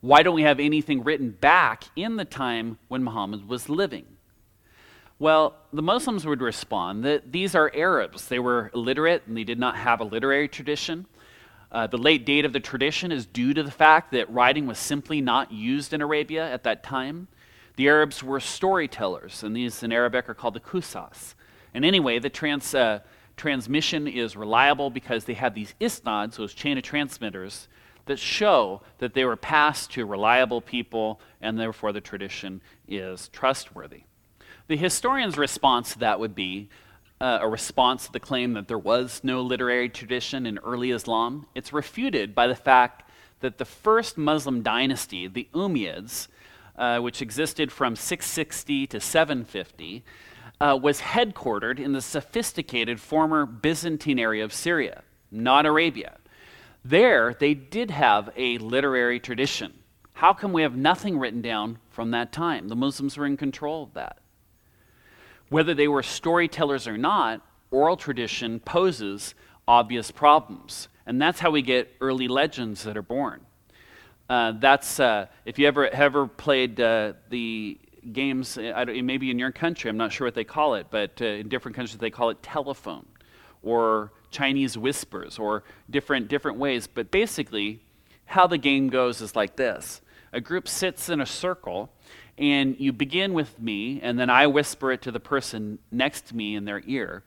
Why 0.00 0.22
don't 0.22 0.36
we 0.36 0.42
have 0.42 0.60
anything 0.60 1.02
written 1.02 1.30
back 1.30 1.84
in 1.96 2.14
the 2.14 2.24
time 2.24 2.78
when 2.86 3.02
Muhammad 3.02 3.48
was 3.48 3.68
living? 3.68 4.06
Well, 5.18 5.56
the 5.72 5.82
Muslims 5.82 6.24
would 6.24 6.40
respond 6.40 7.02
that 7.04 7.32
these 7.32 7.56
are 7.56 7.72
Arabs. 7.74 8.28
They 8.28 8.38
were 8.38 8.70
illiterate 8.72 9.22
and 9.26 9.36
they 9.36 9.44
did 9.44 9.58
not 9.58 9.76
have 9.76 10.00
a 10.00 10.04
literary 10.04 10.46
tradition. 10.46 11.06
Uh, 11.72 11.88
the 11.88 11.98
late 11.98 12.24
date 12.24 12.44
of 12.44 12.52
the 12.52 12.60
tradition 12.60 13.10
is 13.10 13.26
due 13.26 13.52
to 13.54 13.62
the 13.62 13.70
fact 13.70 14.12
that 14.12 14.32
writing 14.32 14.66
was 14.66 14.78
simply 14.78 15.20
not 15.20 15.50
used 15.50 15.92
in 15.92 16.00
Arabia 16.00 16.48
at 16.48 16.62
that 16.62 16.84
time. 16.84 17.26
The 17.76 17.88
Arabs 17.88 18.22
were 18.22 18.40
storytellers, 18.40 19.42
and 19.42 19.54
these 19.54 19.82
in 19.82 19.92
Arabic 19.92 20.28
are 20.28 20.34
called 20.34 20.54
the 20.54 20.60
kusas. 20.60 21.34
And 21.74 21.84
anyway, 21.84 22.18
the 22.18 22.30
trans, 22.30 22.74
uh, 22.74 23.00
transmission 23.36 24.08
is 24.08 24.36
reliable 24.36 24.90
because 24.90 25.24
they 25.24 25.34
have 25.34 25.54
these 25.54 25.74
isnads, 25.78 26.36
those 26.36 26.54
chain 26.54 26.78
of 26.78 26.84
transmitters, 26.84 27.68
that 28.06 28.18
show 28.18 28.80
that 28.98 29.14
they 29.14 29.24
were 29.24 29.36
passed 29.36 29.92
to 29.92 30.06
reliable 30.06 30.60
people, 30.60 31.20
and 31.40 31.58
therefore 31.58 31.92
the 31.92 32.00
tradition 32.00 32.62
is 32.88 33.28
trustworthy. 33.28 34.04
The 34.68 34.76
historian's 34.76 35.36
response 35.36 35.92
to 35.92 35.98
that 36.00 36.18
would 36.18 36.34
be 36.34 36.68
uh, 37.20 37.38
a 37.42 37.48
response 37.48 38.06
to 38.06 38.12
the 38.12 38.20
claim 38.20 38.54
that 38.54 38.68
there 38.68 38.78
was 38.78 39.20
no 39.22 39.40
literary 39.42 39.88
tradition 39.88 40.46
in 40.46 40.58
early 40.58 40.90
Islam. 40.90 41.46
It's 41.54 41.72
refuted 41.72 42.34
by 42.34 42.46
the 42.46 42.54
fact 42.54 43.08
that 43.40 43.58
the 43.58 43.64
first 43.64 44.16
Muslim 44.16 44.62
dynasty, 44.62 45.26
the 45.26 45.48
Umayyads, 45.52 46.28
uh, 46.76 46.98
which 46.98 47.22
existed 47.22 47.72
from 47.72 47.96
660 47.96 48.86
to 48.88 49.00
750, 49.00 50.04
uh, 50.60 50.78
was 50.80 51.00
headquartered 51.00 51.78
in 51.78 51.92
the 51.92 52.00
sophisticated 52.00 53.00
former 53.00 53.46
Byzantine 53.46 54.18
area 54.18 54.44
of 54.44 54.52
Syria, 54.52 55.02
not 55.30 55.66
Arabia. 55.66 56.16
There, 56.84 57.34
they 57.38 57.54
did 57.54 57.90
have 57.90 58.30
a 58.36 58.58
literary 58.58 59.18
tradition. 59.18 59.74
How 60.14 60.32
come 60.32 60.52
we 60.52 60.62
have 60.62 60.76
nothing 60.76 61.18
written 61.18 61.42
down 61.42 61.78
from 61.90 62.12
that 62.12 62.32
time? 62.32 62.68
The 62.68 62.76
Muslims 62.76 63.16
were 63.16 63.26
in 63.26 63.36
control 63.36 63.82
of 63.82 63.94
that. 63.94 64.18
Whether 65.48 65.74
they 65.74 65.88
were 65.88 66.02
storytellers 66.02 66.88
or 66.88 66.96
not, 66.96 67.42
oral 67.70 67.96
tradition 67.96 68.60
poses 68.60 69.34
obvious 69.68 70.10
problems. 70.10 70.88
And 71.06 71.20
that's 71.20 71.40
how 71.40 71.50
we 71.50 71.62
get 71.62 71.94
early 72.00 72.28
legends 72.28 72.82
that 72.84 72.96
are 72.96 73.02
born. 73.02 73.45
Uh, 74.28 74.52
that's, 74.58 74.98
uh, 74.98 75.26
if 75.44 75.58
you 75.58 75.68
ever, 75.68 75.86
ever 75.88 76.26
played 76.26 76.80
uh, 76.80 77.12
the 77.30 77.78
games, 78.12 78.56
maybe 78.58 79.30
in 79.30 79.38
your 79.38 79.52
country, 79.52 79.88
I'm 79.88 79.96
not 79.96 80.12
sure 80.12 80.26
what 80.26 80.34
they 80.34 80.44
call 80.44 80.74
it, 80.74 80.88
but 80.90 81.20
uh, 81.20 81.26
in 81.26 81.48
different 81.48 81.76
countries 81.76 81.98
they 81.98 82.10
call 82.10 82.30
it 82.30 82.42
telephone 82.42 83.06
or 83.62 84.12
Chinese 84.30 84.76
whispers 84.76 85.38
or 85.38 85.62
different, 85.90 86.28
different 86.28 86.58
ways. 86.58 86.86
But 86.86 87.10
basically, 87.10 87.80
how 88.26 88.46
the 88.46 88.58
game 88.58 88.88
goes 88.88 89.20
is 89.20 89.36
like 89.36 89.56
this 89.56 90.00
a 90.32 90.40
group 90.40 90.68
sits 90.68 91.08
in 91.08 91.20
a 91.20 91.26
circle, 91.26 91.90
and 92.36 92.78
you 92.78 92.92
begin 92.92 93.32
with 93.32 93.58
me, 93.60 94.00
and 94.02 94.18
then 94.18 94.28
I 94.28 94.46
whisper 94.48 94.92
it 94.92 95.02
to 95.02 95.10
the 95.10 95.20
person 95.20 95.78
next 95.90 96.26
to 96.26 96.36
me 96.36 96.56
in 96.56 96.64
their 96.64 96.82
ear. 96.84 97.22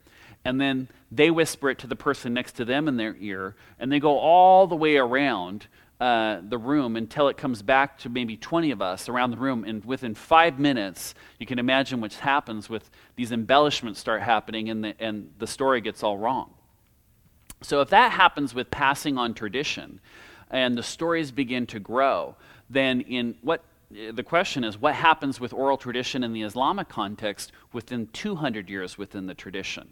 And 0.45 0.59
then 0.59 0.87
they 1.11 1.31
whisper 1.31 1.69
it 1.69 1.79
to 1.79 1.87
the 1.87 1.95
person 1.95 2.33
next 2.33 2.53
to 2.53 2.65
them 2.65 2.87
in 2.87 2.97
their 2.97 3.15
ear, 3.19 3.55
and 3.79 3.91
they 3.91 3.99
go 3.99 4.17
all 4.19 4.67
the 4.67 4.75
way 4.75 4.97
around 4.97 5.67
uh, 5.99 6.39
the 6.47 6.57
room 6.57 6.95
until 6.95 7.27
it 7.27 7.35
comes 7.35 7.61
back 7.61 7.97
to 7.99 8.09
maybe 8.09 8.37
20 8.37 8.71
of 8.71 8.81
us 8.81 9.09
around 9.09 9.31
the 9.31 9.37
room. 9.37 9.65
And 9.65 9.83
within 9.83 10.15
five 10.15 10.57
minutes, 10.57 11.13
you 11.39 11.45
can 11.45 11.59
imagine 11.59 11.99
what 11.99 12.13
happens 12.13 12.69
with 12.69 12.89
these 13.17 13.31
embellishments 13.31 13.99
start 13.99 14.21
happening 14.21 14.69
and 14.69 14.83
the, 14.83 14.93
and 14.99 15.33
the 15.39 15.47
story 15.47 15.81
gets 15.81 16.01
all 16.01 16.17
wrong. 16.17 16.53
So, 17.61 17.81
if 17.81 17.89
that 17.89 18.13
happens 18.13 18.55
with 18.55 18.71
passing 18.71 19.17
on 19.17 19.33
tradition 19.33 19.99
and 20.49 20.77
the 20.77 20.83
stories 20.83 21.31
begin 21.31 21.67
to 21.67 21.79
grow, 21.79 22.35
then 22.69 23.01
in 23.01 23.35
what 23.41 23.63
the 23.91 24.23
question 24.23 24.63
is 24.63 24.77
what 24.77 24.95
happens 24.95 25.39
with 25.39 25.51
oral 25.51 25.77
tradition 25.77 26.23
in 26.23 26.31
the 26.31 26.43
Islamic 26.43 26.87
context 26.87 27.51
within 27.73 28.07
200 28.13 28.69
years 28.69 28.97
within 28.97 29.27
the 29.27 29.33
tradition? 29.33 29.89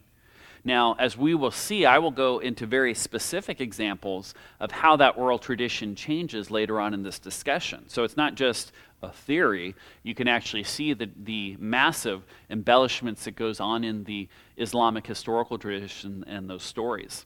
Now, 0.67 0.97
as 0.99 1.15
we 1.17 1.33
will 1.33 1.51
see, 1.51 1.85
I 1.85 1.97
will 1.97 2.11
go 2.11 2.39
into 2.39 2.65
very 2.65 2.93
specific 2.93 3.61
examples 3.61 4.33
of 4.59 4.69
how 4.69 4.97
that 4.97 5.17
oral 5.17 5.39
tradition 5.39 5.95
changes 5.95 6.51
later 6.51 6.81
on 6.81 6.93
in 6.93 7.03
this 7.03 7.19
discussion. 7.19 7.85
So 7.87 8.03
it's 8.03 8.17
not 8.17 8.35
just 8.35 8.73
a 9.01 9.09
theory. 9.09 9.75
You 10.03 10.13
can 10.13 10.27
actually 10.27 10.65
see 10.65 10.91
the, 10.91 11.09
the 11.23 11.55
massive 11.57 12.23
embellishments 12.49 13.23
that 13.23 13.37
goes 13.37 13.61
on 13.61 13.85
in 13.85 14.03
the 14.03 14.27
Islamic 14.57 15.07
historical 15.07 15.57
tradition 15.57 16.25
and 16.27 16.49
those 16.49 16.63
stories. 16.63 17.25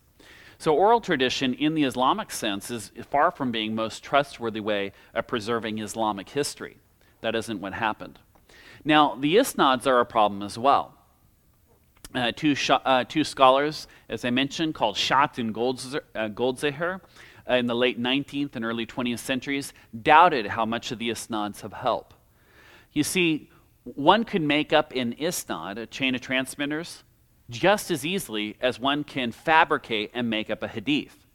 So, 0.59 0.75
oral 0.75 1.01
tradition, 1.01 1.55
in 1.55 1.73
the 1.73 1.85
Islamic 1.85 2.29
sense, 2.29 2.69
is 2.69 2.91
far 3.09 3.31
from 3.31 3.51
being 3.51 3.73
most 3.73 4.03
trustworthy 4.03 4.59
way 4.59 4.91
of 5.15 5.25
preserving 5.25 5.79
Islamic 5.79 6.29
history. 6.29 6.77
That 7.21 7.33
isn't 7.33 7.59
what 7.59 7.73
happened. 7.73 8.19
Now, 8.85 9.15
the 9.15 9.35
isnads 9.37 9.87
are 9.87 9.99
a 9.99 10.05
problem 10.05 10.43
as 10.43 10.59
well. 10.59 10.93
Uh, 12.13 12.31
two, 12.35 12.55
sh- 12.55 12.71
uh, 12.71 13.05
two 13.05 13.23
scholars, 13.23 13.87
as 14.09 14.25
I 14.25 14.31
mentioned, 14.31 14.75
called 14.75 14.97
Schacht 14.97 15.37
and 15.37 15.55
Goldziher, 15.55 17.01
uh, 17.49 17.53
in 17.53 17.67
the 17.67 17.75
late 17.75 17.99
19th 17.99 18.55
and 18.55 18.65
early 18.65 18.85
20th 18.85 19.19
centuries, 19.19 19.73
doubted 20.01 20.47
how 20.47 20.65
much 20.65 20.91
of 20.91 20.99
the 20.99 21.09
isnads 21.09 21.61
have 21.61 21.71
help. 21.71 22.13
You 22.91 23.03
see, 23.03 23.49
one 23.83 24.25
could 24.25 24.41
make 24.41 24.73
up 24.73 24.91
an 24.93 25.15
isnad, 25.19 25.77
a 25.77 25.85
chain 25.85 26.13
of 26.13 26.21
transmitters, 26.21 27.03
just 27.49 27.89
as 27.89 28.05
easily 28.05 28.57
as 28.61 28.79
one 28.79 29.03
can 29.03 29.31
fabricate 29.31 30.11
and 30.13 30.29
make 30.29 30.49
up 30.49 30.63
a 30.63 30.67
hadith. 30.67 31.25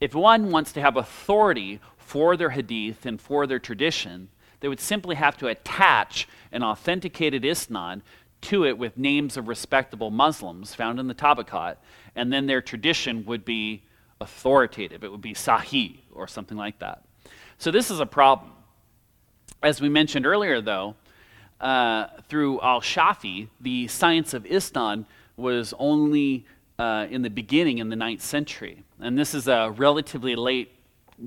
If 0.00 0.14
one 0.14 0.50
wants 0.50 0.72
to 0.72 0.80
have 0.80 0.96
authority 0.96 1.80
for 1.96 2.36
their 2.36 2.50
hadith 2.50 3.06
and 3.06 3.20
for 3.20 3.46
their 3.46 3.58
tradition, 3.58 4.28
they 4.60 4.68
would 4.68 4.80
simply 4.80 5.16
have 5.16 5.36
to 5.38 5.48
attach 5.48 6.28
an 6.52 6.62
authenticated 6.62 7.42
isnad 7.42 8.02
to 8.42 8.64
it 8.64 8.78
with 8.78 8.96
names 8.96 9.36
of 9.36 9.48
respectable 9.48 10.10
Muslims 10.10 10.74
found 10.74 11.00
in 11.00 11.08
the 11.08 11.14
Tabaqat, 11.14 11.76
and 12.14 12.32
then 12.32 12.46
their 12.46 12.60
tradition 12.60 13.24
would 13.26 13.44
be 13.44 13.82
authoritative. 14.20 15.04
It 15.04 15.10
would 15.10 15.20
be 15.20 15.34
sahih 15.34 15.98
or 16.12 16.26
something 16.26 16.56
like 16.56 16.78
that. 16.78 17.02
So 17.58 17.70
this 17.70 17.90
is 17.90 18.00
a 18.00 18.06
problem. 18.06 18.52
As 19.62 19.80
we 19.80 19.88
mentioned 19.88 20.26
earlier, 20.26 20.60
though, 20.60 20.94
uh, 21.60 22.06
through 22.28 22.60
Al 22.60 22.80
Shafi, 22.80 23.48
the 23.60 23.88
science 23.88 24.34
of 24.34 24.44
Isnad 24.44 25.06
was 25.36 25.74
only 25.78 26.46
uh, 26.78 27.06
in 27.10 27.22
the 27.22 27.30
beginning 27.30 27.78
in 27.78 27.88
the 27.88 27.96
ninth 27.96 28.22
century. 28.22 28.82
And 29.00 29.18
this 29.18 29.34
is 29.34 29.48
a 29.48 29.70
relatively 29.70 30.36
late 30.36 30.72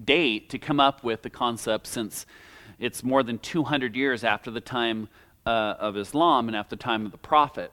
date 0.06 0.50
to 0.52 0.60
come 0.60 0.80
up 0.80 1.04
with 1.04 1.24
the 1.24 1.30
concept 1.30 1.88
since 1.88 2.26
it's 2.80 3.04
more 3.04 3.24
than 3.24 3.40
200 3.40 3.96
years 3.96 4.24
after 4.24 4.52
the 4.52 4.62
time 4.62 5.10
uh, 5.50 5.76
of 5.80 5.98
Islam 5.98 6.48
and 6.48 6.56
after 6.56 6.76
the 6.76 6.84
time 6.84 7.08
of 7.08 7.12
the 7.12 7.18
Prophet. 7.18 7.72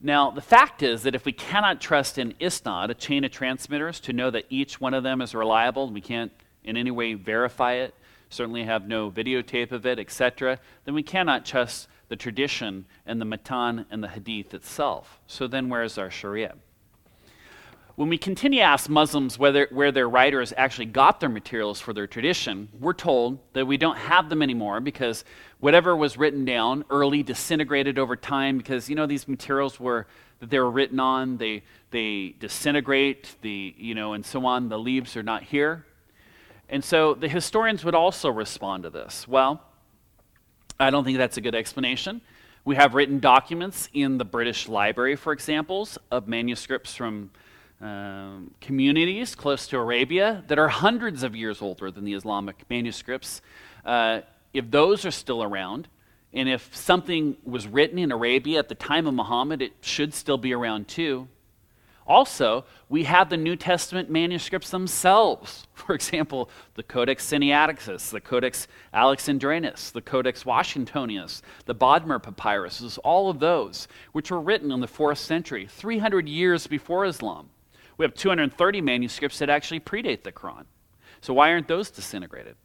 Now, 0.00 0.30
the 0.30 0.40
fact 0.40 0.84
is 0.84 1.02
that 1.02 1.16
if 1.16 1.24
we 1.24 1.32
cannot 1.32 1.80
trust 1.80 2.16
in 2.16 2.32
Isnad, 2.34 2.90
a 2.90 2.94
chain 2.94 3.24
of 3.24 3.32
transmitters, 3.32 3.98
to 4.00 4.12
know 4.12 4.30
that 4.30 4.44
each 4.48 4.80
one 4.80 4.94
of 4.94 5.02
them 5.02 5.20
is 5.20 5.34
reliable, 5.34 5.86
and 5.86 5.94
we 5.94 6.00
can't 6.00 6.30
in 6.62 6.76
any 6.76 6.92
way 6.92 7.14
verify 7.14 7.72
it, 7.72 7.92
certainly 8.30 8.62
have 8.62 8.86
no 8.86 9.10
videotape 9.10 9.72
of 9.72 9.84
it, 9.84 9.98
etc., 9.98 10.60
then 10.84 10.94
we 10.94 11.02
cannot 11.02 11.44
trust 11.44 11.88
the 12.08 12.14
tradition 12.14 12.84
and 13.04 13.20
the 13.20 13.24
matan 13.24 13.84
and 13.90 14.04
the 14.04 14.08
hadith 14.08 14.54
itself. 14.54 15.18
So 15.26 15.48
then 15.48 15.68
where's 15.68 15.98
our 15.98 16.10
sharia? 16.10 16.54
When 17.98 18.08
we 18.08 18.16
continue 18.16 18.60
to 18.60 18.64
ask 18.64 18.88
Muslims 18.88 19.40
whether, 19.40 19.66
where 19.72 19.90
their 19.90 20.08
writers 20.08 20.54
actually 20.56 20.86
got 20.86 21.18
their 21.18 21.28
materials 21.28 21.80
for 21.80 21.92
their 21.92 22.06
tradition, 22.06 22.68
we're 22.78 22.92
told 22.92 23.40
that 23.54 23.66
we 23.66 23.76
don't 23.76 23.96
have 23.96 24.28
them 24.28 24.40
anymore 24.40 24.78
because 24.78 25.24
whatever 25.58 25.96
was 25.96 26.16
written 26.16 26.44
down 26.44 26.84
early 26.90 27.24
disintegrated 27.24 27.98
over 27.98 28.14
time 28.14 28.56
because, 28.56 28.88
you 28.88 28.94
know, 28.94 29.06
these 29.06 29.26
materials 29.26 29.80
were 29.80 30.06
that 30.38 30.48
they 30.48 30.60
were 30.60 30.70
written 30.70 31.00
on, 31.00 31.38
they, 31.38 31.64
they 31.90 32.36
disintegrate, 32.38 33.34
the, 33.40 33.74
you 33.76 33.96
know, 33.96 34.12
and 34.12 34.24
so 34.24 34.46
on. 34.46 34.68
The 34.68 34.78
leaves 34.78 35.16
are 35.16 35.24
not 35.24 35.42
here. 35.42 35.84
And 36.68 36.84
so 36.84 37.14
the 37.14 37.28
historians 37.28 37.84
would 37.84 37.96
also 37.96 38.30
respond 38.30 38.84
to 38.84 38.90
this. 38.90 39.26
Well, 39.26 39.60
I 40.78 40.90
don't 40.90 41.02
think 41.02 41.18
that's 41.18 41.36
a 41.36 41.40
good 41.40 41.56
explanation. 41.56 42.20
We 42.64 42.76
have 42.76 42.94
written 42.94 43.18
documents 43.18 43.88
in 43.92 44.18
the 44.18 44.24
British 44.24 44.68
Library, 44.68 45.16
for 45.16 45.32
examples, 45.32 45.98
of 46.12 46.28
manuscripts 46.28 46.94
from 46.94 47.30
um, 47.80 48.50
communities 48.60 49.34
close 49.34 49.66
to 49.68 49.78
Arabia 49.78 50.42
that 50.48 50.58
are 50.58 50.68
hundreds 50.68 51.22
of 51.22 51.36
years 51.36 51.62
older 51.62 51.90
than 51.90 52.04
the 52.04 52.14
Islamic 52.14 52.64
manuscripts. 52.68 53.40
Uh, 53.84 54.20
if 54.52 54.70
those 54.70 55.04
are 55.04 55.10
still 55.10 55.42
around, 55.42 55.88
and 56.32 56.48
if 56.48 56.74
something 56.74 57.36
was 57.44 57.66
written 57.66 57.98
in 57.98 58.12
Arabia 58.12 58.58
at 58.58 58.68
the 58.68 58.74
time 58.74 59.06
of 59.06 59.14
Muhammad, 59.14 59.62
it 59.62 59.72
should 59.80 60.12
still 60.12 60.38
be 60.38 60.52
around 60.52 60.88
too. 60.88 61.28
Also, 62.06 62.64
we 62.88 63.04
have 63.04 63.28
the 63.28 63.36
New 63.36 63.54
Testament 63.54 64.08
manuscripts 64.10 64.70
themselves. 64.70 65.66
For 65.74 65.94
example, 65.94 66.48
the 66.74 66.82
Codex 66.82 67.30
Sinaiticus, 67.30 68.10
the 68.10 68.20
Codex 68.20 68.66
Alexandrinus, 68.94 69.90
the 69.90 70.00
Codex 70.00 70.44
Washingtonianus, 70.44 71.42
the 71.66 71.74
Bodmer 71.74 72.20
Papyrus, 72.20 72.98
all 73.04 73.28
of 73.28 73.40
those, 73.40 73.88
which 74.12 74.30
were 74.30 74.40
written 74.40 74.72
in 74.72 74.80
the 74.80 74.88
4th 74.88 75.18
century, 75.18 75.66
300 75.70 76.28
years 76.28 76.66
before 76.66 77.04
Islam. 77.04 77.50
We 77.98 78.04
have 78.04 78.14
230 78.14 78.80
manuscripts 78.80 79.38
that 79.40 79.50
actually 79.50 79.80
predate 79.80 80.22
the 80.22 80.32
Quran. 80.32 80.64
So, 81.20 81.34
why 81.34 81.50
aren't 81.50 81.68
those 81.68 81.90
disintegrated? 81.90 82.56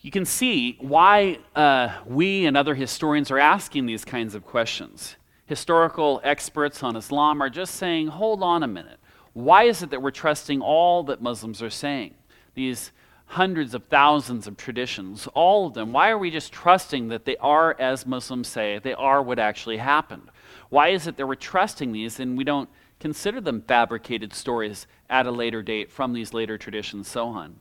You 0.00 0.10
can 0.10 0.24
see 0.24 0.76
why 0.80 1.38
uh, 1.54 1.90
we 2.06 2.46
and 2.46 2.56
other 2.56 2.74
historians 2.74 3.30
are 3.30 3.38
asking 3.38 3.86
these 3.86 4.04
kinds 4.04 4.34
of 4.34 4.44
questions 4.44 5.16
historical 5.48 6.20
experts 6.24 6.82
on 6.82 6.94
Islam 6.94 7.42
are 7.42 7.48
just 7.48 7.76
saying, 7.76 8.06
hold 8.08 8.42
on 8.42 8.62
a 8.62 8.68
minute. 8.68 8.98
Why 9.32 9.64
is 9.64 9.82
it 9.82 9.90
that 9.90 10.02
we're 10.02 10.10
trusting 10.10 10.60
all 10.60 11.02
that 11.04 11.22
Muslims 11.22 11.62
are 11.62 11.70
saying? 11.70 12.14
These 12.54 12.92
hundreds 13.24 13.74
of 13.74 13.84
thousands 13.84 14.46
of 14.46 14.58
traditions, 14.58 15.26
all 15.34 15.66
of 15.66 15.74
them. 15.74 15.92
Why 15.92 16.10
are 16.10 16.18
we 16.18 16.30
just 16.30 16.52
trusting 16.52 17.08
that 17.08 17.24
they 17.24 17.36
are 17.38 17.74
as 17.78 18.06
Muslims 18.06 18.48
say, 18.48 18.78
they 18.78 18.92
are 18.92 19.22
what 19.22 19.38
actually 19.38 19.78
happened? 19.78 20.28
Why 20.68 20.88
is 20.88 21.06
it 21.06 21.16
that 21.16 21.26
we're 21.26 21.34
trusting 21.34 21.92
these 21.92 22.20
and 22.20 22.36
we 22.36 22.44
don't 22.44 22.68
consider 23.00 23.40
them 23.40 23.62
fabricated 23.62 24.32
stories 24.34 24.86
at 25.08 25.26
a 25.26 25.30
later 25.30 25.62
date 25.62 25.90
from 25.90 26.12
these 26.12 26.32
later 26.32 26.58
traditions, 26.58 27.08
so 27.08 27.26
on? 27.26 27.56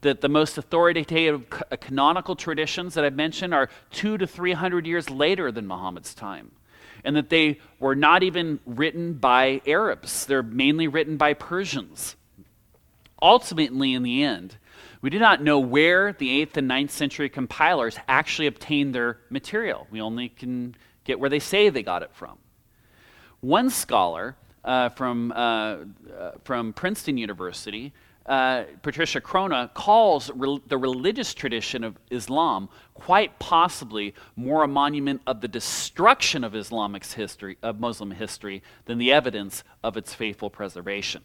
That 0.00 0.20
the 0.20 0.28
most 0.28 0.58
authoritative 0.58 1.44
uh, 1.70 1.76
canonical 1.76 2.34
traditions 2.34 2.94
that 2.94 3.04
I've 3.04 3.14
mentioned 3.14 3.54
are 3.54 3.68
two 3.90 4.18
to 4.18 4.26
three 4.26 4.52
hundred 4.52 4.86
years 4.86 5.08
later 5.10 5.52
than 5.52 5.66
Muhammad's 5.66 6.14
time 6.14 6.52
and 7.04 7.16
that 7.16 7.30
they 7.30 7.58
were 7.78 7.94
not 7.94 8.22
even 8.22 8.60
written 8.66 9.14
by 9.14 9.60
Arabs. 9.66 10.26
They're 10.26 10.42
mainly 10.42 10.88
written 10.88 11.16
by 11.16 11.34
Persians. 11.34 12.16
Ultimately, 13.20 13.94
in 13.94 14.02
the 14.02 14.22
end, 14.22 14.56
we 15.00 15.10
do 15.10 15.18
not 15.18 15.42
know 15.42 15.58
where 15.58 16.12
the 16.12 16.44
8th 16.44 16.56
and 16.56 16.70
9th 16.70 16.90
century 16.90 17.28
compilers 17.28 17.98
actually 18.08 18.46
obtained 18.46 18.94
their 18.94 19.18
material. 19.30 19.86
We 19.90 20.00
only 20.00 20.28
can 20.28 20.76
get 21.04 21.18
where 21.18 21.30
they 21.30 21.38
say 21.38 21.68
they 21.68 21.82
got 21.82 22.02
it 22.02 22.10
from. 22.12 22.38
One 23.40 23.70
scholar 23.70 24.36
uh, 24.64 24.88
from, 24.90 25.32
uh, 25.32 25.34
uh, 25.34 26.32
from 26.44 26.72
Princeton 26.72 27.18
University 27.18 27.92
uh, 28.26 28.62
Patricia 28.82 29.20
Crone 29.20 29.68
calls 29.74 30.30
re- 30.36 30.60
the 30.68 30.78
religious 30.78 31.34
tradition 31.34 31.82
of 31.82 31.98
Islam 32.10 32.68
quite 32.94 33.36
possibly 33.40 34.14
more 34.36 34.62
a 34.62 34.68
monument 34.68 35.22
of 35.26 35.40
the 35.40 35.48
destruction 35.48 36.44
of 36.44 36.54
Islamic 36.54 37.04
history, 37.04 37.58
of 37.64 37.80
Muslim 37.80 38.12
history, 38.12 38.62
than 38.84 38.98
the 38.98 39.12
evidence 39.12 39.64
of 39.82 39.96
its 39.96 40.14
faithful 40.14 40.50
preservation. 40.50 41.22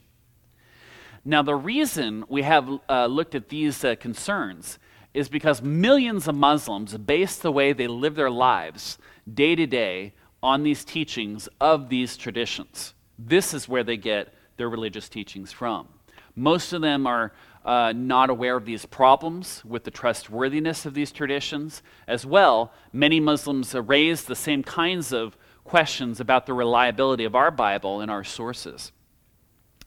Now, 1.24 1.44
the 1.44 1.54
reason 1.54 2.26
we 2.30 2.42
have 2.42 2.68
looked 2.90 3.36
at 3.36 3.50
these 3.50 3.86
concerns 4.00 4.80
is 5.14 5.30
because 5.30 5.62
millions 5.62 6.28
of 6.28 6.34
Muslims 6.34 6.98
base 6.98 7.38
the 7.38 7.52
way 7.52 7.74
they 7.74 7.88
live 7.88 8.16
their 8.16 8.32
lives 8.32 8.98
day 9.32 9.56
to 9.56 9.68
day 9.68 10.14
on 10.42 10.64
these 10.64 10.84
teachings 10.84 11.48
of 11.60 11.90
these 11.90 12.18
traditions. 12.18 12.94
This 13.18 13.54
is 13.54 13.68
where 13.68 13.84
they 13.84 13.98
get 13.98 14.34
their 14.58 14.70
religious 14.70 15.10
teachings 15.10 15.52
from. 15.52 15.88
Most 16.36 16.74
of 16.74 16.82
them 16.82 17.08
are 17.08 17.34
uh, 17.66 17.92
not 17.96 18.30
aware 18.30 18.56
of 18.56 18.66
these 18.66 18.86
problems 18.86 19.64
with 19.66 19.84
the 19.84 19.92
trustworthiness 19.92 20.86
of 20.86 20.94
these 20.94 21.12
traditions. 21.12 21.82
As 22.08 22.26
well, 22.26 22.72
many 22.94 23.20
Muslims 23.20 23.74
raise 23.74 24.24
the 24.24 24.36
same 24.36 24.64
kinds 24.64 25.12
of 25.12 25.38
questions 25.64 26.20
about 26.20 26.46
the 26.46 26.54
reliability 26.54 27.26
of 27.26 27.36
our 27.36 27.52
Bible 27.52 28.00
and 28.00 28.10
our 28.10 28.24
sources. 28.24 28.92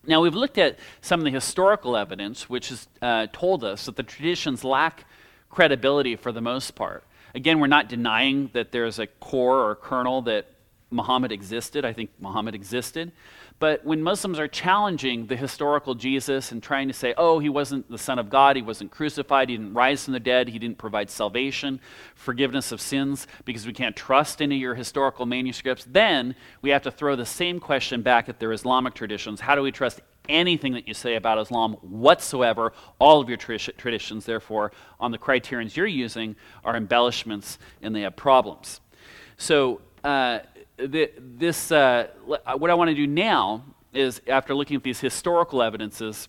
Now, 0.07 0.21
we've 0.21 0.35
looked 0.35 0.59
at 0.59 0.79
some 1.01 1.21
of 1.21 1.25
the 1.25 1.31
historical 1.31 1.97
evidence, 1.97 2.49
which 2.49 2.71
has 2.71 2.89
uh, 3.01 3.27
told 3.33 3.65
us 3.65 3.87
that 3.87 3.97
the 3.97 4.03
traditions 4.03 4.65
lack 4.65 5.05
credibility 5.51 6.17
for 6.17 6.33
the 6.33 6.41
most 6.41 6.75
part. 6.75 7.05
Again, 7.35 7.61
we're 7.61 7.67
not 7.67 7.89
denying 7.89 8.51
that 8.53 8.73
there's 8.73 8.99
a 8.99 9.07
core 9.07 9.71
or 9.71 9.75
kernel 9.75 10.23
that 10.23 10.47
Muhammad 10.91 11.33
existed. 11.33 11.85
I 11.85 11.93
think 11.93 12.11
Muhammad 12.19 12.55
existed. 12.55 13.13
But 13.61 13.85
when 13.85 14.03
Muslims 14.03 14.39
are 14.39 14.49
challenging 14.49 15.27
the 15.27 15.37
historical 15.37 15.95
Jesus 15.95 16.51
and 16.51 16.63
trying 16.63 16.89
to 16.89 16.95
say, 16.95 17.13
oh, 17.19 17.39
he 17.39 17.51
wasn't 17.51 17.91
the 17.91 17.99
Son 17.99 18.19
of 18.19 18.31
God, 18.31 18.57
he 18.57 18.63
wasn't 18.63 18.91
crucified, 18.91 19.51
he 19.51 19.57
didn't 19.57 19.75
rise 19.75 20.05
from 20.05 20.15
the 20.15 20.21
dead, 20.21 20.49
he 20.49 20.59
didn't 20.59 20.79
provide 20.79 21.11
salvation, 21.11 21.79
forgiveness 22.15 22.73
of 22.73 22.81
sins, 22.81 23.27
because 23.45 23.67
we 23.67 23.75
can't 23.75 23.95
trust 23.95 24.41
any 24.41 24.57
of 24.57 24.61
your 24.63 24.75
historical 24.75 25.27
manuscripts, 25.27 25.87
then 25.87 26.35
we 26.63 26.71
have 26.71 26.83
to 26.83 26.91
throw 26.91 27.17
the 27.17 27.27
same 27.27 27.61
question 27.61 28.01
back 28.01 28.31
at 28.31 28.41
their 28.41 28.53
Islamic 28.53 28.95
traditions. 28.95 29.41
How 29.41 29.55
do 29.55 29.61
we 29.61 29.73
trust 29.73 30.01
anything 30.29 30.73
that 30.73 30.89
you 30.89 30.95
say 30.95 31.17
about 31.17 31.39
Islam 31.39 31.75
whatsoever? 31.83 32.73
All 32.99 33.21
of 33.21 33.29
your 33.29 33.37
traditions, 33.37 34.25
therefore, 34.25 34.73
on 34.99 35.11
the 35.11 35.19
criterions 35.19 35.77
you're 35.77 35.87
using, 35.87 36.35
are 36.65 36.77
embellishments 36.77 37.59
and 37.83 37.95
they 37.95 38.03
have 38.03 38.17
problems. 38.17 38.81
So, 39.37 39.83
uh, 40.03 40.41
the, 40.87 41.11
this, 41.19 41.73
uh, 41.73 42.09
what 42.25 42.71
I 42.71 42.75
want 42.75 42.89
to 42.89 42.95
do 42.95 43.07
now 43.07 43.65
is, 43.93 44.21
after 44.27 44.55
looking 44.55 44.77
at 44.77 44.83
these 44.83 45.01
historical 45.01 45.63
evidences, 45.63 46.29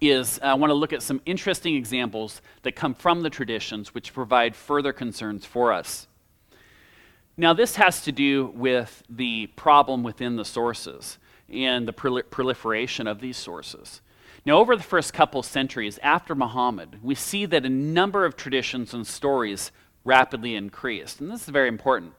is 0.00 0.38
I 0.42 0.54
want 0.54 0.70
to 0.70 0.74
look 0.74 0.92
at 0.92 1.02
some 1.02 1.20
interesting 1.24 1.74
examples 1.74 2.42
that 2.62 2.72
come 2.76 2.94
from 2.94 3.22
the 3.22 3.30
traditions 3.30 3.94
which 3.94 4.12
provide 4.12 4.54
further 4.54 4.92
concerns 4.92 5.44
for 5.44 5.72
us. 5.72 6.06
Now, 7.36 7.52
this 7.52 7.76
has 7.76 8.02
to 8.02 8.12
do 8.12 8.46
with 8.54 9.02
the 9.08 9.48
problem 9.56 10.02
within 10.02 10.36
the 10.36 10.44
sources 10.44 11.18
and 11.48 11.86
the 11.86 11.92
proliferation 11.92 13.06
of 13.06 13.20
these 13.20 13.36
sources. 13.36 14.00
Now, 14.44 14.58
over 14.58 14.76
the 14.76 14.82
first 14.82 15.12
couple 15.12 15.42
centuries 15.42 15.98
after 16.02 16.34
Muhammad, 16.34 16.98
we 17.02 17.14
see 17.14 17.46
that 17.46 17.64
a 17.64 17.70
number 17.70 18.24
of 18.24 18.36
traditions 18.36 18.94
and 18.94 19.06
stories 19.06 19.72
rapidly 20.04 20.54
increased. 20.54 21.20
And 21.20 21.30
this 21.30 21.42
is 21.42 21.48
very 21.48 21.68
important. 21.68 22.12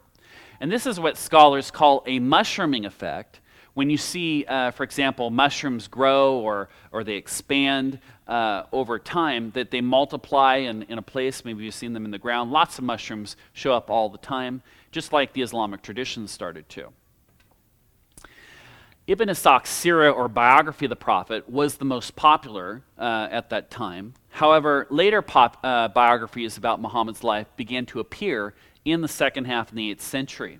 And 0.59 0.71
this 0.71 0.85
is 0.85 0.99
what 0.99 1.17
scholars 1.17 1.71
call 1.71 2.03
a 2.05 2.19
mushrooming 2.19 2.85
effect. 2.85 3.39
When 3.73 3.91
you 3.91 3.97
see, 3.97 4.43
uh, 4.45 4.71
for 4.71 4.83
example, 4.83 5.29
mushrooms 5.29 5.87
grow 5.87 6.39
or, 6.39 6.67
or 6.91 7.03
they 7.03 7.13
expand 7.13 7.99
uh, 8.27 8.63
over 8.71 8.97
time, 8.97 9.51
that 9.51 9.69
they 9.69 9.81
multiply 9.81 10.55
in, 10.55 10.81
in 10.83 10.97
a 10.97 11.03
place, 11.03 11.45
maybe 11.45 11.63
you've 11.63 11.75
seen 11.75 11.93
them 11.93 12.03
in 12.03 12.09
the 12.09 12.17
ground. 12.17 12.51
Lots 12.51 12.79
of 12.79 12.83
mushrooms 12.83 13.37
show 13.53 13.73
up 13.73 13.91
all 13.91 14.09
the 14.09 14.17
time, 14.17 14.63
just 14.91 15.13
like 15.13 15.33
the 15.33 15.43
Islamic 15.43 15.83
traditions 15.83 16.31
started 16.31 16.67
to. 16.69 16.91
Ibn 19.05 19.29
Ishaq's 19.29 19.69
Sirah, 19.69 20.13
or 20.13 20.27
biography 20.27 20.85
of 20.85 20.89
the 20.89 20.97
Prophet, 20.97 21.47
was 21.47 21.77
the 21.77 21.85
most 21.85 22.17
popular 22.17 22.81
uh, 22.97 23.29
at 23.31 23.51
that 23.51 23.71
time. 23.71 24.15
However, 24.29 24.85
later 24.89 25.21
pop, 25.21 25.59
uh, 25.63 25.87
biographies 25.87 26.57
about 26.57 26.81
Muhammad's 26.81 27.23
life 27.23 27.47
began 27.55 27.85
to 27.85 28.01
appear 28.01 28.53
in 28.91 29.01
the 29.01 29.07
second 29.07 29.45
half 29.45 29.69
of 29.69 29.75
the 29.75 29.93
8th 29.93 30.01
century. 30.01 30.59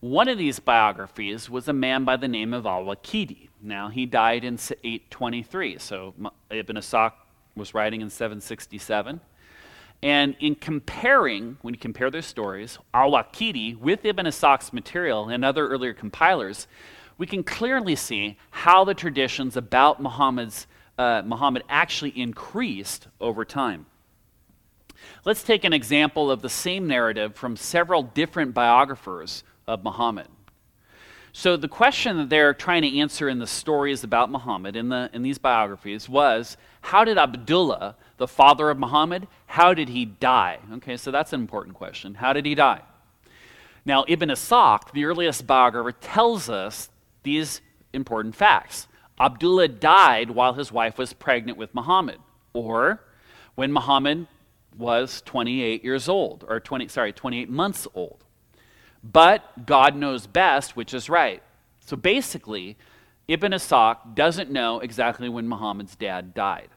One 0.00 0.28
of 0.28 0.38
these 0.38 0.58
biographies 0.58 1.50
was 1.50 1.68
a 1.68 1.74
man 1.74 2.04
by 2.04 2.16
the 2.16 2.26
name 2.26 2.54
of 2.54 2.64
Al 2.64 2.84
Waqidi. 2.84 3.50
Now, 3.60 3.90
he 3.90 4.06
died 4.06 4.44
in 4.44 4.54
823, 4.54 5.76
so 5.78 6.14
Ibn 6.50 6.76
Ishaq 6.76 7.12
was 7.54 7.74
writing 7.74 8.00
in 8.00 8.08
767. 8.08 9.20
And 10.02 10.36
in 10.40 10.54
comparing, 10.54 11.58
when 11.60 11.74
you 11.74 11.78
compare 11.78 12.10
their 12.10 12.22
stories, 12.22 12.78
Al 12.94 13.10
Waqidi 13.10 13.76
with 13.76 14.06
Ibn 14.06 14.24
Ishaq's 14.24 14.72
material 14.72 15.28
and 15.28 15.44
other 15.44 15.68
earlier 15.68 15.92
compilers, 15.92 16.66
we 17.18 17.26
can 17.26 17.44
clearly 17.44 17.94
see 17.94 18.38
how 18.50 18.84
the 18.84 18.94
traditions 18.94 19.58
about 19.58 20.00
Muhammad's, 20.00 20.66
uh, 20.96 21.20
Muhammad 21.26 21.62
actually 21.68 22.18
increased 22.18 23.08
over 23.20 23.44
time. 23.44 23.84
Let's 25.24 25.42
take 25.42 25.64
an 25.64 25.72
example 25.72 26.30
of 26.30 26.42
the 26.42 26.48
same 26.48 26.86
narrative 26.86 27.34
from 27.34 27.56
several 27.56 28.02
different 28.02 28.54
biographers 28.54 29.44
of 29.66 29.84
Muhammad. 29.84 30.28
So, 31.32 31.56
the 31.56 31.68
question 31.68 32.16
that 32.16 32.28
they're 32.28 32.54
trying 32.54 32.82
to 32.82 32.98
answer 32.98 33.28
in 33.28 33.38
the 33.38 33.46
stories 33.46 34.02
about 34.02 34.30
Muhammad 34.30 34.74
in, 34.74 34.88
the, 34.88 35.10
in 35.12 35.22
these 35.22 35.38
biographies 35.38 36.08
was 36.08 36.56
how 36.80 37.04
did 37.04 37.18
Abdullah, 37.18 37.96
the 38.16 38.26
father 38.26 38.68
of 38.68 38.78
Muhammad, 38.78 39.28
how 39.46 39.72
did 39.72 39.90
he 39.90 40.04
die? 40.04 40.58
Okay, 40.74 40.96
so 40.96 41.12
that's 41.12 41.32
an 41.32 41.40
important 41.40 41.76
question. 41.76 42.14
How 42.14 42.32
did 42.32 42.46
he 42.46 42.56
die? 42.56 42.82
Now, 43.84 44.04
Ibn 44.08 44.28
Ishaq, 44.28 44.92
the 44.92 45.04
earliest 45.04 45.46
biographer, 45.46 45.92
tells 45.92 46.50
us 46.50 46.90
these 47.22 47.60
important 47.92 48.34
facts. 48.34 48.88
Abdullah 49.20 49.68
died 49.68 50.30
while 50.30 50.54
his 50.54 50.72
wife 50.72 50.98
was 50.98 51.12
pregnant 51.12 51.58
with 51.58 51.74
Muhammad, 51.74 52.18
or 52.52 53.04
when 53.54 53.72
Muhammad 53.72 54.26
was 54.76 55.22
28 55.22 55.84
years 55.84 56.08
old, 56.08 56.44
or 56.48 56.60
20, 56.60 56.88
sorry, 56.88 57.12
28 57.12 57.48
months 57.48 57.86
old. 57.94 58.24
But 59.02 59.66
God 59.66 59.96
knows 59.96 60.26
best 60.26 60.76
which 60.76 60.92
is 60.94 61.08
right. 61.08 61.42
So 61.84 61.96
basically, 61.96 62.76
Ibn 63.28 63.52
Ishaq 63.52 64.14
doesn't 64.14 64.50
know 64.50 64.80
exactly 64.80 65.28
when 65.28 65.48
Muhammad's 65.48 65.96
dad 65.96 66.34
died. 66.34 66.68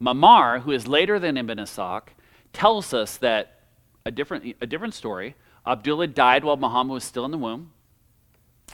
Ma'mar, 0.00 0.60
who 0.60 0.72
is 0.72 0.86
later 0.86 1.18
than 1.18 1.36
Ibn 1.36 1.58
Ishaq, 1.58 2.08
tells 2.52 2.94
us 2.94 3.16
that 3.18 3.60
a 4.04 4.10
different, 4.10 4.56
a 4.60 4.66
different 4.66 4.94
story. 4.94 5.34
Abdullah 5.66 6.08
died 6.08 6.44
while 6.44 6.56
Muhammad 6.56 6.92
was 6.92 7.04
still 7.04 7.24
in 7.24 7.30
the 7.30 7.38
womb. 7.38 7.72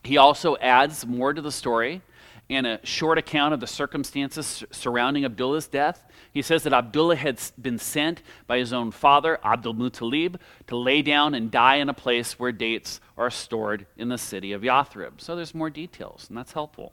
He 0.03 0.17
also 0.17 0.57
adds 0.57 1.07
more 1.07 1.33
to 1.33 1.43
the 1.43 1.53
story 1.53 2.03
in 2.51 2.67
a 2.67 2.85
short 2.85 3.17
account 3.17 3.55
of 3.55 3.61
the 3.61 3.67
circumstances 3.67 4.65
surrounding 4.73 5.25
Abdullah's 5.25 5.69
death. 5.69 6.05
He 6.33 6.43
says 6.43 6.65
that 6.65 6.73
Abdullah 6.73 7.15
had 7.15 7.41
been 7.63 7.79
sent 7.79 8.23
by 8.49 8.59
his 8.59 8.73
own 8.73 8.91
father, 8.91 9.39
Abdul 9.45 9.75
Muttalib, 9.75 10.35
to 10.67 10.77
lay 10.77 11.01
down 11.01 11.33
and 11.33 11.53
die 11.53 11.77
in 11.77 11.89
a 11.89 11.95
place 11.95 12.41
where 12.41 12.51
dates 12.51 13.01
are 13.17 13.31
stored 13.31 13.87
in 13.97 14.09
the 14.09 14.19
city 14.19 14.51
of 14.51 14.63
Yathrib. 14.63 15.21
So 15.21 15.37
there's 15.37 15.55
more 15.55 15.71
details, 15.71 16.27
and 16.29 16.37
that's 16.37 16.53
helpful. 16.53 16.93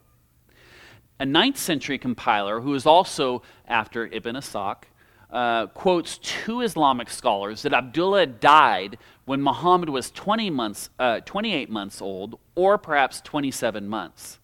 A 1.18 1.26
ninth 1.26 1.58
century 1.58 1.98
compiler, 1.98 2.60
who 2.60 2.72
is 2.74 2.86
also 2.86 3.42
after 3.66 4.06
Ibn 4.06 4.36
Ishaq, 4.36 4.84
uh, 5.32 5.66
quotes 5.66 6.18
two 6.18 6.60
Islamic 6.60 7.10
scholars 7.10 7.62
that 7.62 7.74
Abdullah 7.74 8.26
died 8.26 8.96
when 9.24 9.42
Muhammad 9.42 9.88
was 9.88 10.12
20 10.12 10.50
months, 10.50 10.88
uh, 11.00 11.18
28 11.26 11.68
months 11.68 12.00
old, 12.00 12.38
or 12.54 12.78
perhaps 12.78 13.20
27 13.22 13.88
months. 13.88 14.38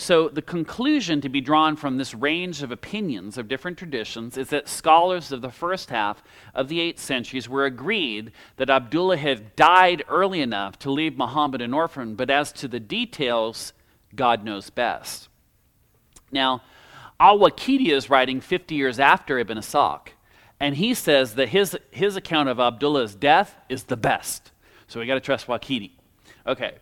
So, 0.00 0.28
the 0.28 0.42
conclusion 0.42 1.20
to 1.22 1.28
be 1.28 1.40
drawn 1.40 1.74
from 1.74 1.96
this 1.96 2.14
range 2.14 2.62
of 2.62 2.70
opinions 2.70 3.36
of 3.36 3.48
different 3.48 3.76
traditions 3.76 4.38
is 4.38 4.48
that 4.50 4.68
scholars 4.68 5.32
of 5.32 5.42
the 5.42 5.50
first 5.50 5.90
half 5.90 6.22
of 6.54 6.68
the 6.68 6.78
8th 6.78 7.00
centuries 7.00 7.48
were 7.48 7.64
agreed 7.64 8.30
that 8.58 8.70
Abdullah 8.70 9.16
had 9.16 9.56
died 9.56 10.04
early 10.08 10.40
enough 10.40 10.78
to 10.78 10.92
leave 10.92 11.18
Muhammad 11.18 11.60
an 11.60 11.74
orphan, 11.74 12.14
but 12.14 12.30
as 12.30 12.52
to 12.52 12.68
the 12.68 12.78
details, 12.78 13.72
God 14.14 14.44
knows 14.44 14.70
best. 14.70 15.28
Now, 16.30 16.62
Al 17.18 17.40
Waqidi 17.40 17.88
is 17.88 18.08
writing 18.08 18.40
50 18.40 18.76
years 18.76 19.00
after 19.00 19.36
Ibn 19.40 19.58
Ishaq, 19.58 20.10
and 20.60 20.76
he 20.76 20.94
says 20.94 21.34
that 21.34 21.48
his, 21.48 21.76
his 21.90 22.14
account 22.14 22.48
of 22.48 22.60
Abdullah's 22.60 23.16
death 23.16 23.56
is 23.68 23.82
the 23.82 23.96
best. 23.96 24.52
So 24.86 25.00
we 25.00 25.06
got 25.06 25.14
to 25.14 25.20
trust 25.20 25.48
Waqidi. 25.48 25.90
Okay, 26.46 26.76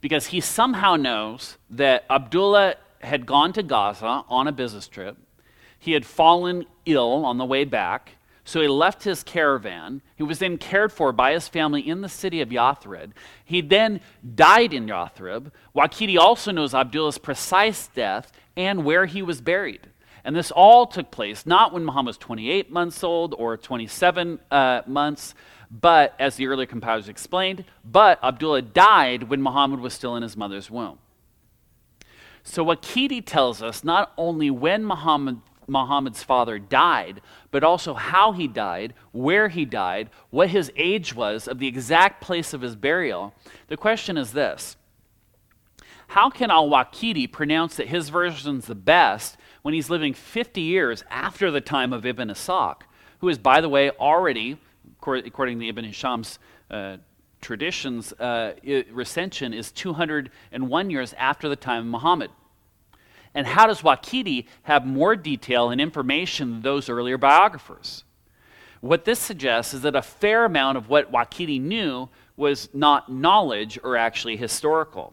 because 0.00 0.26
he 0.28 0.40
somehow 0.40 0.96
knows 0.96 1.56
that 1.70 2.04
Abdullah 2.10 2.76
had 3.00 3.26
gone 3.26 3.52
to 3.54 3.62
Gaza 3.62 4.24
on 4.28 4.46
a 4.46 4.52
business 4.52 4.88
trip. 4.88 5.16
He 5.78 5.92
had 5.92 6.04
fallen 6.04 6.66
ill 6.84 7.24
on 7.24 7.38
the 7.38 7.44
way 7.44 7.64
back, 7.64 8.12
so 8.44 8.60
he 8.60 8.68
left 8.68 9.04
his 9.04 9.22
caravan. 9.22 10.02
He 10.16 10.22
was 10.22 10.38
then 10.38 10.58
cared 10.58 10.92
for 10.92 11.12
by 11.12 11.32
his 11.32 11.48
family 11.48 11.86
in 11.86 12.00
the 12.00 12.08
city 12.08 12.40
of 12.40 12.48
Yathrib. 12.48 13.12
He 13.44 13.60
then 13.60 14.00
died 14.34 14.72
in 14.72 14.86
Yathrib. 14.86 15.50
Waqidi 15.74 16.16
also 16.16 16.52
knows 16.52 16.74
Abdullah's 16.74 17.18
precise 17.18 17.88
death 17.88 18.32
and 18.56 18.84
where 18.84 19.06
he 19.06 19.22
was 19.22 19.40
buried. 19.40 19.88
And 20.24 20.34
this 20.34 20.50
all 20.50 20.86
took 20.86 21.10
place 21.10 21.46
not 21.46 21.72
when 21.72 21.84
Muhammad 21.84 22.08
was 22.08 22.18
28 22.18 22.70
months 22.70 23.04
old 23.04 23.34
or 23.38 23.56
27 23.56 24.40
uh, 24.50 24.82
months, 24.86 25.34
but, 25.80 26.14
as 26.18 26.36
the 26.36 26.46
earlier 26.46 26.66
compilers 26.66 27.08
explained, 27.08 27.64
but 27.84 28.22
Abdullah 28.22 28.62
died 28.62 29.24
when 29.24 29.42
Muhammad 29.42 29.80
was 29.80 29.92
still 29.92 30.16
in 30.16 30.22
his 30.22 30.36
mother's 30.36 30.70
womb. 30.70 30.98
So 32.42 32.64
Waqidi 32.64 33.22
tells 33.24 33.62
us 33.62 33.82
not 33.82 34.12
only 34.16 34.50
when 34.50 34.84
Muhammad, 34.84 35.40
Muhammad's 35.66 36.22
father 36.22 36.58
died, 36.58 37.20
but 37.50 37.64
also 37.64 37.94
how 37.94 38.32
he 38.32 38.46
died, 38.46 38.94
where 39.12 39.48
he 39.48 39.64
died, 39.64 40.10
what 40.30 40.50
his 40.50 40.70
age 40.76 41.14
was, 41.14 41.48
of 41.48 41.58
the 41.58 41.66
exact 41.66 42.22
place 42.22 42.54
of 42.54 42.60
his 42.60 42.76
burial. 42.76 43.34
The 43.66 43.76
question 43.76 44.16
is 44.16 44.32
this 44.32 44.76
How 46.08 46.30
can 46.30 46.50
al 46.50 46.70
Waqidi 46.70 47.30
pronounce 47.30 47.76
that 47.76 47.88
his 47.88 48.08
version's 48.08 48.66
the 48.66 48.76
best 48.76 49.36
when 49.62 49.74
he's 49.74 49.90
living 49.90 50.14
50 50.14 50.60
years 50.60 51.02
after 51.10 51.50
the 51.50 51.60
time 51.60 51.92
of 51.92 52.06
Ibn 52.06 52.28
Ishaq, 52.28 52.82
who 53.18 53.28
is, 53.28 53.38
by 53.38 53.60
the 53.60 53.68
way, 53.68 53.90
already 53.90 54.58
according 55.06 55.56
to 55.56 55.60
the 55.60 55.68
Ibn 55.68 55.84
Hisham's 55.84 56.38
uh, 56.70 56.96
traditions, 57.40 58.12
uh, 58.14 58.54
recension 58.90 59.54
is 59.54 59.70
201 59.72 60.90
years 60.90 61.14
after 61.18 61.48
the 61.48 61.56
time 61.56 61.82
of 61.82 61.86
Muhammad. 61.86 62.30
And 63.34 63.46
how 63.46 63.66
does 63.66 63.82
Waqidi 63.82 64.46
have 64.62 64.86
more 64.86 65.14
detail 65.14 65.70
and 65.70 65.80
information 65.80 66.50
than 66.50 66.62
those 66.62 66.88
earlier 66.88 67.18
biographers? 67.18 68.04
What 68.80 69.04
this 69.04 69.18
suggests 69.18 69.74
is 69.74 69.82
that 69.82 69.94
a 69.94 70.02
fair 70.02 70.44
amount 70.44 70.78
of 70.78 70.88
what 70.88 71.12
Waqidi 71.12 71.60
knew 71.60 72.08
was 72.36 72.68
not 72.72 73.12
knowledge 73.12 73.78
or 73.82 73.96
actually 73.96 74.36
historical. 74.36 75.12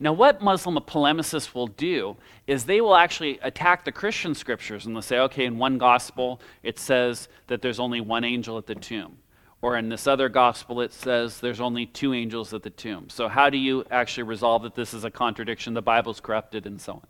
Now, 0.00 0.12
what 0.12 0.40
Muslim 0.40 0.76
polemicists 0.76 1.54
will 1.54 1.66
do 1.66 2.16
is 2.46 2.64
they 2.64 2.80
will 2.80 2.94
actually 2.94 3.38
attack 3.42 3.84
the 3.84 3.90
Christian 3.90 4.34
scriptures 4.34 4.86
and 4.86 4.94
they'll 4.94 5.02
say, 5.02 5.18
okay, 5.18 5.44
in 5.44 5.58
one 5.58 5.76
gospel 5.76 6.40
it 6.62 6.78
says 6.78 7.28
that 7.48 7.62
there's 7.62 7.80
only 7.80 8.00
one 8.00 8.22
angel 8.22 8.58
at 8.58 8.66
the 8.66 8.76
tomb. 8.76 9.18
Or 9.60 9.76
in 9.76 9.88
this 9.88 10.06
other 10.06 10.28
gospel 10.28 10.80
it 10.80 10.92
says 10.92 11.40
there's 11.40 11.60
only 11.60 11.86
two 11.86 12.14
angels 12.14 12.54
at 12.54 12.62
the 12.62 12.70
tomb. 12.70 13.08
So, 13.08 13.26
how 13.26 13.50
do 13.50 13.58
you 13.58 13.84
actually 13.90 14.22
resolve 14.22 14.62
that 14.62 14.76
this 14.76 14.94
is 14.94 15.02
a 15.02 15.10
contradiction? 15.10 15.74
The 15.74 15.82
Bible's 15.82 16.20
corrupted 16.20 16.64
and 16.64 16.80
so 16.80 16.92
on. 16.92 17.06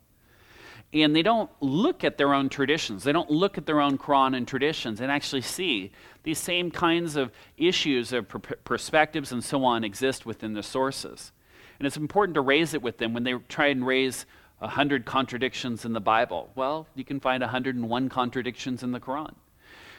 And 0.95 1.14
they 1.14 1.20
don't 1.20 1.51
look 1.61 2.05
at 2.05 2.16
their 2.16 2.32
own 2.32 2.49
traditions. 2.49 3.05
They 3.05 3.12
don't 3.12 3.30
look 3.30 3.59
at 3.59 3.66
their 3.66 3.82
own 3.82 3.99
Quran 3.99 4.34
and 4.34 4.49
traditions 4.49 5.03
and 5.03 5.12
actually 5.12 5.43
see 5.43 5.93
these 6.22 6.39
same 6.39 6.70
kinds 6.70 7.16
of 7.16 7.30
issues 7.59 8.14
of 8.14 8.26
per- 8.28 8.39
perspectives 8.39 9.30
and 9.30 9.45
so 9.45 9.62
on 9.64 9.84
exist 9.84 10.24
within 10.24 10.55
the 10.55 10.62
sources. 10.62 11.32
And 11.79 11.87
it's 11.87 11.97
important 11.97 12.35
to 12.35 12.41
raise 12.41 12.74
it 12.74 12.83
with 12.83 12.99
them 12.99 13.14
when 13.14 13.24
they 13.24 13.35
try 13.49 13.66
and 13.66 13.87
raise 13.87 14.26
100 14.59 15.05
contradictions 15.05 15.85
in 15.85 15.93
the 15.93 16.01
Bible. 16.01 16.51
Well, 16.55 16.87
you 16.95 17.05
can 17.05 17.20
find 17.20 17.41
101 17.41 18.09
contradictions 18.09 18.83
in 18.83 18.93
the 18.93 19.01
Quran. 19.01 19.35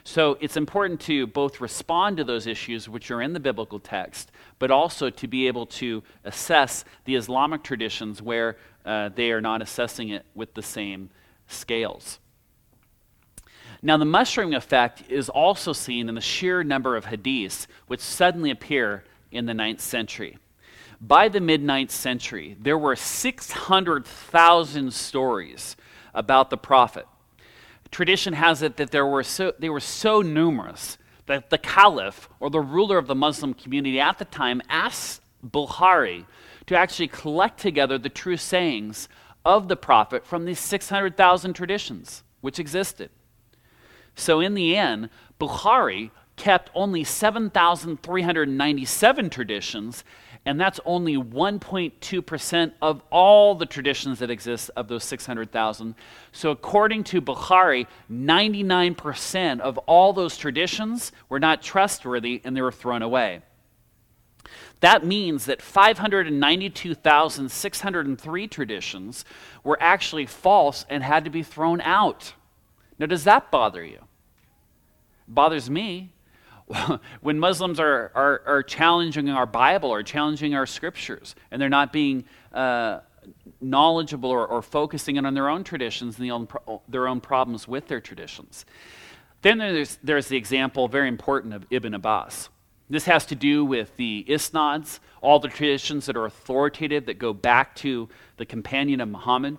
So 0.03 0.37
it's 0.41 0.57
important 0.57 1.01
to 1.01 1.27
both 1.27 1.61
respond 1.61 2.17
to 2.17 2.23
those 2.23 2.47
issues 2.47 2.89
which 2.89 3.11
are 3.11 3.21
in 3.21 3.33
the 3.33 3.39
biblical 3.39 3.79
text, 3.79 4.31
but 4.57 4.71
also 4.71 5.09
to 5.09 5.27
be 5.27 5.47
able 5.47 5.65
to 5.67 6.03
assess 6.23 6.83
the 7.05 7.15
Islamic 7.15 7.63
traditions 7.63 8.21
where 8.21 8.57
uh, 8.85 9.09
they 9.09 9.31
are 9.31 9.41
not 9.41 9.61
assessing 9.61 10.09
it 10.09 10.25
with 10.33 10.53
the 10.53 10.61
same 10.61 11.09
scales. 11.47 12.19
Now, 13.81 13.97
the 13.97 14.05
mushroom 14.05 14.53
effect 14.53 15.03
is 15.09 15.29
also 15.29 15.71
seen 15.71 16.09
in 16.09 16.15
the 16.15 16.21
sheer 16.21 16.63
number 16.63 16.95
of 16.97 17.05
hadiths 17.05 17.67
which 17.87 18.01
suddenly 18.01 18.51
appear 18.51 19.03
in 19.31 19.45
the 19.45 19.53
ninth 19.53 19.79
century. 19.79 20.37
By 21.01 21.29
the 21.29 21.39
mid 21.39 21.63
9th 21.63 21.91
century, 21.91 22.57
there 22.59 22.77
were 22.77 22.95
600,000 22.95 24.93
stories 24.93 25.77
about 26.13 26.49
the 26.49 26.57
prophet. 26.57 27.05
Tradition 27.91 28.33
has 28.33 28.61
it 28.61 28.77
that 28.77 28.91
there 28.91 29.05
were 29.05 29.23
so, 29.23 29.53
they 29.57 29.69
were 29.69 29.79
so 29.79 30.21
numerous 30.21 30.97
that 31.25 31.49
the 31.49 31.57
caliph, 31.57 32.29
or 32.39 32.49
the 32.49 32.59
ruler 32.59 32.97
of 32.97 33.07
the 33.07 33.15
Muslim 33.15 33.53
community 33.53 33.99
at 33.99 34.17
the 34.17 34.25
time, 34.25 34.61
asked 34.67 35.21
Bukhari 35.47 36.25
to 36.65 36.75
actually 36.75 37.07
collect 37.07 37.59
together 37.59 37.97
the 37.97 38.09
true 38.09 38.37
sayings 38.37 39.07
of 39.45 39.67
the 39.67 39.75
prophet 39.75 40.25
from 40.25 40.45
these 40.45 40.59
600,000 40.59 41.53
traditions 41.53 42.23
which 42.41 42.59
existed. 42.59 43.09
So, 44.15 44.39
in 44.39 44.53
the 44.53 44.75
end, 44.75 45.09
Bukhari 45.39 46.11
kept 46.35 46.69
only 46.73 47.03
7,397 47.03 49.29
traditions 49.29 50.03
and 50.45 50.59
that's 50.59 50.79
only 50.85 51.15
1.2% 51.15 52.71
of 52.81 53.03
all 53.11 53.55
the 53.55 53.65
traditions 53.65 54.19
that 54.19 54.29
exist 54.29 54.71
of 54.75 54.87
those 54.87 55.03
600,000. 55.03 55.95
So, 56.31 56.51
according 56.51 57.03
to 57.05 57.21
Bukhari, 57.21 57.87
99% 58.11 59.59
of 59.59 59.77
all 59.79 60.13
those 60.13 60.37
traditions 60.37 61.11
were 61.27 61.39
not 61.39 61.61
trustworthy 61.61 62.41
and 62.43 62.55
they 62.55 62.61
were 62.61 62.71
thrown 62.71 63.01
away. 63.01 63.41
That 64.79 65.05
means 65.05 65.45
that 65.45 65.61
592,603 65.61 68.47
traditions 68.47 69.25
were 69.63 69.77
actually 69.81 70.25
false 70.25 70.85
and 70.89 71.03
had 71.03 71.25
to 71.25 71.29
be 71.29 71.43
thrown 71.43 71.81
out. 71.81 72.33
Now, 72.97 73.07
does 73.07 73.25
that 73.25 73.51
bother 73.51 73.83
you? 73.83 73.99
It 75.27 75.27
bothers 75.27 75.69
me 75.69 76.13
when 77.21 77.39
Muslims 77.39 77.79
are, 77.79 78.11
are, 78.13 78.41
are, 78.45 78.63
challenging 78.63 79.29
our 79.29 79.45
Bible 79.45 79.89
or 79.89 80.03
challenging 80.03 80.53
our 80.53 80.65
scriptures, 80.65 81.35
and 81.49 81.61
they're 81.61 81.67
not 81.69 81.91
being 81.91 82.25
uh, 82.53 82.99
knowledgeable 83.59 84.29
or, 84.29 84.45
or, 84.45 84.61
focusing 84.61 85.17
on 85.17 85.33
their 85.33 85.49
own 85.49 85.63
traditions 85.63 86.17
and 86.17 86.25
the 86.25 86.31
own 86.31 86.47
their 86.87 87.07
own 87.07 87.21
problems 87.21 87.67
with 87.67 87.87
their 87.87 87.99
traditions. 87.99 88.65
Then 89.41 89.57
there's, 89.57 89.97
there's 90.03 90.27
the 90.27 90.37
example, 90.37 90.87
very 90.87 91.07
important, 91.07 91.53
of 91.53 91.65
Ibn 91.69 91.93
Abbas. 91.93 92.49
This 92.89 93.05
has 93.05 93.25
to 93.27 93.35
do 93.35 93.63
with 93.63 93.95
the 93.97 94.25
isnads, 94.27 94.99
all 95.21 95.39
the 95.39 95.47
traditions 95.47 96.07
that 96.07 96.17
are 96.17 96.25
authoritative 96.25 97.05
that 97.05 97.19
go 97.19 97.33
back 97.33 97.75
to 97.77 98.09
the 98.37 98.45
companion 98.45 98.99
of 98.99 99.09
Muhammad. 99.09 99.57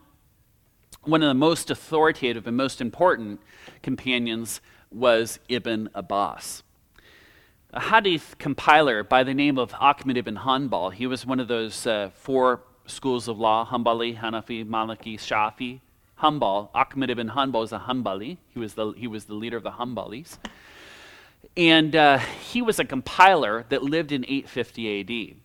One 1.02 1.22
of 1.22 1.28
the 1.28 1.34
most 1.34 1.70
authoritative 1.70 2.46
and 2.46 2.56
most 2.56 2.80
important 2.80 3.40
companions 3.82 4.60
was 4.90 5.38
Ibn 5.48 5.88
Abbas 5.94 6.62
a 7.72 7.80
hadith 7.80 8.36
compiler 8.38 9.04
by 9.04 9.22
the 9.22 9.32
name 9.32 9.56
of 9.56 9.72
Ahmad 9.74 10.16
ibn 10.16 10.36
Hanbal. 10.38 10.92
He 10.92 11.06
was 11.06 11.24
one 11.24 11.38
of 11.38 11.46
those 11.46 11.86
uh, 11.86 12.10
four 12.14 12.62
schools 12.86 13.28
of 13.28 13.38
law 13.38 13.64
Hanbali, 13.70 14.18
Hanafi, 14.18 14.66
Maliki, 14.66 15.14
Shafi. 15.16 15.80
Hanbal, 16.20 16.68
Ahmad 16.74 17.10
ibn 17.10 17.30
Hanbal 17.30 17.60
was 17.60 17.72
a 17.72 17.78
Hanbali. 17.78 18.38
He 18.48 18.58
was 18.58 18.74
the, 18.74 18.92
he 18.92 19.06
was 19.06 19.26
the 19.26 19.34
leader 19.34 19.56
of 19.56 19.62
the 19.62 19.70
Hanbalis. 19.70 20.38
And 21.56 21.94
uh, 21.94 22.18
he 22.18 22.60
was 22.60 22.78
a 22.78 22.84
compiler 22.84 23.64
that 23.68 23.82
lived 23.82 24.10
in 24.10 24.24
850 24.24 25.00
AD. 25.00 25.36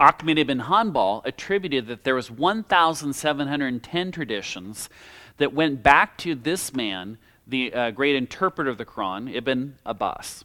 Ahmad 0.00 0.38
ibn 0.38 0.62
Hanbal 0.62 1.24
attributed 1.24 1.86
that 1.86 2.02
there 2.02 2.16
was 2.16 2.30
1,710 2.30 4.12
traditions 4.12 4.88
that 5.36 5.54
went 5.54 5.82
back 5.82 6.18
to 6.18 6.34
this 6.34 6.74
man, 6.74 7.18
the 7.46 7.72
uh, 7.72 7.90
great 7.92 8.16
interpreter 8.16 8.68
of 8.68 8.78
the 8.78 8.84
Quran, 8.84 9.32
Ibn 9.32 9.78
Abbas. 9.86 10.44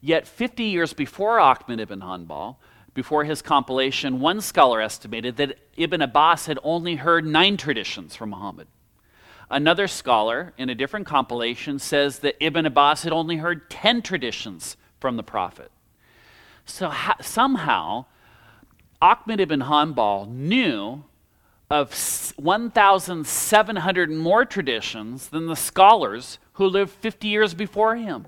Yet 0.00 0.26
50 0.26 0.64
years 0.64 0.92
before 0.92 1.40
Ahmed 1.40 1.80
ibn 1.80 2.00
Hanbal, 2.00 2.56
before 2.94 3.24
his 3.24 3.42
compilation, 3.42 4.20
one 4.20 4.40
scholar 4.40 4.80
estimated 4.80 5.36
that 5.36 5.58
Ibn 5.76 6.02
Abbas 6.02 6.46
had 6.46 6.58
only 6.62 6.96
heard 6.96 7.26
nine 7.26 7.56
traditions 7.56 8.16
from 8.16 8.30
Muhammad. 8.30 8.68
Another 9.50 9.88
scholar, 9.88 10.52
in 10.58 10.68
a 10.68 10.74
different 10.74 11.06
compilation, 11.06 11.78
says 11.78 12.18
that 12.20 12.36
Ibn 12.44 12.66
Abbas 12.66 13.04
had 13.04 13.12
only 13.12 13.36
heard 13.36 13.70
10 13.70 14.02
traditions 14.02 14.76
from 15.00 15.16
the 15.16 15.22
Prophet. 15.22 15.70
So 16.64 16.88
ha- 16.88 17.16
somehow, 17.20 18.06
Ahmed 19.00 19.40
ibn 19.40 19.60
Hanbal 19.60 20.28
knew 20.28 21.04
of 21.70 21.90
1,700 22.36 24.10
more 24.10 24.44
traditions 24.44 25.28
than 25.28 25.46
the 25.46 25.56
scholars 25.56 26.38
who 26.54 26.66
lived 26.66 26.90
50 26.90 27.28
years 27.28 27.54
before 27.54 27.96
him. 27.96 28.26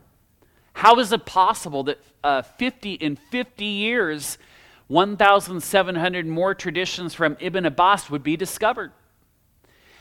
How 0.74 0.98
is 0.98 1.12
it 1.12 1.26
possible 1.26 1.84
that 1.84 1.98
uh, 2.22 2.42
50 2.42 2.94
in 2.94 3.16
50 3.16 3.64
years, 3.64 4.38
1,700 4.88 6.26
more 6.26 6.54
traditions 6.54 7.14
from 7.14 7.36
Ibn 7.40 7.66
Abbas 7.66 8.10
would 8.10 8.22
be 8.22 8.36
discovered? 8.36 8.92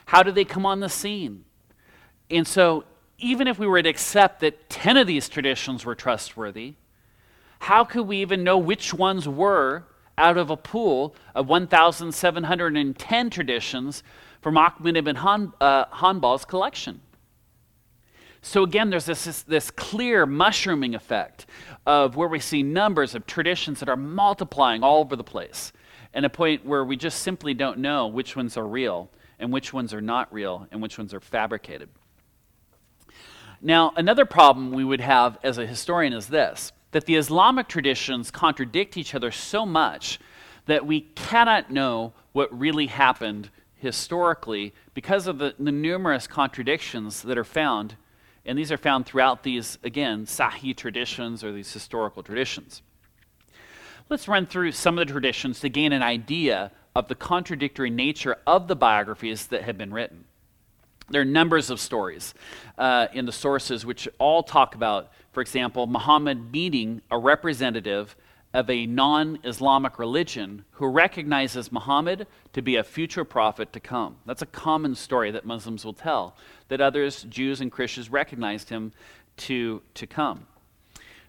How 0.06 0.24
did 0.24 0.36
they 0.36 0.46
come 0.46 0.66
on 0.66 0.80
the 0.80 0.90
scene? 0.90 1.46
And 2.32 2.48
so, 2.48 2.86
even 3.18 3.48
if 3.48 3.60
we 3.60 3.68
were 3.68 3.82
to 3.82 3.90
accept 3.90 4.40
that 4.40 4.70
10 4.70 4.98
of 4.98 5.08
these 5.08 5.28
traditions 5.28 5.86
were 5.86 5.96
trustworthy, 5.96 6.76
how 7.60 7.84
could 7.84 8.08
we 8.08 8.22
even 8.22 8.44
know 8.44 8.58
which 8.58 8.94
ones 8.94 9.28
were 9.28 9.84
out 10.18 10.38
of 10.38 10.50
a 10.50 10.58
pool 10.58 11.16
of 11.36 11.48
1,710 11.48 13.30
traditions 13.30 14.04
from 14.42 14.58
Ahmed 14.58 14.98
ibn 14.98 15.18
Han, 15.18 15.54
uh, 15.60 15.86
Hanbal's 15.92 16.46
collection? 16.46 17.02
So 18.42 18.64
again, 18.64 18.90
there's 18.90 19.06
this, 19.06 19.26
this, 19.26 19.42
this, 19.44 19.72
clear 19.72 20.26
mushrooming 20.26 20.96
effect 20.96 21.46
of 21.86 22.16
where 22.16 22.28
we 22.28 22.40
see 22.40 22.64
numbers 22.64 23.14
of 23.14 23.26
traditions 23.26 23.80
that 23.80 23.90
are 23.90 23.98
multiplying 23.98 24.82
all 24.82 25.02
over 25.02 25.16
the 25.16 25.24
place, 25.24 25.74
and 26.14 26.26
a 26.26 26.30
point 26.30 26.66
where 26.66 26.86
we 26.86 26.96
just 26.96 27.20
simply 27.20 27.54
don't 27.54 27.80
know 27.80 28.08
which 28.08 28.36
ones 28.36 28.56
are 28.56 28.68
real 28.68 29.10
and 29.40 29.52
which 29.52 29.74
ones 29.74 29.94
are 29.94 30.02
not 30.02 30.32
real 30.34 30.68
and 30.72 30.82
which 30.82 30.98
ones 30.98 31.14
are 31.14 31.20
fabricated. 31.20 31.90
Now, 33.62 33.92
another 33.98 34.26
problem 34.26 34.72
we 34.72 34.86
would 34.86 35.02
have 35.02 35.38
as 35.44 35.58
a 35.58 35.68
historian 35.68 36.14
is 36.14 36.28
this 36.28 36.72
that 36.92 37.06
the 37.06 37.16
Islamic 37.16 37.68
traditions 37.68 38.32
contradict 38.32 38.98
each 38.98 39.14
other 39.14 39.30
so 39.30 39.64
much 39.64 40.20
that 40.66 40.88
we 40.88 41.02
cannot 41.02 41.70
know 41.70 42.14
what 42.32 42.58
really 42.58 42.88
happened 42.88 43.50
historically 43.76 44.74
because 44.94 45.28
of 45.28 45.38
the, 45.38 45.54
the 45.60 45.72
numerous 45.72 46.26
contradictions 46.26 47.22
that 47.22 47.38
are 47.38 47.44
found 47.44 47.96
and 48.46 48.58
these 48.58 48.72
are 48.72 48.78
found 48.78 49.06
throughout 49.06 49.44
these, 49.44 49.78
again, 49.84 50.26
Sahih 50.26 50.76
traditions 50.76 51.44
or 51.44 51.52
these 51.52 51.72
historical 51.72 52.24
traditions. 52.24 52.82
Let's 54.10 54.28
run 54.28 54.48
through 54.48 54.72
some 54.72 54.98
of 54.98 55.08
the 55.08 55.12
traditions 55.12 55.60
to 55.60 55.70
gain 55.70 55.94
an 55.94 56.02
idea 56.02 56.72
of 56.96 57.08
the 57.08 57.16
contradictory 57.16 57.90
nature 57.90 58.38
of 58.48 58.68
the 58.68 58.76
biographies 58.76 59.48
that 59.48 59.64
have 59.64 59.78
been 59.78 59.94
written. 59.94 60.26
There 61.10 61.22
are 61.22 61.26
numbers 61.26 61.70
of 61.70 61.80
stories 61.80 62.34
uh, 62.78 63.08
in 63.14 63.26
the 63.26 63.32
sources 63.32 63.86
which 63.86 64.08
all 64.20 64.44
talk 64.44 64.76
about, 64.76 65.12
for 65.32 65.42
example, 65.42 65.88
Muhammad 65.88 66.52
meeting 66.52 67.02
a 67.10 67.18
representative 67.18 68.16
of 68.54 68.70
a 68.70 68.86
non 68.86 69.40
Islamic 69.44 70.00
religion 70.00 70.66
who 70.72 70.88
recognizes 70.88 71.72
Muhammad 71.72 72.26
to 72.54 72.62
be 72.62 72.76
a 72.76 72.84
future 72.84 73.24
prophet 73.24 73.72
to 73.74 73.80
come. 73.80 74.18
That's 74.26 74.42
a 74.42 74.48
common 74.48 74.96
story 74.96 75.32
that 75.32 75.46
Muslims 75.46 75.86
will 75.86 75.94
tell, 75.94 76.36
that 76.70 76.82
others, 76.82 77.24
Jews 77.24 77.62
and 77.62 77.72
Christians, 77.72 78.10
recognized 78.10 78.70
him 78.70 78.92
to, 79.38 79.82
to 79.94 80.08
come. 80.08 80.48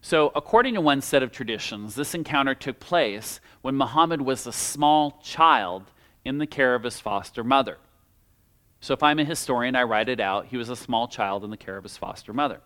So, 0.02 0.32
according 0.34 0.74
to 0.74 0.80
one 0.80 1.02
set 1.02 1.22
of 1.22 1.30
traditions, 1.30 1.94
this 1.94 2.14
encounter 2.14 2.54
took 2.54 2.80
place 2.80 3.38
when 3.60 3.76
Muhammad 3.76 4.22
was 4.22 4.46
a 4.46 4.52
small 4.52 5.20
child 5.22 5.90
in 6.24 6.38
the 6.38 6.46
care 6.46 6.74
of 6.74 6.84
his 6.84 7.00
foster 7.00 7.44
mother. 7.44 7.76
So, 8.80 8.94
if 8.94 9.02
I'm 9.02 9.18
a 9.18 9.24
historian, 9.24 9.76
I 9.76 9.82
write 9.82 10.08
it 10.08 10.20
out. 10.20 10.46
He 10.46 10.56
was 10.56 10.70
a 10.70 10.76
small 10.76 11.06
child 11.06 11.44
in 11.44 11.50
the 11.50 11.58
care 11.58 11.76
of 11.76 11.82
his 11.82 11.98
foster 11.98 12.32
mother. 12.32 12.62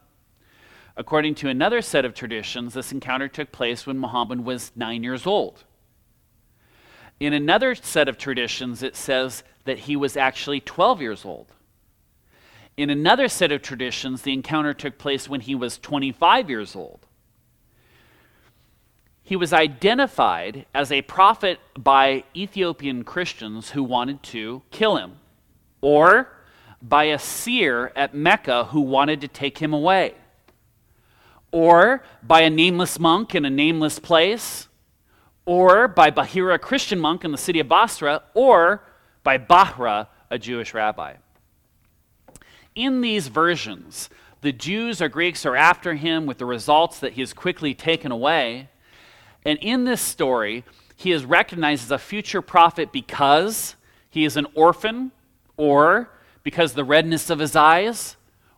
According 0.97 1.35
to 1.37 1.49
another 1.49 1.83
set 1.83 2.05
of 2.05 2.15
traditions, 2.15 2.75
this 2.75 2.93
encounter 2.93 3.29
took 3.29 3.51
place 3.51 3.87
when 3.87 3.99
Muhammad 3.99 4.45
was 4.45 4.71
nine 4.77 5.03
years 5.03 5.27
old. 5.27 5.65
In 7.19 7.33
another 7.33 7.75
set 7.75 8.09
of 8.09 8.19
traditions, 8.19 8.83
it 8.83 8.95
says 8.95 9.43
that 9.65 9.81
he 9.81 9.97
was 9.97 10.17
actually 10.17 10.61
12 10.61 11.01
years 11.01 11.25
old. 11.25 11.47
In 12.77 12.91
another 12.91 13.29
set 13.29 13.53
of 13.53 13.63
traditions, 13.63 14.23
the 14.23 14.33
encounter 14.33 14.75
took 14.75 14.99
place 14.99 15.29
when 15.29 15.41
he 15.41 15.55
was 15.55 15.79
25 15.79 16.51
years 16.51 16.75
old. 16.75 17.07
He 19.23 19.37
was 19.37 19.53
identified 19.53 20.67
as 20.75 20.93
a 20.93 21.03
prophet 21.03 21.59
by 21.79 22.25
Ethiopian 22.37 23.05
Christians 23.05 23.71
who 23.71 23.83
wanted 23.83 24.23
to 24.25 24.63
kill 24.71 24.97
him, 24.97 25.17
or 25.81 26.29
by 26.83 27.05
a 27.05 27.19
seer 27.19 27.91
at 27.97 28.15
Mecca 28.15 28.67
who 28.67 28.81
wanted 28.83 29.21
to 29.23 29.29
take 29.29 29.59
him 29.59 29.73
away, 29.73 30.15
or 31.55 32.03
by 32.21 32.41
a 32.41 32.51
nameless 32.51 32.99
monk 32.99 33.33
in 33.33 33.45
a 33.45 33.51
nameless 33.51 34.01
place, 34.01 34.67
or 35.47 35.87
by 35.87 36.11
Bahira, 36.11 36.55
a 36.55 36.59
Christian 36.59 36.99
monk 36.99 37.25
in 37.25 37.31
the 37.31 37.39
city 37.39 37.61
of 37.61 37.69
Basra, 37.69 38.25
or 38.35 38.83
by 39.23 39.39
Bahra, 39.39 40.09
a 40.33 40.37
Jewish 40.37 40.75
rabbi. 40.75 41.15
In 42.75 43.03
these 43.03 43.29
versions, 43.29 44.11
the 44.41 44.51
Jews 44.51 45.01
or 45.01 45.09
Greeks 45.09 45.47
are 45.47 45.55
after 45.55 45.95
him 45.95 46.27
with 46.27 46.39
the 46.39 46.45
results 46.45 46.99
that 46.99 47.13
he 47.13 47.23
is 47.23 47.33
quickly 47.33 47.73
taken 47.73 48.11
away. 48.11 48.69
And 49.45 49.57
in 49.61 49.85
this 49.85 50.01
story, 50.01 50.65
he 50.97 51.13
is 51.13 51.25
recognized 51.25 51.85
as 51.85 51.93
a 51.93 51.99
future 51.99 52.43
prophet 52.43 52.91
because 52.91 53.77
he 54.11 54.25
is 54.25 54.37
an 54.37 54.49
orphan, 54.57 55.13
or 55.57 56.11
because 56.43 56.73
the 56.73 56.83
redness 56.83 57.31
of 57.31 57.39
his 57.39 57.55
eyes, 57.55 58.17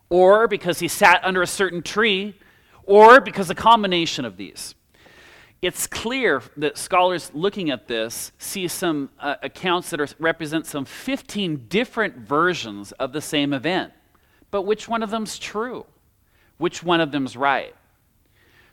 or 0.09 0.47
because 0.47 0.79
he 0.79 0.87
sat 0.87 1.23
under 1.23 1.43
a 1.43 1.47
certain 1.47 1.83
tree, 1.83 2.33
or 2.87 3.21
because 3.21 3.51
a 3.51 3.55
combination 3.55 4.25
of 4.25 4.37
these. 4.37 4.73
It's 5.61 5.87
clear 5.87 6.41
that 6.57 6.77
scholars 6.77 7.31
looking 7.33 7.69
at 7.69 7.87
this 7.87 8.31
see 8.37 8.67
some 8.67 9.09
uh, 9.19 9.35
accounts 9.43 9.89
that 9.91 9.99
are, 9.99 10.07
represent 10.19 10.65
some 10.65 10.85
15 10.85 11.65
different 11.67 12.15
versions 12.17 12.91
of 12.93 13.11
the 13.11 13.21
same 13.21 13.53
event. 13.53 13.93
But 14.49 14.63
which 14.63 14.87
one 14.87 15.03
of 15.03 15.09
them's 15.09 15.37
true? 15.37 15.85
Which 16.57 16.83
one 16.83 17.01
of 17.01 17.11
them's 17.11 17.35
right? 17.35 17.75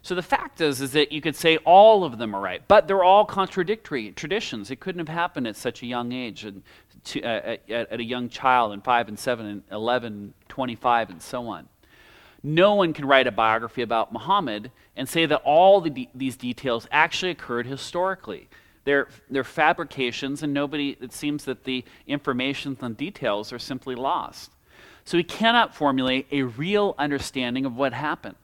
So 0.02 0.14
the 0.14 0.22
fact 0.22 0.60
is, 0.60 0.82
is 0.82 0.92
that 0.92 1.12
you 1.12 1.22
could 1.22 1.34
say 1.34 1.56
all 1.58 2.04
of 2.04 2.18
them 2.18 2.34
are 2.36 2.40
right, 2.40 2.62
but 2.68 2.86
they're 2.86 3.02
all 3.02 3.24
contradictory 3.24 4.12
traditions. 4.12 4.70
It 4.70 4.78
couldn't 4.78 4.98
have 4.98 5.08
happened 5.08 5.46
at 5.46 5.56
such 5.56 5.82
a 5.82 5.86
young 5.86 6.12
age, 6.12 6.44
and 6.44 6.62
to, 7.04 7.22
uh, 7.22 7.56
at, 7.56 7.70
at, 7.70 8.00
a 8.00 8.04
young 8.04 8.28
child, 8.28 8.74
in 8.74 8.82
5 8.82 9.08
and 9.08 9.18
7 9.18 9.46
and 9.46 9.62
11, 9.72 10.34
25, 10.48 11.08
and 11.08 11.22
so 11.22 11.46
on. 11.48 11.66
No 12.46 12.74
one 12.74 12.92
can 12.92 13.06
write 13.06 13.26
a 13.26 13.32
biography 13.32 13.80
about 13.80 14.12
Muhammad 14.12 14.70
and 14.94 15.08
say 15.08 15.24
that 15.24 15.40
all 15.44 15.80
the 15.80 15.88
de- 15.88 16.10
these 16.14 16.36
details 16.36 16.86
actually 16.92 17.30
occurred 17.30 17.66
historically. 17.66 18.48
They're, 18.84 19.08
they're 19.30 19.44
fabrications, 19.44 20.42
and 20.42 20.52
nobody, 20.52 20.98
it 21.00 21.14
seems 21.14 21.46
that 21.46 21.64
the 21.64 21.84
information 22.06 22.76
and 22.82 22.94
details 22.94 23.50
are 23.50 23.58
simply 23.58 23.94
lost. 23.94 24.50
So 25.06 25.16
we 25.16 25.24
cannot 25.24 25.74
formulate 25.74 26.26
a 26.30 26.42
real 26.42 26.94
understanding 26.98 27.64
of 27.64 27.76
what 27.76 27.94
happened. 27.94 28.36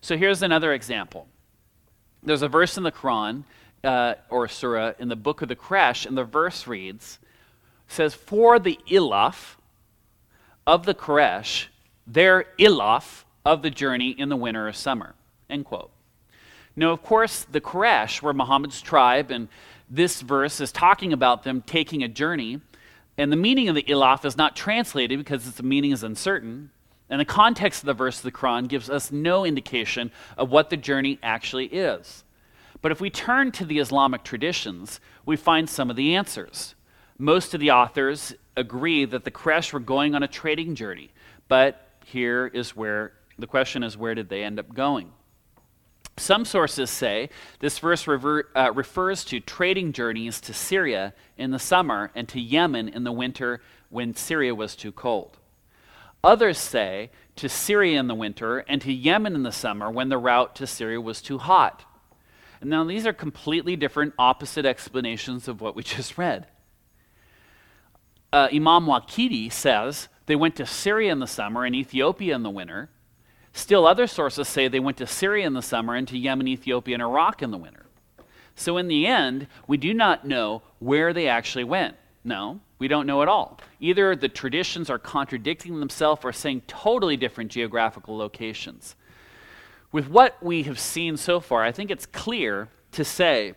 So 0.00 0.16
here's 0.16 0.40
another 0.40 0.72
example. 0.72 1.26
There's 2.22 2.42
a 2.42 2.48
verse 2.48 2.76
in 2.76 2.84
the 2.84 2.92
Quran 2.92 3.42
uh, 3.82 4.14
or 4.30 4.46
surah 4.46 4.92
in 5.00 5.08
the 5.08 5.16
book 5.16 5.42
of 5.42 5.48
the 5.48 5.56
Quraysh, 5.56 6.06
and 6.06 6.16
the 6.16 6.24
verse 6.24 6.68
reads, 6.68 7.18
says, 7.88 8.14
For 8.14 8.60
the 8.60 8.78
ilaf 8.88 9.56
of 10.64 10.86
the 10.86 10.94
Quraysh, 10.94 11.66
their 12.06 12.46
ilaf 12.58 13.24
of 13.44 13.62
the 13.62 13.70
journey 13.70 14.10
in 14.10 14.28
the 14.28 14.36
winter 14.36 14.68
or 14.68 14.72
summer. 14.72 15.14
End 15.48 15.64
quote. 15.64 15.90
Now, 16.74 16.90
of 16.90 17.02
course, 17.02 17.46
the 17.50 17.60
Quraysh 17.60 18.20
were 18.20 18.34
Muhammad's 18.34 18.82
tribe, 18.82 19.30
and 19.30 19.48
this 19.88 20.20
verse 20.20 20.60
is 20.60 20.72
talking 20.72 21.12
about 21.12 21.42
them 21.42 21.62
taking 21.62 22.02
a 22.02 22.08
journey. 22.08 22.60
And 23.16 23.32
the 23.32 23.36
meaning 23.36 23.68
of 23.68 23.74
the 23.74 23.82
ilaf 23.84 24.24
is 24.24 24.36
not 24.36 24.56
translated 24.56 25.18
because 25.18 25.46
its 25.46 25.62
meaning 25.62 25.92
is 25.92 26.02
uncertain. 26.02 26.70
And 27.08 27.20
the 27.20 27.24
context 27.24 27.82
of 27.82 27.86
the 27.86 27.94
verse 27.94 28.18
of 28.18 28.24
the 28.24 28.32
Quran 28.32 28.68
gives 28.68 28.90
us 28.90 29.12
no 29.12 29.44
indication 29.44 30.10
of 30.36 30.50
what 30.50 30.70
the 30.70 30.76
journey 30.76 31.18
actually 31.22 31.66
is. 31.66 32.24
But 32.82 32.92
if 32.92 33.00
we 33.00 33.10
turn 33.10 33.52
to 33.52 33.64
the 33.64 33.78
Islamic 33.78 34.22
traditions, 34.22 35.00
we 35.24 35.36
find 35.36 35.70
some 35.70 35.88
of 35.88 35.96
the 35.96 36.14
answers. 36.14 36.74
Most 37.16 37.54
of 37.54 37.60
the 37.60 37.70
authors 37.70 38.34
agree 38.56 39.04
that 39.06 39.24
the 39.24 39.30
Quraysh 39.30 39.72
were 39.72 39.80
going 39.80 40.14
on 40.14 40.22
a 40.22 40.28
trading 40.28 40.74
journey, 40.74 41.10
but 41.48 41.85
here 42.06 42.46
is 42.46 42.76
where 42.76 43.14
the 43.36 43.48
question 43.48 43.82
is 43.82 43.96
where 43.96 44.14
did 44.14 44.28
they 44.28 44.44
end 44.44 44.60
up 44.60 44.72
going? 44.72 45.10
Some 46.16 46.44
sources 46.44 46.88
say 46.88 47.30
this 47.58 47.80
verse 47.80 48.06
rever, 48.06 48.48
uh, 48.54 48.70
refers 48.72 49.24
to 49.24 49.40
trading 49.40 49.92
journeys 49.92 50.40
to 50.42 50.54
Syria 50.54 51.14
in 51.36 51.50
the 51.50 51.58
summer 51.58 52.12
and 52.14 52.28
to 52.28 52.40
Yemen 52.40 52.88
in 52.88 53.02
the 53.02 53.10
winter 53.10 53.60
when 53.90 54.14
Syria 54.14 54.54
was 54.54 54.76
too 54.76 54.92
cold. 54.92 55.36
Others 56.22 56.58
say 56.58 57.10
to 57.34 57.48
Syria 57.48 57.98
in 57.98 58.06
the 58.06 58.14
winter 58.14 58.58
and 58.60 58.80
to 58.82 58.92
Yemen 58.92 59.34
in 59.34 59.42
the 59.42 59.50
summer 59.50 59.90
when 59.90 60.08
the 60.08 60.16
route 60.16 60.54
to 60.56 60.66
Syria 60.66 61.00
was 61.00 61.20
too 61.20 61.38
hot. 61.38 61.84
And 62.60 62.70
now 62.70 62.84
these 62.84 63.04
are 63.04 63.12
completely 63.12 63.74
different, 63.74 64.14
opposite 64.16 64.64
explanations 64.64 65.48
of 65.48 65.60
what 65.60 65.74
we 65.74 65.82
just 65.96 66.16
read. 66.16 66.46
Uh, 68.32 68.48
Imam 68.52 68.86
Waqidi 68.86 69.50
says 69.50 70.08
they 70.26 70.36
went 70.36 70.56
to 70.56 70.66
Syria 70.66 71.12
in 71.12 71.20
the 71.20 71.26
summer 71.26 71.64
and 71.64 71.74
Ethiopia 71.74 72.34
in 72.34 72.42
the 72.42 72.50
winter. 72.50 72.88
Still, 73.52 73.86
other 73.86 74.06
sources 74.06 74.48
say 74.48 74.68
they 74.68 74.80
went 74.80 74.98
to 74.98 75.06
Syria 75.06 75.46
in 75.46 75.54
the 75.54 75.62
summer 75.62 75.94
and 75.94 76.06
to 76.08 76.18
Yemen, 76.18 76.46
Ethiopia, 76.48 76.94
and 76.94 77.02
Iraq 77.02 77.42
in 77.42 77.50
the 77.50 77.56
winter. 77.56 77.86
So, 78.54 78.76
in 78.76 78.88
the 78.88 79.06
end, 79.06 79.46
we 79.66 79.76
do 79.76 79.94
not 79.94 80.26
know 80.26 80.62
where 80.78 81.12
they 81.12 81.28
actually 81.28 81.64
went. 81.64 81.96
No, 82.24 82.60
we 82.78 82.88
don't 82.88 83.06
know 83.06 83.22
at 83.22 83.28
all. 83.28 83.60
Either 83.80 84.16
the 84.16 84.28
traditions 84.28 84.90
are 84.90 84.98
contradicting 84.98 85.78
themselves 85.78 86.24
or 86.24 86.32
saying 86.32 86.62
totally 86.66 87.16
different 87.16 87.50
geographical 87.50 88.16
locations. 88.16 88.96
With 89.92 90.08
what 90.08 90.42
we 90.42 90.64
have 90.64 90.78
seen 90.78 91.16
so 91.16 91.40
far, 91.40 91.62
I 91.62 91.72
think 91.72 91.90
it's 91.90 92.06
clear 92.06 92.68
to 92.92 93.04
say 93.04 93.54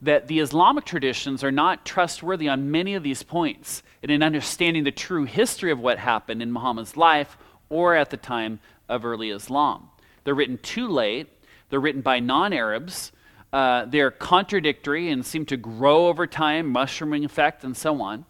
that 0.00 0.28
the 0.28 0.40
Islamic 0.40 0.84
traditions 0.84 1.42
are 1.42 1.50
not 1.50 1.84
trustworthy 1.84 2.48
on 2.48 2.70
many 2.70 2.94
of 2.94 3.02
these 3.02 3.22
points 3.22 3.82
and 4.02 4.12
in 4.12 4.22
understanding 4.22 4.84
the 4.84 4.92
true 4.92 5.24
history 5.24 5.70
of 5.70 5.78
what 5.78 5.98
happened 5.98 6.42
in 6.42 6.52
Muhammad's 6.52 6.96
life 6.96 7.36
or 7.68 7.94
at 7.94 8.10
the 8.10 8.16
time 8.16 8.60
of 8.88 9.04
early 9.04 9.30
Islam. 9.30 9.90
They're 10.24 10.34
written 10.34 10.58
too 10.58 10.88
late, 10.88 11.28
they're 11.70 11.80
written 11.80 12.00
by 12.00 12.20
non 12.20 12.52
Arabs, 12.52 13.12
uh, 13.52 13.86
they're 13.86 14.10
contradictory 14.10 15.10
and 15.10 15.24
seem 15.24 15.46
to 15.46 15.56
grow 15.56 16.08
over 16.08 16.26
time, 16.26 16.68
mushrooming 16.68 17.24
effect, 17.24 17.64
and 17.64 17.76
so 17.76 18.00
on. 18.00 18.24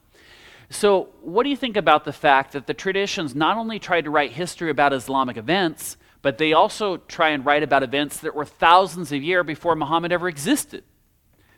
So, 0.71 1.09
what 1.23 1.45
do 1.45 1.51
you 1.51 1.57
think 1.57 1.77
about 1.77 2.05
the 2.05 2.13
fact 2.13 2.53
that 2.53 2.67
the 2.67 2.75
traditions 2.75 3.35
not 3.35 3.57
only 3.57 3.79
try 3.79 4.01
to 4.01 4.11
write 4.11 4.33
history 4.33 4.71
about 4.71 4.93
Islamic 4.93 5.37
events, 5.37 5.97
but 6.21 6.39
they 6.39 6.53
also 6.53 6.99
try 6.99 7.31
and 7.31 7.45
write 7.45 7.63
about 7.63 7.83
events 7.83 8.21
that 8.21 8.35
were 8.35 8.45
thousands 8.45 9.11
of 9.13 9.23
years 9.23 9.47
before 9.47 9.75
Muhammad 9.75 10.13
ever 10.13 10.29
existed? 10.29 10.85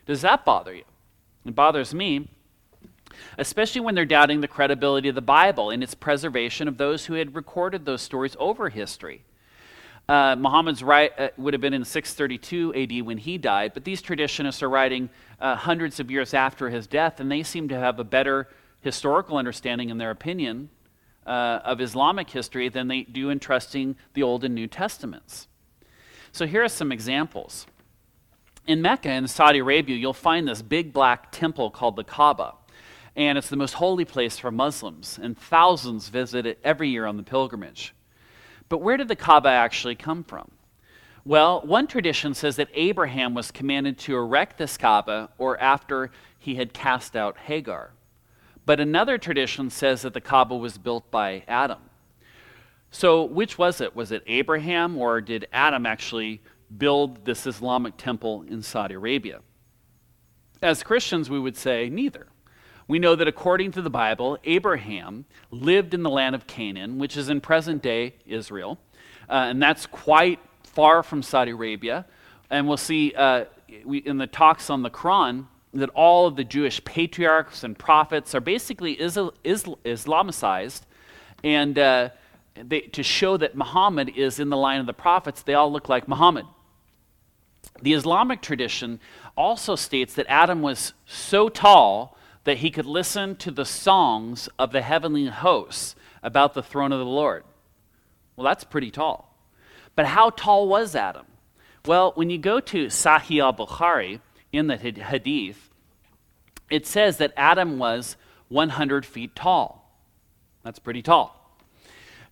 Does 0.05 0.21
that 0.21 0.45
bother 0.45 0.73
you? 0.73 0.83
It 1.45 1.55
bothers 1.55 1.93
me, 1.93 2.29
especially 3.37 3.81
when 3.81 3.95
they're 3.95 4.05
doubting 4.05 4.41
the 4.41 4.47
credibility 4.47 5.09
of 5.09 5.15
the 5.15 5.21
Bible 5.21 5.69
and 5.69 5.83
its 5.83 5.95
preservation 5.95 6.67
of 6.67 6.77
those 6.77 7.05
who 7.05 7.13
had 7.13 7.35
recorded 7.35 7.85
those 7.85 8.01
stories 8.01 8.35
over 8.39 8.69
history. 8.69 9.23
Uh, 10.09 10.35
Muhammad's 10.35 10.83
right 10.83 11.11
uh, 11.17 11.29
would 11.37 11.53
have 11.53 11.61
been 11.61 11.73
in 11.73 11.85
632 11.85 12.73
AD 12.75 13.05
when 13.05 13.17
he 13.17 13.37
died, 13.37 13.73
but 13.73 13.83
these 13.83 14.01
traditionists 14.01 14.61
are 14.61 14.69
writing 14.69 15.09
uh, 15.39 15.55
hundreds 15.55 15.99
of 15.99 16.11
years 16.11 16.33
after 16.33 16.69
his 16.69 16.87
death, 16.87 17.19
and 17.19 17.31
they 17.31 17.43
seem 17.43 17.69
to 17.69 17.79
have 17.79 17.99
a 17.99 18.03
better 18.03 18.49
historical 18.81 19.37
understanding, 19.37 19.89
in 19.89 19.97
their 19.97 20.11
opinion, 20.11 20.69
uh, 21.25 21.59
of 21.63 21.79
Islamic 21.79 22.29
history 22.29 22.67
than 22.67 22.87
they 22.87 23.03
do 23.03 23.29
in 23.29 23.39
trusting 23.39 23.95
the 24.13 24.23
Old 24.23 24.43
and 24.43 24.55
New 24.55 24.67
Testaments. 24.67 25.47
So 26.31 26.45
here 26.45 26.63
are 26.63 26.69
some 26.69 26.91
examples. 26.91 27.67
In 28.67 28.81
Mecca, 28.81 29.11
in 29.11 29.27
Saudi 29.27 29.59
Arabia, 29.59 29.95
you'll 29.95 30.13
find 30.13 30.47
this 30.47 30.61
big 30.61 30.93
black 30.93 31.31
temple 31.31 31.71
called 31.71 31.95
the 31.95 32.03
Kaaba. 32.03 32.53
And 33.15 33.37
it's 33.37 33.49
the 33.49 33.55
most 33.55 33.73
holy 33.73 34.05
place 34.05 34.37
for 34.37 34.51
Muslims, 34.51 35.19
and 35.21 35.37
thousands 35.37 36.09
visit 36.09 36.45
it 36.45 36.59
every 36.63 36.89
year 36.89 37.05
on 37.05 37.17
the 37.17 37.23
pilgrimage. 37.23 37.93
But 38.69 38.81
where 38.81 38.97
did 38.97 39.07
the 39.07 39.15
Kaaba 39.15 39.49
actually 39.49 39.95
come 39.95 40.23
from? 40.23 40.51
Well, 41.25 41.61
one 41.61 41.87
tradition 41.87 42.33
says 42.33 42.55
that 42.55 42.69
Abraham 42.73 43.33
was 43.33 43.51
commanded 43.51 43.97
to 43.99 44.15
erect 44.15 44.57
this 44.57 44.77
Kaaba 44.77 45.29
or 45.37 45.59
after 45.59 46.11
he 46.39 46.55
had 46.55 46.73
cast 46.73 47.15
out 47.15 47.37
Hagar. 47.37 47.91
But 48.65 48.79
another 48.79 49.17
tradition 49.17 49.69
says 49.69 50.03
that 50.03 50.13
the 50.13 50.21
Kaaba 50.21 50.55
was 50.55 50.77
built 50.77 51.09
by 51.11 51.43
Adam. 51.47 51.79
So, 52.91 53.23
which 53.23 53.57
was 53.57 53.81
it? 53.81 53.95
Was 53.95 54.11
it 54.11 54.23
Abraham 54.27 54.97
or 54.97 55.21
did 55.21 55.47
Adam 55.51 55.85
actually 55.85 56.41
build 56.77 57.25
this 57.25 57.45
Islamic 57.45 57.97
temple 57.97 58.43
in 58.47 58.61
Saudi 58.61 58.95
Arabia. 58.95 59.41
As 60.61 60.83
Christians, 60.83 61.29
we 61.29 61.39
would 61.39 61.57
say 61.57 61.89
neither. 61.89 62.27
We 62.87 62.99
know 62.99 63.15
that 63.15 63.27
according 63.27 63.71
to 63.71 63.81
the 63.81 63.89
Bible, 63.89 64.37
Abraham 64.43 65.25
lived 65.49 65.93
in 65.93 66.03
the 66.03 66.09
land 66.09 66.35
of 66.35 66.45
Canaan, 66.45 66.99
which 66.99 67.15
is 67.15 67.29
in 67.29 67.41
present 67.41 67.81
day 67.81 68.15
Israel, 68.25 68.79
uh, 69.29 69.47
and 69.49 69.61
that's 69.61 69.85
quite 69.85 70.39
far 70.63 71.03
from 71.03 71.23
Saudi 71.23 71.51
Arabia. 71.51 72.05
And 72.49 72.67
we'll 72.67 72.77
see 72.77 73.13
uh, 73.15 73.45
we, 73.85 73.99
in 73.99 74.17
the 74.17 74.27
talks 74.27 74.69
on 74.69 74.83
the 74.83 74.89
Quran 74.89 75.45
that 75.73 75.89
all 75.89 76.27
of 76.27 76.35
the 76.35 76.43
Jewish 76.43 76.83
patriarchs 76.83 77.63
and 77.63 77.77
prophets 77.79 78.35
are 78.35 78.41
basically 78.41 79.01
Isla- 79.01 79.31
Isla- 79.45 79.77
Islamicized, 79.85 80.81
and 81.43 81.79
uh, 81.79 82.09
they, 82.55 82.81
to 82.81 83.03
show 83.03 83.37
that 83.37 83.55
Muhammad 83.55 84.09
is 84.09 84.39
in 84.39 84.49
the 84.49 84.57
line 84.57 84.79
of 84.79 84.85
the 84.85 84.93
prophets, 84.93 85.43
they 85.43 85.53
all 85.53 85.71
look 85.71 85.87
like 85.87 86.07
Muhammad. 86.07 86.45
The 87.81 87.93
Islamic 87.93 88.41
tradition 88.41 88.99
also 89.35 89.75
states 89.75 90.13
that 90.13 90.27
Adam 90.29 90.61
was 90.61 90.93
so 91.05 91.49
tall 91.49 92.17
that 92.43 92.57
he 92.57 92.71
could 92.71 92.85
listen 92.85 93.35
to 93.37 93.51
the 93.51 93.65
songs 93.65 94.49
of 94.57 94.71
the 94.71 94.81
heavenly 94.81 95.27
hosts 95.27 95.95
about 96.23 96.53
the 96.53 96.63
throne 96.63 96.91
of 96.91 96.99
the 96.99 97.05
Lord. 97.05 97.43
Well, 98.35 98.45
that's 98.45 98.63
pretty 98.63 98.91
tall. 98.91 99.35
But 99.95 100.05
how 100.07 100.29
tall 100.31 100.67
was 100.67 100.95
Adam? 100.95 101.25
Well, 101.85 102.11
when 102.15 102.29
you 102.29 102.37
go 102.37 102.59
to 102.59 102.87
Sahih 102.87 103.41
al 103.41 103.53
Bukhari 103.53 104.21
in 104.51 104.67
the 104.67 104.77
Hadith, 104.77 105.69
it 106.69 106.85
says 106.85 107.17
that 107.17 107.33
Adam 107.35 107.77
was 107.77 108.15
100 108.49 109.05
feet 109.05 109.35
tall. 109.35 109.81
That's 110.63 110.79
pretty 110.79 111.01
tall. 111.01 111.37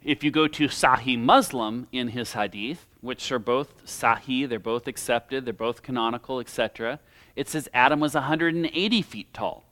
If 0.04 0.24
you 0.24 0.32
go 0.32 0.48
to 0.48 0.66
Sahih 0.68 1.20
Muslim 1.20 1.88
in 1.92 2.10
his 2.10 2.34
Hadith, 2.34 2.86
which 3.02 3.32
are 3.32 3.40
both 3.40 3.86
Sahih, 3.86 4.48
they're 4.48 4.60
both 4.60 4.88
accepted, 4.88 5.46
they're 5.46 5.54
both 5.54 5.82
canonical, 5.82 6.40
etc., 6.40 7.00
it 7.36 7.48
says 7.48 7.70
Adam 7.74 8.00
was 8.00 8.16
180 8.16 9.02
feet 9.02 9.34
tall. 9.34 9.64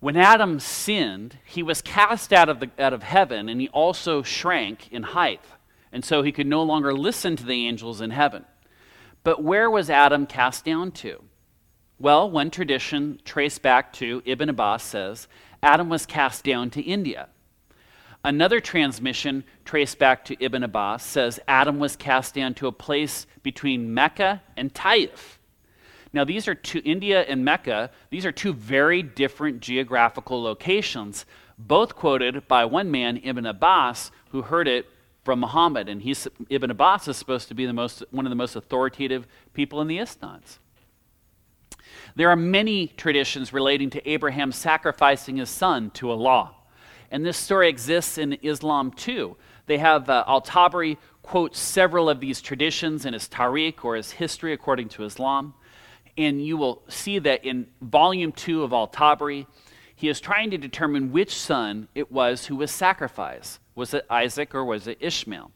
When 0.00 0.16
Adam 0.16 0.58
sinned, 0.58 1.38
he 1.44 1.62
was 1.62 1.80
cast 1.80 2.32
out 2.32 2.48
of, 2.48 2.58
the, 2.58 2.70
out 2.76 2.92
of 2.92 3.04
heaven 3.04 3.48
and 3.48 3.60
he 3.60 3.68
also 3.68 4.22
shrank 4.22 4.88
in 4.90 5.04
height. 5.04 5.44
And 5.92 6.04
so 6.04 6.22
he 6.22 6.32
could 6.32 6.48
no 6.48 6.64
longer 6.64 6.92
listen 6.92 7.36
to 7.36 7.46
the 7.46 7.68
angels 7.68 8.00
in 8.00 8.10
heaven. 8.10 8.44
But 9.22 9.44
where 9.44 9.70
was 9.70 9.88
Adam 9.88 10.26
cast 10.26 10.64
down 10.64 10.90
to? 10.92 11.22
Well, 12.00 12.28
one 12.28 12.50
tradition 12.50 13.20
traced 13.24 13.62
back 13.62 13.92
to 13.94 14.22
Ibn 14.24 14.48
Abbas 14.48 14.82
says 14.82 15.28
Adam 15.62 15.88
was 15.88 16.04
cast 16.04 16.42
down 16.42 16.70
to 16.70 16.82
India. 16.82 17.28
Another 18.24 18.60
transmission 18.60 19.42
traced 19.64 19.98
back 19.98 20.24
to 20.26 20.36
Ibn 20.42 20.62
Abbas 20.62 21.02
says 21.02 21.40
Adam 21.48 21.78
was 21.80 21.96
cast 21.96 22.34
down 22.34 22.54
to 22.54 22.68
a 22.68 22.72
place 22.72 23.26
between 23.42 23.92
Mecca 23.92 24.42
and 24.56 24.72
Taif. 24.72 25.40
Now, 26.12 26.24
these 26.24 26.46
are 26.46 26.54
two, 26.54 26.82
India 26.84 27.22
and 27.22 27.44
Mecca, 27.44 27.90
these 28.10 28.26
are 28.26 28.32
two 28.32 28.52
very 28.52 29.02
different 29.02 29.60
geographical 29.60 30.42
locations, 30.42 31.24
both 31.58 31.96
quoted 31.96 32.46
by 32.46 32.64
one 32.64 32.90
man, 32.90 33.16
Ibn 33.16 33.46
Abbas, 33.46 34.12
who 34.30 34.42
heard 34.42 34.68
it 34.68 34.86
from 35.24 35.40
Muhammad. 35.40 35.88
And 35.88 36.02
he's, 36.02 36.28
Ibn 36.48 36.70
Abbas 36.70 37.08
is 37.08 37.16
supposed 37.16 37.48
to 37.48 37.54
be 37.54 37.66
the 37.66 37.72
most, 37.72 38.04
one 38.10 38.26
of 38.26 38.30
the 38.30 38.36
most 38.36 38.56
authoritative 38.56 39.26
people 39.54 39.80
in 39.80 39.88
the 39.88 39.98
Isnads. 39.98 40.58
There 42.14 42.28
are 42.28 42.36
many 42.36 42.88
traditions 42.88 43.52
relating 43.52 43.90
to 43.90 44.08
Abraham 44.08 44.52
sacrificing 44.52 45.36
his 45.38 45.50
son 45.50 45.90
to 45.92 46.10
Allah. 46.10 46.54
And 47.12 47.26
this 47.26 47.36
story 47.36 47.68
exists 47.68 48.16
in 48.16 48.38
Islam 48.42 48.90
too. 48.90 49.36
They 49.66 49.76
have 49.78 50.08
uh, 50.08 50.24
Al 50.26 50.40
Tabari 50.40 50.96
quotes 51.20 51.60
several 51.60 52.08
of 52.08 52.20
these 52.20 52.40
traditions 52.40 53.04
in 53.04 53.12
his 53.12 53.28
Tarikh 53.28 53.84
or 53.84 53.96
his 53.96 54.12
history 54.12 54.54
according 54.54 54.88
to 54.88 55.04
Islam. 55.04 55.52
And 56.16 56.44
you 56.44 56.56
will 56.56 56.82
see 56.88 57.18
that 57.18 57.44
in 57.44 57.66
volume 57.82 58.32
two 58.32 58.62
of 58.64 58.72
Al 58.72 58.88
Tabari, 58.88 59.46
he 59.94 60.08
is 60.08 60.20
trying 60.20 60.50
to 60.52 60.58
determine 60.58 61.12
which 61.12 61.36
son 61.36 61.86
it 61.94 62.10
was 62.10 62.46
who 62.46 62.56
was 62.56 62.70
sacrificed. 62.70 63.60
Was 63.74 63.92
it 63.92 64.06
Isaac 64.08 64.54
or 64.54 64.64
was 64.64 64.86
it 64.86 64.96
Ishmael? 64.98 65.52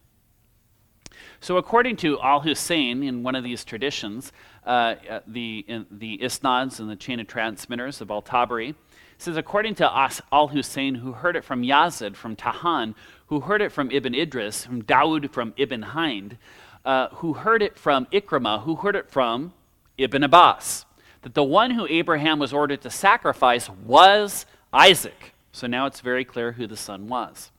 So, 1.41 1.57
according 1.57 1.97
to 1.97 2.21
Al 2.21 2.41
Hussein, 2.41 3.03
in 3.03 3.23
one 3.23 3.35
of 3.35 3.45
these 3.45 3.65
traditions, 3.65 4.31
uh, 4.67 4.97
uh 5.09 5.21
the, 5.27 5.65
the 5.91 6.19
Isnads 6.19 6.81
and 6.81 6.91
the 6.91 6.97
chain 6.97 7.19
of 7.19 7.27
transmitters 7.27 8.01
of 8.01 8.11
Al 8.11 8.23
Tabari, 8.23 8.75
says, 9.19 9.37
according 9.37 9.75
to 9.77 9.97
As 9.97 10.21
Al 10.31 10.49
Hussein, 10.49 10.97
who 10.97 11.12
heard 11.12 11.37
it 11.37 11.45
from 11.45 11.62
Yazid, 11.62 12.17
from 12.17 12.37
Tahan, 12.37 12.95
who 13.29 13.41
heard 13.41 13.62
it 13.62 13.73
from 13.73 13.91
Ibn 13.91 14.14
Idris, 14.14 14.64
from 14.64 14.83
Dawood, 14.83 15.31
from 15.31 15.55
Ibn 15.57 15.83
Hind, 15.83 16.39
uh, 16.85 17.09
who 17.09 17.35
heard 17.35 17.62
it 17.62 17.79
from 17.79 18.07
Ikrimah, 18.07 18.62
who 18.62 18.77
heard 18.77 18.97
it 18.97 19.11
from 19.11 19.53
Ibn 19.99 20.23
Abbas, 20.23 20.85
that 21.23 21.35
the 21.35 21.43
one 21.43 21.73
who 21.73 21.87
Abraham 21.89 22.39
was 22.39 22.53
ordered 22.53 22.83
to 22.83 22.91
sacrifice 22.91 23.69
was 23.69 24.47
Isaac. 24.73 25.33
So 25.53 25.67
now 25.67 25.87
it's 25.87 26.01
very 26.01 26.25
clear 26.25 26.53
who 26.53 26.67
the 26.67 26.77
son 26.77 27.09
was. 27.09 27.51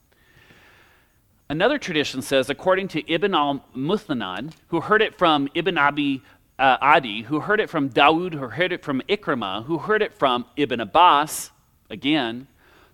Another 1.50 1.78
tradition 1.78 2.22
says, 2.22 2.50
according 2.50 2.90
to 2.90 3.12
Ibn 3.12 3.34
al 3.34 3.66
Muthanan, 3.76 4.52
who 4.68 4.82
heard 4.82 5.02
it 5.02 5.18
from 5.18 5.50
Ibn 5.56 5.78
Abi 5.78 6.22
uh, 6.60 6.78
Adi, 6.82 7.24
who 7.24 7.42
heard 7.42 7.60
it 7.60 7.70
from 7.70 7.90
Dawood, 7.90 8.34
who 8.34 8.48
heard 8.48 8.72
it 8.72 8.84
from 8.84 9.02
Ikrimah, 9.08 9.66
who 9.66 9.78
heard 9.78 10.02
it 10.02 10.14
from 10.14 10.46
Ibn 10.56 10.80
Abbas, 10.80 11.52
again, 11.90 12.48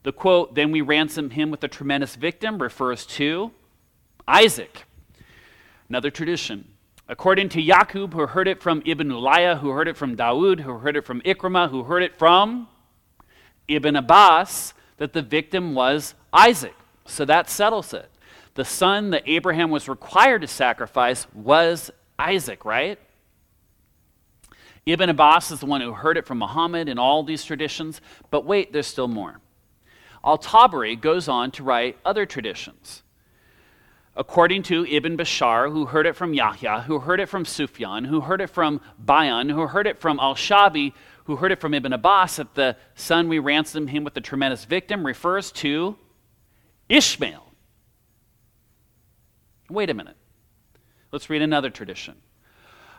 the 0.03 0.11
quote, 0.11 0.55
then 0.55 0.72
we 0.72 0.82
ransom 0.82 1.30
him 1.30 1.49
with 1.49 1.64
a 1.64 1.68
tremendous 1.70 2.16
victim, 2.16 2.61
refers 2.61 3.05
to 3.05 3.51
Isaac. 4.28 4.84
Another 5.88 6.11
tradition. 6.11 6.68
According 7.07 7.49
to 7.49 7.61
Yaqub, 7.61 8.14
who 8.14 8.28
heard 8.28 8.47
it 8.47 8.61
from 8.61 8.82
Ibn 8.86 9.09
Ulayya, 9.09 9.59
who 9.59 9.70
heard 9.70 9.88
it 9.88 9.97
from 9.97 10.16
Dawood, 10.16 10.61
who 10.61 10.78
heard 10.80 10.97
it 10.97 11.05
from 11.05 11.22
Ikrimah, 11.22 11.70
who 11.70 11.84
heard 11.84 12.03
it 12.03 12.18
from 12.18 12.68
Ibn 13.68 13.95
Abbas, 13.95 14.74
that 14.97 15.14
the 15.14 15.22
victim 15.22 15.74
was 15.74 16.16
Isaac. 16.34 16.76
So 17.05 17.26
that 17.26 17.49
settles 17.49 17.93
it. 17.93 18.09
The 18.55 18.66
son 18.66 19.09
that 19.11 19.24
Abraham 19.26 19.72
was 19.72 19.89
required 19.89 20.41
to 20.41 20.47
sacrifice 20.47 21.28
was 21.34 21.91
Isaac, 22.20 22.66
right? 22.66 22.99
Ibn 24.86 25.09
Abbas 25.09 25.51
is 25.51 25.59
the 25.61 25.65
one 25.65 25.81
who 25.81 25.93
heard 25.93 26.17
it 26.17 26.25
from 26.25 26.39
Muhammad 26.39 26.89
in 26.89 26.99
all 26.99 27.23
these 27.23 27.45
traditions. 27.45 28.01
But 28.29 28.45
wait, 28.45 28.73
there's 28.73 28.88
still 28.88 29.07
more. 29.07 29.39
Al 30.25 30.38
Tabari 30.38 30.99
goes 30.99 31.27
on 31.27 31.51
to 31.51 31.63
write 31.63 31.97
other 32.05 32.25
traditions. 32.25 33.03
According 34.15 34.63
to 34.63 34.86
Ibn 34.86 35.17
Bashar, 35.17 35.71
who 35.71 35.86
heard 35.86 36.05
it 36.05 36.15
from 36.15 36.34
Yahya, 36.34 36.81
who 36.81 36.99
heard 36.99 37.19
it 37.19 37.29
from 37.29 37.45
Sufyan, 37.45 38.03
who 38.03 38.21
heard 38.21 38.41
it 38.41 38.49
from 38.49 38.79
Bayan, 38.99 39.49
who 39.49 39.65
heard 39.67 39.88
it 39.88 39.99
from 39.99 40.19
Al 40.19 40.36
Shabi, 40.36 40.93
who 41.25 41.38
heard 41.38 41.51
it 41.51 41.59
from 41.59 41.73
Ibn 41.73 41.93
Abbas, 41.93 42.36
that 42.36 42.53
the 42.53 42.75
son 42.95 43.27
we 43.27 43.39
ransomed 43.39 43.89
him 43.89 44.03
with 44.03 44.13
the 44.13 44.21
tremendous 44.21 44.65
victim 44.65 45.05
refers 45.05 45.51
to 45.53 45.97
Ishmael. 46.89 47.53
Wait 49.69 49.89
a 49.89 49.93
minute. 49.93 50.17
Let's 51.11 51.29
read 51.29 51.41
another 51.41 51.69
tradition 51.69 52.15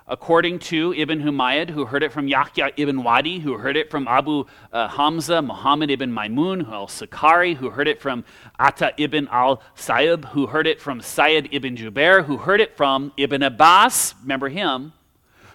according 0.07 0.59
to 0.59 0.93
Ibn 0.95 1.23
Humayd, 1.23 1.71
who 1.71 1.87
heard 1.87 2.03
it 2.03 2.13
from 2.13 2.29
Yahya 2.29 2.73
ibn 2.77 3.03
Wadi, 3.03 3.39
who 3.39 3.57
heard 3.57 3.77
it 3.77 3.91
from 3.91 4.07
Abu 4.07 4.45
uh, 4.73 4.89
Hamza, 4.89 5.41
Muhammad 5.41 5.91
ibn 5.91 6.13
Maimun, 6.13 6.71
al 6.71 6.89
Sakari, 6.89 7.55
who 7.55 7.71
heard 7.71 7.89
it 7.89 8.01
from 8.01 8.25
Atta 8.59 8.93
ibn 8.99 9.29
al 9.29 9.63
Sayyib, 9.77 10.27
who 10.27 10.47
heard 10.47 10.67
it 10.67 10.81
from 10.81 11.01
Sayyid 11.01 11.49
ibn 11.53 11.77
Jubair, 11.77 12.25
who 12.25 12.37
heard 12.37 12.61
it 12.61 12.77
from 12.77 13.13
Ibn 13.17 13.43
Abbas, 13.43 14.15
remember 14.23 14.49
him, 14.49 14.93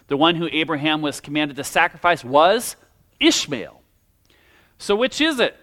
the 0.07 0.17
one 0.17 0.35
who 0.35 0.49
Abraham 0.51 1.01
was 1.01 1.21
commanded 1.21 1.57
to 1.57 1.63
sacrifice 1.63 2.23
was 2.23 2.75
Ishmael. 3.19 3.81
So, 4.79 4.95
which 4.95 5.21
is 5.21 5.39
it? 5.39 5.55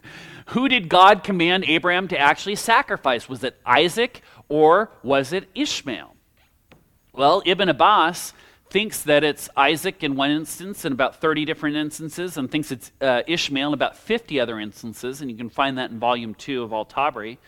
who 0.46 0.68
did 0.68 0.88
God 0.88 1.22
command 1.22 1.64
Abraham 1.66 2.08
to 2.08 2.18
actually 2.18 2.56
sacrifice? 2.56 3.28
Was 3.28 3.44
it 3.44 3.60
Isaac 3.66 4.22
or 4.48 4.90
was 5.02 5.32
it 5.32 5.48
Ishmael? 5.54 6.09
Well, 7.12 7.42
Ibn 7.44 7.68
Abbas 7.68 8.32
thinks 8.70 9.02
that 9.02 9.24
it's 9.24 9.48
Isaac 9.56 10.04
in 10.04 10.14
one 10.14 10.30
instance 10.30 10.84
in 10.84 10.92
about 10.92 11.20
30 11.20 11.44
different 11.44 11.74
instances, 11.76 12.36
and 12.36 12.48
thinks 12.48 12.70
it's 12.70 12.92
uh, 13.00 13.22
Ishmael 13.26 13.68
in 13.68 13.74
about 13.74 13.96
50 13.96 14.38
other 14.38 14.60
instances, 14.60 15.20
and 15.20 15.28
you 15.28 15.36
can 15.36 15.50
find 15.50 15.76
that 15.78 15.90
in 15.90 15.98
volume 15.98 16.34
two 16.34 16.62
of 16.62 16.72
Al 16.72 16.86
Tabari. 16.86 17.38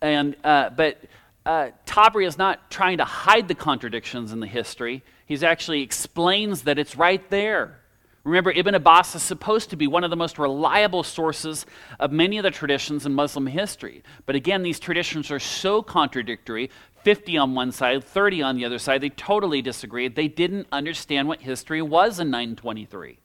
And, 0.00 0.36
uh, 0.44 0.70
but 0.70 1.02
uh, 1.44 1.70
Tabari 1.84 2.28
is 2.28 2.38
not 2.38 2.70
trying 2.70 2.98
to 2.98 3.04
hide 3.04 3.48
the 3.48 3.56
contradictions 3.56 4.32
in 4.32 4.38
the 4.38 4.46
history. 4.46 5.02
He 5.26 5.44
actually 5.44 5.82
explains 5.82 6.62
that 6.62 6.78
it's 6.78 6.94
right 6.94 7.28
there. 7.28 7.80
Remember, 8.24 8.52
Ibn 8.52 8.76
Abbas 8.76 9.16
is 9.16 9.22
supposed 9.22 9.70
to 9.70 9.76
be 9.76 9.88
one 9.88 10.04
of 10.04 10.10
the 10.10 10.16
most 10.16 10.38
reliable 10.38 11.02
sources 11.02 11.66
of 11.98 12.12
many 12.12 12.38
of 12.38 12.44
the 12.44 12.52
traditions 12.52 13.04
in 13.04 13.14
Muslim 13.14 13.48
history. 13.48 14.04
But 14.26 14.36
again, 14.36 14.62
these 14.62 14.78
traditions 14.78 15.32
are 15.32 15.40
so 15.40 15.82
contradictory 15.82 16.70
50 17.04 17.36
on 17.36 17.54
one 17.54 17.72
side, 17.72 18.04
30 18.04 18.42
on 18.42 18.56
the 18.56 18.64
other 18.64 18.78
side. 18.78 19.00
They 19.00 19.10
totally 19.10 19.62
disagreed. 19.62 20.14
They 20.14 20.28
didn't 20.28 20.66
understand 20.72 21.28
what 21.28 21.42
history 21.42 21.82
was 21.82 22.20
in 22.20 22.30
923. 22.30 23.18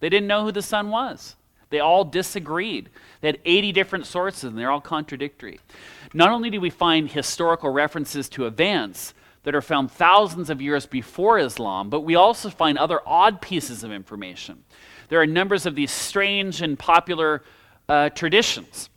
They 0.00 0.08
didn't 0.08 0.26
know 0.26 0.44
who 0.44 0.52
the 0.52 0.62
son 0.62 0.90
was. 0.90 1.36
They 1.70 1.80
all 1.80 2.04
disagreed. 2.04 2.90
They 3.20 3.28
had 3.28 3.40
80 3.44 3.72
different 3.72 4.06
sources, 4.06 4.44
and 4.44 4.58
they're 4.58 4.70
all 4.70 4.80
contradictory. 4.80 5.58
Not 6.14 6.30
only 6.30 6.50
do 6.50 6.60
we 6.60 6.70
find 6.70 7.10
historical 7.10 7.70
references 7.70 8.28
to 8.30 8.46
events, 8.46 9.14
that 9.46 9.54
are 9.54 9.62
found 9.62 9.92
thousands 9.92 10.50
of 10.50 10.60
years 10.60 10.86
before 10.86 11.38
Islam, 11.38 11.88
but 11.88 12.00
we 12.00 12.16
also 12.16 12.50
find 12.50 12.76
other 12.76 12.98
odd 13.06 13.40
pieces 13.40 13.84
of 13.84 13.92
information. 13.92 14.64
There 15.08 15.20
are 15.20 15.26
numbers 15.26 15.66
of 15.66 15.76
these 15.76 15.92
strange 15.92 16.62
and 16.62 16.76
popular 16.76 17.44
uh, 17.88 18.08
traditions. 18.08 18.90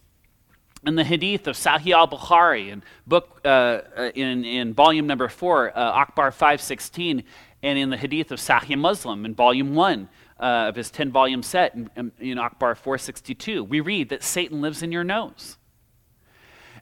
In 0.86 0.95
the 0.95 1.03
Hadith 1.03 1.47
of 1.47 1.57
Sahih 1.57 1.91
al-Bukhari, 1.93 2.69
in 2.69 2.84
book 3.05 3.41
uh, 3.43 3.47
uh 3.47 4.11
in, 4.15 4.45
in 4.45 4.73
volume 4.73 5.07
number 5.07 5.27
four, 5.27 5.77
uh, 5.77 6.05
Akhbar 6.05 6.32
516, 6.32 7.23
and 7.61 7.80
in 7.80 7.89
the 7.89 7.97
Hadith 7.97 8.32
of 8.32 8.39
Sahih 8.39 8.77
Muslim 8.77 9.25
in 9.25 9.36
volume 9.36 9.75
one 9.75 10.07
uh, 10.39 10.69
of 10.69 10.75
his 10.75 10.89
10-volume 10.89 11.43
set 11.43 11.75
in, 11.75 11.89
in 12.19 12.38
Akhbar 12.38 12.77
462, 12.77 13.63
we 13.63 13.82
read 13.82 14.09
that 14.09 14.23
Satan 14.23 14.61
lives 14.61 14.82
in 14.82 14.91
your 14.91 15.03
nose. 15.03 15.57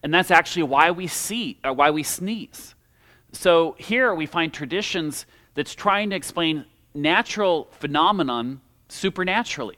And 0.04 0.14
that's 0.14 0.30
actually 0.30 0.64
why 0.64 0.92
we 0.92 1.08
see, 1.08 1.60
or 1.64 1.72
uh, 1.72 1.74
why 1.74 1.90
we 1.90 2.04
sneeze. 2.04 2.76
So 3.32 3.76
here 3.80 4.14
we 4.14 4.28
find 4.28 4.54
traditions 4.54 5.26
that's 5.56 5.74
trying 5.74 6.12
to 6.12 6.16
explain 6.16 6.66
natural 6.94 7.68
phenomenon 7.72 8.62
supernaturally. 8.90 9.78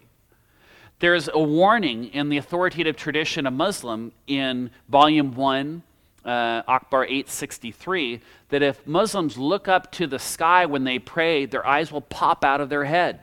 There's 1.00 1.30
a 1.34 1.40
warning 1.40 2.06
in 2.10 2.28
the 2.28 2.38
authoritative 2.38 2.98
tradition 2.98 3.48
of 3.48 3.54
Muslim 3.54 4.12
in 4.28 4.70
volume 4.90 5.34
1, 5.34 5.82
uh, 6.26 6.30
Akhbar 6.64 7.06
863, 7.06 8.20
that 8.50 8.62
if 8.62 8.86
Muslims 8.86 9.38
look 9.38 9.70
up 9.70 9.94
to 9.94 10.08
the 10.08 10.20
sky 10.20 10.66
when 10.66 10.84
they 10.84 11.00
pray, 11.00 11.46
their 11.46 11.66
eyes 11.66 11.90
will 11.90 12.02
pop 12.02 12.44
out 12.44 12.60
of 12.60 12.68
their 12.68 12.84
head. 12.84 13.22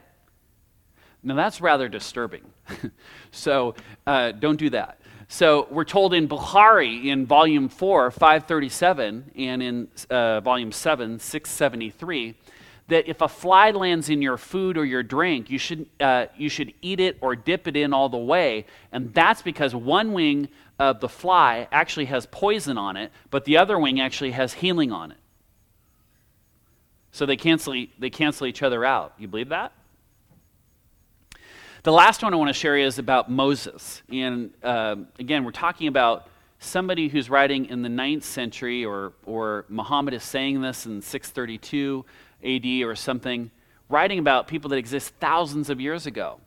Now 1.23 1.35
that's 1.35 1.61
rather 1.61 1.87
disturbing. 1.87 2.45
so 3.31 3.75
uh, 4.07 4.33
don't 4.33 4.57
do 4.59 4.71
that. 4.71 4.99
So 5.29 5.67
we're 5.71 5.85
told 5.85 6.15
in 6.15 6.29
Bukhari 6.29 7.05
in 7.05 7.27
volume 7.27 7.69
4, 7.69 8.11
537, 8.11 9.33
and 9.37 9.63
in 9.63 9.89
uh, 10.09 10.41
volume 10.41 10.73
7, 10.73 11.19
673, 11.19 12.35
that 12.89 13.09
if 13.09 13.21
a 13.21 13.29
fly 13.29 13.71
lands 13.73 14.09
in 14.09 14.23
your 14.23 14.37
food 14.37 14.77
or 14.77 14.85
your 14.85 15.03
drink, 15.03 15.51
you 15.51 15.59
should, 15.59 15.87
uh, 15.99 16.27
you 16.37 16.49
should 16.49 16.73
eat 16.83 17.01
it 17.01 17.19
or 17.21 17.35
dip 17.35 17.67
it 17.67 17.77
in 17.77 17.93
all 17.93 18.09
the 18.09 18.17
way. 18.17 18.65
And 18.93 19.13
that's 19.13 19.43
because 19.43 19.75
one 19.75 20.13
wing 20.13 20.49
of 20.79 21.01
the 21.01 21.09
fly 21.09 21.67
actually 21.73 22.05
has 22.07 22.27
poison 22.27 22.79
on 22.79 22.97
it, 22.97 23.11
but 23.31 23.45
the 23.45 23.57
other 23.57 23.79
wing 23.79 24.01
actually 24.01 24.33
has 24.33 24.53
healing 24.53 24.93
on 24.93 25.11
it. 25.11 25.17
So 27.11 27.27
they 27.27 27.37
cancel, 27.37 27.75
they 27.99 28.11
cancel 28.11 28.47
each 28.47 28.63
other 28.63 28.85
out. 28.85 29.15
You 29.19 29.27
believe 29.27 29.49
that? 29.49 29.73
The 31.83 31.93
last 31.93 32.23
one 32.23 32.35
I 32.35 32.37
want 32.37 32.49
to 32.49 32.55
share 32.55 32.77
is 32.77 32.99
about 32.99 33.31
Moses. 33.31 34.03
And 34.11 34.53
uh, 34.63 34.97
again, 35.19 35.45
we're 35.45 35.53
talking 35.53 35.89
about 35.89 36.29
somebody 36.59 37.09
who's 37.09 37.31
writing 37.31 37.67
in 37.67 37.83
the 37.83 37.89
9th 37.89 38.25
century, 38.25 38.85
or, 38.85 39.13
or 39.25 39.65
Muhammad 39.69 40.15
is 40.15 40.23
saying 40.23 40.61
this 40.61 40.87
in 40.87 41.01
632 41.01 42.05
AD 42.47 42.83
or 42.83 42.95
something, 42.95 43.51
writing 43.89 44.19
about 44.19 44.47
people 44.47 44.71
that 44.71 44.77
exist 44.77 45.13
thousands 45.21 45.71
of 45.71 45.81
years 45.81 46.07
ago. 46.07 46.41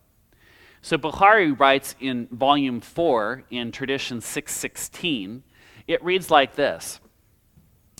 So 0.82 0.97
Bukhari 0.97 1.58
writes 1.58 1.95
in 2.00 2.28
volume 2.32 2.80
4 2.80 3.43
in 3.50 3.72
tradition 3.72 4.22
616, 4.22 5.43
it 5.88 6.04
reads 6.04 6.32
like 6.32 6.56
this 6.56 7.00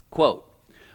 quote, 0.10 0.45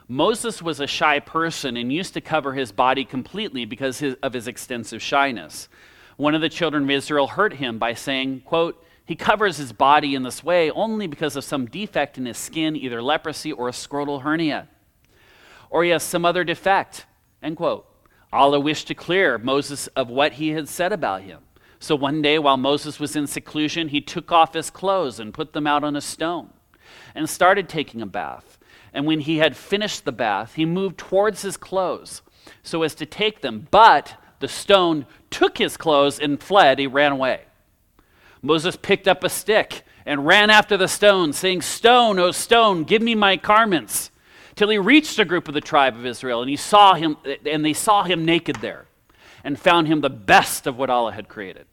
Moses 0.08 0.62
was 0.62 0.80
a 0.80 0.86
shy 0.86 1.20
person 1.20 1.76
and 1.76 1.92
used 1.92 2.14
to 2.14 2.20
cover 2.20 2.54
his 2.54 2.72
body 2.72 3.04
completely 3.04 3.64
because 3.64 4.02
of 4.22 4.32
his 4.32 4.48
extensive 4.48 5.02
shyness 5.02 5.68
one 6.16 6.34
of 6.34 6.40
the 6.40 6.48
children 6.48 6.84
of 6.84 6.90
Israel 6.90 7.26
hurt 7.26 7.54
him 7.54 7.78
by 7.78 7.94
saying, 7.94 8.42
quote, 8.42 8.82
he 9.04 9.16
covers 9.16 9.56
his 9.56 9.72
body 9.72 10.14
in 10.14 10.22
this 10.22 10.42
way 10.42 10.70
only 10.70 11.06
because 11.06 11.36
of 11.36 11.44
some 11.44 11.66
defect 11.66 12.16
in 12.16 12.26
his 12.26 12.38
skin, 12.38 12.74
either 12.76 13.02
leprosy 13.02 13.52
or 13.52 13.68
a 13.68 13.72
scrotal 13.72 14.22
hernia. 14.22 14.68
Or 15.74 15.82
he 15.82 15.90
has 15.90 16.04
some 16.04 16.24
other 16.24 16.44
defect, 16.44 17.04
end 17.42 17.56
quote. 17.56 17.84
Allah 18.32 18.60
wished 18.60 18.86
to 18.86 18.94
clear 18.94 19.38
Moses 19.38 19.88
of 19.88 20.08
what 20.08 20.34
he 20.34 20.50
had 20.50 20.68
said 20.68 20.92
about 20.92 21.22
him. 21.22 21.40
So 21.80 21.96
one 21.96 22.22
day, 22.22 22.38
while 22.38 22.56
Moses 22.56 23.00
was 23.00 23.16
in 23.16 23.26
seclusion, 23.26 23.88
he 23.88 24.00
took 24.00 24.30
off 24.30 24.54
his 24.54 24.70
clothes 24.70 25.18
and 25.18 25.34
put 25.34 25.52
them 25.52 25.66
out 25.66 25.82
on 25.82 25.96
a 25.96 26.00
stone 26.00 26.50
and 27.12 27.28
started 27.28 27.68
taking 27.68 28.00
a 28.00 28.06
bath. 28.06 28.56
And 28.92 29.04
when 29.04 29.18
he 29.18 29.38
had 29.38 29.56
finished 29.56 30.04
the 30.04 30.12
bath, 30.12 30.54
he 30.54 30.64
moved 30.64 30.96
towards 30.96 31.42
his 31.42 31.56
clothes 31.56 32.22
so 32.62 32.84
as 32.84 32.94
to 32.94 33.04
take 33.04 33.40
them. 33.40 33.66
But 33.72 34.14
the 34.38 34.46
stone 34.46 35.06
took 35.28 35.58
his 35.58 35.76
clothes 35.76 36.20
and 36.20 36.40
fled. 36.40 36.78
He 36.78 36.86
ran 36.86 37.10
away. 37.10 37.46
Moses 38.42 38.76
picked 38.76 39.08
up 39.08 39.24
a 39.24 39.28
stick 39.28 39.82
and 40.06 40.24
ran 40.24 40.50
after 40.50 40.76
the 40.76 40.86
stone, 40.86 41.32
saying, 41.32 41.62
Stone, 41.62 42.20
O 42.20 42.30
stone, 42.30 42.84
give 42.84 43.02
me 43.02 43.16
my 43.16 43.34
garments. 43.34 44.12
Till 44.56 44.68
he 44.68 44.78
reached 44.78 45.18
a 45.18 45.24
group 45.24 45.48
of 45.48 45.54
the 45.54 45.60
tribe 45.60 45.96
of 45.96 46.06
Israel, 46.06 46.40
and 46.40 46.48
he 46.48 46.56
saw 46.56 46.94
him, 46.94 47.16
and 47.44 47.64
they 47.64 47.72
saw 47.72 48.04
him 48.04 48.24
naked 48.24 48.56
there, 48.56 48.86
and 49.42 49.58
found 49.58 49.88
him 49.88 50.00
the 50.00 50.10
best 50.10 50.66
of 50.66 50.78
what 50.78 50.90
Allah 50.90 51.12
had 51.12 51.28
created. 51.28 51.66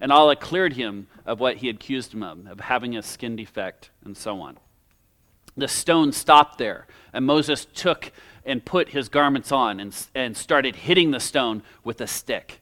And 0.00 0.12
Allah 0.12 0.36
cleared 0.36 0.74
him 0.74 1.08
of 1.26 1.40
what 1.40 1.58
he 1.58 1.68
accused 1.68 2.14
him 2.14 2.22
of, 2.22 2.46
of 2.46 2.60
having 2.60 2.96
a 2.96 3.02
skin 3.02 3.36
defect, 3.36 3.90
and 4.04 4.16
so 4.16 4.40
on. 4.40 4.58
The 5.56 5.68
stone 5.68 6.12
stopped 6.12 6.58
there, 6.58 6.86
and 7.12 7.26
Moses 7.26 7.66
took 7.74 8.12
and 8.46 8.64
put 8.64 8.90
his 8.90 9.08
garments 9.08 9.52
on 9.52 9.80
and, 9.80 9.94
and 10.14 10.36
started 10.36 10.76
hitting 10.76 11.10
the 11.10 11.20
stone 11.20 11.62
with 11.84 12.00
a 12.00 12.06
stick. 12.06 12.60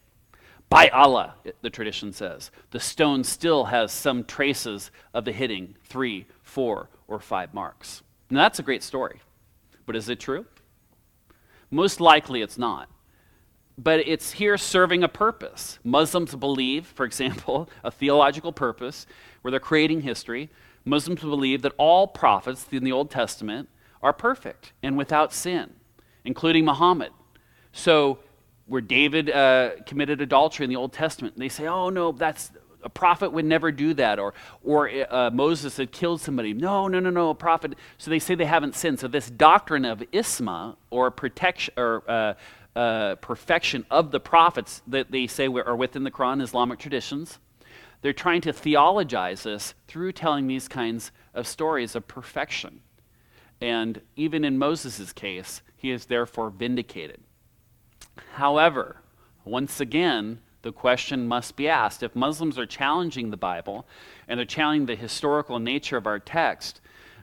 By 0.69 0.89
Allah, 0.89 1.35
the 1.63 1.71
tradition 1.71 2.13
says, 2.13 2.51
the 2.73 2.81
stone 2.81 3.25
still 3.25 3.67
has 3.67 3.93
some 3.93 4.25
traces 4.25 4.91
of 5.15 5.25
the 5.25 5.33
hitting 5.33 5.77
three, 5.85 6.27
four, 6.43 6.89
or 7.07 7.21
five 7.21 7.55
marks. 7.55 8.03
Now, 8.31 8.43
that's 8.43 8.59
a 8.59 8.63
great 8.63 8.83
story. 8.83 9.21
But 9.87 9.97
is 9.97 10.09
it 10.09 10.21
true? 10.21 10.45
Most 11.71 12.01
likely 12.01 12.43
it's 12.43 12.59
not. 12.59 12.89
But 13.77 14.01
it's 14.01 14.33
here 14.33 14.59
serving 14.59 15.03
a 15.03 15.09
purpose. 15.09 15.79
Muslims 15.85 16.35
believe, 16.35 16.87
for 16.87 17.07
example, 17.07 17.71
a 17.85 17.91
theological 17.91 18.53
purpose 18.53 19.07
where 19.43 19.51
they're 19.51 19.61
creating 19.61 20.03
history. 20.03 20.51
Muslims 20.85 21.21
believe 21.21 21.63
that 21.63 21.73
all 21.79 22.07
prophets 22.07 22.67
in 22.71 22.85
the 22.85 22.93
Old 22.93 23.11
Testament 23.11 23.69
are 24.03 24.13
perfect 24.13 24.73
and 24.83 24.97
without 24.97 25.33
sin, 25.33 25.73
including 26.25 26.65
Muhammad. 26.65 27.13
So, 27.73 28.19
where 28.67 28.83
David 28.83 29.31
uh, 29.31 29.71
committed 29.87 30.21
adultery 30.21 30.65
in 30.65 30.71
the 30.71 30.77
Old 30.77 30.93
Testament, 30.93 31.39
they 31.39 31.49
say, 31.49 31.67
oh, 31.67 31.89
no, 31.89 32.13
that's 32.13 32.51
a 32.83 32.89
prophet 32.89 33.33
would 33.33 33.45
never 33.45 33.73
do 33.73 33.95
that, 33.95 34.19
or, 34.19 34.35
or 34.63 34.91
uh, 35.11 35.31
Moses 35.31 35.77
had 35.77 35.93
killed 35.93 36.21
somebody. 36.21 36.53
No, 36.53 36.89
no, 36.89 37.01
no, 37.01 37.11
no, 37.11 37.31
a 37.31 37.35
prophet. 37.35 37.75
So 37.99 38.11
they 38.11 38.19
say 38.19 38.35
they 38.35 38.45
haven't 38.45 38.75
sinned. 38.75 39.01
So 39.01 39.09
this 39.09 39.31
doctrine 39.31 39.85
of 39.85 40.01
isma, 40.13 40.77
or 40.91 41.11
protection, 41.11 41.75
or 41.77 42.03
uh, 42.09 42.35
uh, 42.77 43.17
perfection 43.17 43.85
of 43.91 44.11
the 44.11 44.21
prophets 44.21 44.83
that 44.87 45.11
they 45.11 45.27
say 45.27 45.47
are 45.47 45.77
within 45.77 46.05
the 46.05 46.11
Quran, 46.11 46.41
Islamic 46.41 46.79
traditions, 46.79 47.39
they're 48.01 48.13
trying 48.13 48.41
to 48.43 48.53
theologize 48.53 49.43
this 49.43 49.75
through 49.89 50.13
telling 50.13 50.47
these 50.47 50.69
kinds 50.69 51.11
of 51.35 51.47
stories 51.47 51.97
of 51.97 52.07
perfection. 52.07 52.81
And 53.61 54.01
even 54.15 54.45
in 54.45 54.57
Moses' 54.57 55.13
case, 55.13 55.63
he 55.77 55.91
is 55.91 56.07
therefore 56.07 56.51
vindicated. 56.51 57.21
However, 58.35 59.03
once 59.45 59.81
again, 59.81 60.39
the 60.63 60.73
question 60.73 61.29
must 61.29 61.57
be 61.57 61.69
asked 61.69 62.03
if 62.03 62.17
Muslims 62.17 62.59
are 62.59 62.67
challenging 62.67 63.31
the 63.31 63.37
Bible 63.37 63.87
and 64.27 64.39
they're 64.39 64.47
challenging 64.47 64.87
the 64.87 64.97
historical 64.97 65.59
nature 65.59 65.97
of 65.97 66.07
our 66.07 66.19
text, 66.19 66.81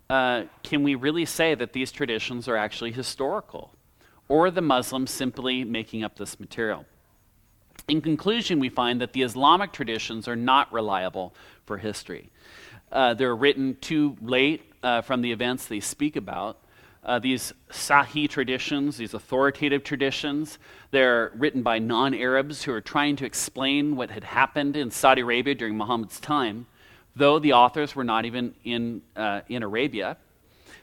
uh, 0.09 0.43
can 0.63 0.83
we 0.83 0.95
really 0.95 1.25
say 1.25 1.55
that 1.55 1.73
these 1.73 1.91
traditions 1.91 2.47
are 2.47 2.55
actually 2.55 2.91
historical? 2.91 3.73
Or 4.27 4.47
are 4.47 4.51
the 4.51 4.61
Muslims 4.61 5.11
simply 5.11 5.63
making 5.63 6.03
up 6.03 6.15
this 6.17 6.39
material? 6.39 6.85
In 7.87 8.01
conclusion, 8.01 8.59
we 8.59 8.69
find 8.69 8.99
that 9.01 9.13
the 9.13 9.21
Islamic 9.21 9.71
traditions 9.71 10.27
are 10.27 10.35
not 10.35 10.71
reliable 10.73 11.35
for 11.65 11.77
history. 11.77 12.29
Uh, 12.91 13.13
they're 13.13 13.35
written 13.35 13.77
too 13.81 14.17
late 14.21 14.63
uh, 14.81 15.01
from 15.01 15.21
the 15.21 15.31
events 15.31 15.65
they 15.65 15.79
speak 15.79 16.15
about. 16.15 16.59
Uh, 17.05 17.19
these 17.19 17.53
Sahih 17.69 18.27
traditions, 18.27 18.97
these 18.97 19.13
authoritative 19.13 19.83
traditions, 19.83 20.57
they're 20.89 21.31
written 21.35 21.61
by 21.61 21.77
non 21.77 22.15
Arabs 22.15 22.63
who 22.63 22.73
are 22.73 22.81
trying 22.81 23.15
to 23.17 23.25
explain 23.25 23.95
what 23.95 24.09
had 24.09 24.23
happened 24.23 24.75
in 24.75 24.89
Saudi 24.89 25.21
Arabia 25.21 25.53
during 25.53 25.77
Muhammad's 25.77 26.19
time, 26.19 26.65
though 27.15 27.37
the 27.37 27.53
authors 27.53 27.95
were 27.95 28.03
not 28.03 28.25
even 28.25 28.55
in, 28.63 29.03
uh, 29.15 29.41
in 29.49 29.61
Arabia. 29.61 30.17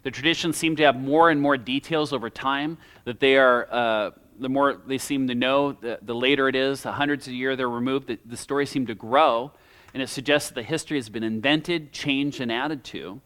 The 0.05 0.13
traditions 0.13 0.57
seem 0.57 0.77
to 0.77 0.85
have 0.85 0.95
more 0.95 1.31
and 1.31 1.41
more 1.41 1.57
details 1.57 2.13
over 2.13 2.31
time, 2.31 2.79
that 3.05 3.19
they 3.19 3.37
are, 3.37 3.67
uh, 3.69 4.11
the 4.39 4.49
more 4.49 4.81
they 4.87 4.99
seem 4.99 5.27
to 5.27 5.35
know, 5.35 5.73
the, 5.73 5.99
the 6.03 6.15
later 6.15 6.49
it 6.49 6.55
is, 6.55 6.83
the 6.83 6.93
hundreds 6.93 7.27
of 7.27 7.33
years 7.33 7.57
they're 7.57 7.69
removed, 7.69 8.07
the, 8.07 8.19
the 8.27 8.37
stories 8.37 8.71
seem 8.71 8.87
to 8.87 8.95
grow, 8.95 9.51
and 9.93 10.01
it 10.01 10.09
suggests 10.09 10.51
that 10.51 10.55
the 10.55 10.63
history 10.63 10.99
has 10.99 11.09
been 11.09 11.25
invented, 11.25 11.93
changed, 11.93 12.41
and 12.41 12.53
added 12.53 12.85
to 12.85 13.21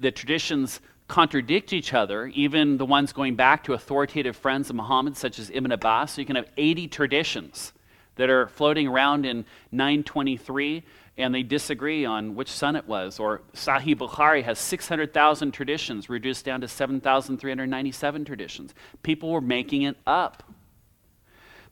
the 0.00 0.10
traditions 0.10 0.80
contradict 1.08 1.72
each 1.72 1.94
other, 1.94 2.26
even 2.26 2.76
the 2.76 2.84
ones 2.84 3.12
going 3.12 3.34
back 3.34 3.64
to 3.64 3.72
authoritative 3.72 4.36
friends 4.36 4.70
of 4.70 4.76
Muhammad, 4.76 5.16
such 5.16 5.38
as 5.38 5.50
Ibn 5.50 5.72
Abbas. 5.72 6.12
So 6.12 6.20
you 6.20 6.26
can 6.26 6.36
have 6.36 6.48
80 6.56 6.88
traditions 6.88 7.72
that 8.16 8.28
are 8.28 8.46
floating 8.48 8.86
around 8.86 9.24
in 9.24 9.46
923, 9.72 10.84
and 11.16 11.34
they 11.34 11.42
disagree 11.42 12.04
on 12.04 12.34
which 12.34 12.50
son 12.50 12.76
it 12.76 12.86
was. 12.86 13.18
Or 13.18 13.40
Sahih 13.54 13.96
Bukhari 13.96 14.44
has 14.44 14.58
600,000 14.58 15.52
traditions, 15.52 16.10
reduced 16.10 16.44
down 16.44 16.60
to 16.60 16.68
7,397 16.68 18.24
traditions. 18.24 18.74
People 19.02 19.30
were 19.30 19.40
making 19.40 19.82
it 19.82 19.96
up. 20.06 20.42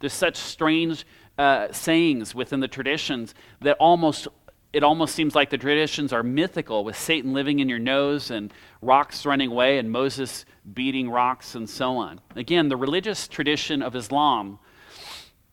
There's 0.01 0.15
such 0.15 0.37
strange 0.37 1.07
uh, 1.37 1.73
sayings 1.73 2.35
within 2.35 2.61
the 2.61 2.69
traditions 2.69 3.35
that 3.61 3.77
almost 3.79 4.29
it 4.77 4.85
almost 4.85 5.15
seems 5.15 5.35
like 5.35 5.49
the 5.49 5.57
traditions 5.57 6.13
are 6.13 6.23
mythical, 6.23 6.85
with 6.85 6.99
Satan 6.99 7.33
living 7.33 7.61
in 7.61 7.69
your 7.71 7.79
nose 7.79 8.31
and 8.31 8.53
rocks 8.83 9.25
running 9.25 9.51
away 9.51 9.79
and 9.79 9.91
Moses 9.91 10.45
beating 10.75 11.09
rocks 11.09 11.55
and 11.55 11.67
so 11.67 11.97
on. 11.97 12.21
Again, 12.35 12.69
the 12.69 12.77
religious 12.77 13.27
tradition 13.27 13.81
of 13.81 13.97
Islam 13.97 14.59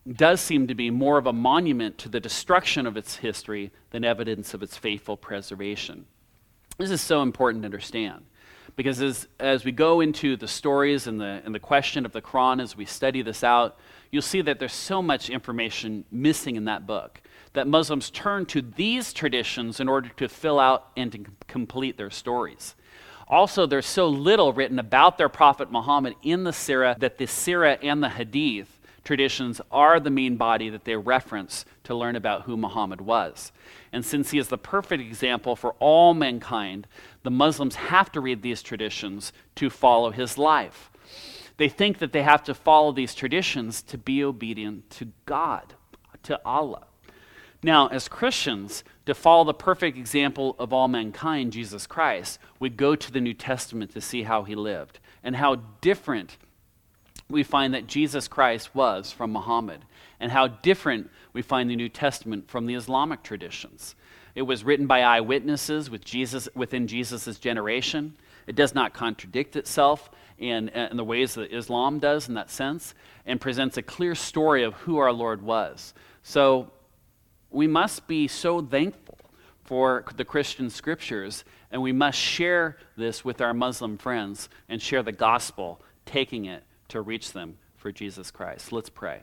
does 0.06 0.42
seem 0.42 0.66
to 0.66 0.74
be 0.74 0.90
more 0.90 1.16
of 1.16 1.26
a 1.26 1.32
monument 1.32 1.96
to 1.96 2.10
the 2.10 2.20
destruction 2.20 2.86
of 2.86 2.98
its 2.98 3.16
history 3.16 3.70
than 3.92 4.04
evidence 4.04 4.52
of 4.52 4.62
its 4.62 4.76
faithful 4.76 5.16
preservation. 5.16 6.04
This 6.76 6.90
is 6.90 7.00
so 7.00 7.22
important 7.22 7.62
to 7.62 7.66
understand 7.66 8.26
because 8.76 9.00
as, 9.00 9.26
as 9.40 9.64
we 9.64 9.72
go 9.72 10.02
into 10.02 10.36
the 10.36 10.48
stories 10.48 11.06
and 11.06 11.18
the, 11.18 11.40
and 11.46 11.54
the 11.54 11.58
question 11.60 12.04
of 12.04 12.12
the 12.12 12.20
Quran, 12.20 12.60
as 12.60 12.76
we 12.76 12.84
study 12.84 13.22
this 13.22 13.42
out, 13.42 13.78
you'll 14.10 14.20
see 14.20 14.42
that 14.42 14.58
there's 14.58 14.74
so 14.74 15.00
much 15.00 15.30
information 15.30 16.04
missing 16.10 16.56
in 16.56 16.66
that 16.66 16.86
book 16.86 17.22
that 17.54 17.66
Muslims 17.66 18.10
turn 18.10 18.46
to 18.46 18.60
these 18.60 19.12
traditions 19.12 19.80
in 19.80 19.88
order 19.88 20.10
to 20.10 20.28
fill 20.28 20.60
out 20.60 20.90
and 20.96 21.10
to 21.12 21.24
complete 21.48 21.96
their 21.96 22.10
stories. 22.10 22.74
Also, 23.26 23.64
there's 23.66 23.86
so 23.86 24.06
little 24.06 24.52
written 24.52 24.78
about 24.78 25.16
their 25.16 25.28
prophet 25.28 25.72
Muhammad 25.72 26.14
in 26.22 26.44
the 26.44 26.50
Sirah 26.50 26.98
that 26.98 27.16
the 27.16 27.24
Sirah 27.24 27.78
and 27.82 28.02
the 28.02 28.10
Hadith 28.10 28.78
traditions 29.02 29.60
are 29.70 30.00
the 30.00 30.10
main 30.10 30.36
body 30.36 30.68
that 30.68 30.84
they 30.84 30.96
reference 30.96 31.64
to 31.84 31.94
learn 31.94 32.16
about 32.16 32.42
who 32.42 32.56
Muhammad 32.56 33.00
was. 33.00 33.52
And 33.92 34.04
since 34.04 34.30
he 34.30 34.38
is 34.38 34.48
the 34.48 34.58
perfect 34.58 35.02
example 35.02 35.56
for 35.56 35.74
all 35.78 36.14
mankind, 36.14 36.86
the 37.22 37.30
Muslims 37.30 37.76
have 37.76 38.10
to 38.12 38.20
read 38.20 38.42
these 38.42 38.62
traditions 38.62 39.32
to 39.56 39.70
follow 39.70 40.10
his 40.10 40.36
life. 40.36 40.90
They 41.56 41.68
think 41.68 41.98
that 41.98 42.12
they 42.12 42.22
have 42.22 42.42
to 42.44 42.54
follow 42.54 42.92
these 42.92 43.14
traditions 43.14 43.82
to 43.82 43.98
be 43.98 44.24
obedient 44.24 44.90
to 44.90 45.12
God, 45.26 45.74
to 46.24 46.40
Allah. 46.44 46.86
Now, 47.64 47.86
as 47.86 48.08
Christians, 48.08 48.84
to 49.06 49.14
follow 49.14 49.44
the 49.44 49.54
perfect 49.54 49.96
example 49.96 50.54
of 50.58 50.74
all 50.74 50.86
mankind, 50.86 51.54
Jesus 51.54 51.86
Christ, 51.86 52.38
we 52.60 52.68
go 52.68 52.94
to 52.94 53.10
the 53.10 53.22
New 53.22 53.32
Testament 53.32 53.94
to 53.94 54.02
see 54.02 54.24
how 54.24 54.42
he 54.42 54.54
lived 54.54 54.98
and 55.22 55.34
how 55.34 55.54
different 55.80 56.36
we 57.30 57.42
find 57.42 57.72
that 57.72 57.86
Jesus 57.86 58.28
Christ 58.28 58.74
was 58.74 59.12
from 59.12 59.32
Muhammad, 59.32 59.86
and 60.20 60.30
how 60.30 60.46
different 60.46 61.08
we 61.32 61.40
find 61.40 61.70
the 61.70 61.74
New 61.74 61.88
Testament 61.88 62.50
from 62.50 62.66
the 62.66 62.74
Islamic 62.74 63.22
traditions. 63.22 63.94
It 64.34 64.42
was 64.42 64.62
written 64.62 64.86
by 64.86 65.00
eyewitnesses 65.00 65.88
with 65.88 66.04
Jesus, 66.04 66.50
within 66.54 66.86
Jesus' 66.86 67.38
generation. 67.38 68.14
It 68.46 68.56
does 68.56 68.74
not 68.74 68.92
contradict 68.92 69.56
itself 69.56 70.10
in, 70.36 70.68
in 70.68 70.98
the 70.98 71.02
ways 71.04 71.32
that 71.36 71.50
Islam 71.50 71.98
does 71.98 72.28
in 72.28 72.34
that 72.34 72.50
sense, 72.50 72.92
and 73.24 73.40
presents 73.40 73.78
a 73.78 73.82
clear 73.82 74.14
story 74.14 74.64
of 74.64 74.74
who 74.74 74.98
our 74.98 75.12
Lord 75.12 75.40
was. 75.40 75.94
So 76.22 76.70
we 77.54 77.66
must 77.66 78.06
be 78.06 78.28
so 78.28 78.60
thankful 78.60 79.18
for 79.62 80.04
the 80.16 80.24
Christian 80.24 80.68
scriptures, 80.68 81.44
and 81.70 81.80
we 81.80 81.92
must 81.92 82.18
share 82.18 82.76
this 82.96 83.24
with 83.24 83.40
our 83.40 83.54
Muslim 83.54 83.96
friends 83.96 84.48
and 84.68 84.82
share 84.82 85.02
the 85.02 85.12
gospel, 85.12 85.80
taking 86.04 86.44
it 86.44 86.64
to 86.88 87.00
reach 87.00 87.32
them 87.32 87.56
for 87.76 87.90
Jesus 87.90 88.30
Christ. 88.30 88.72
Let's 88.72 88.90
pray. 88.90 89.22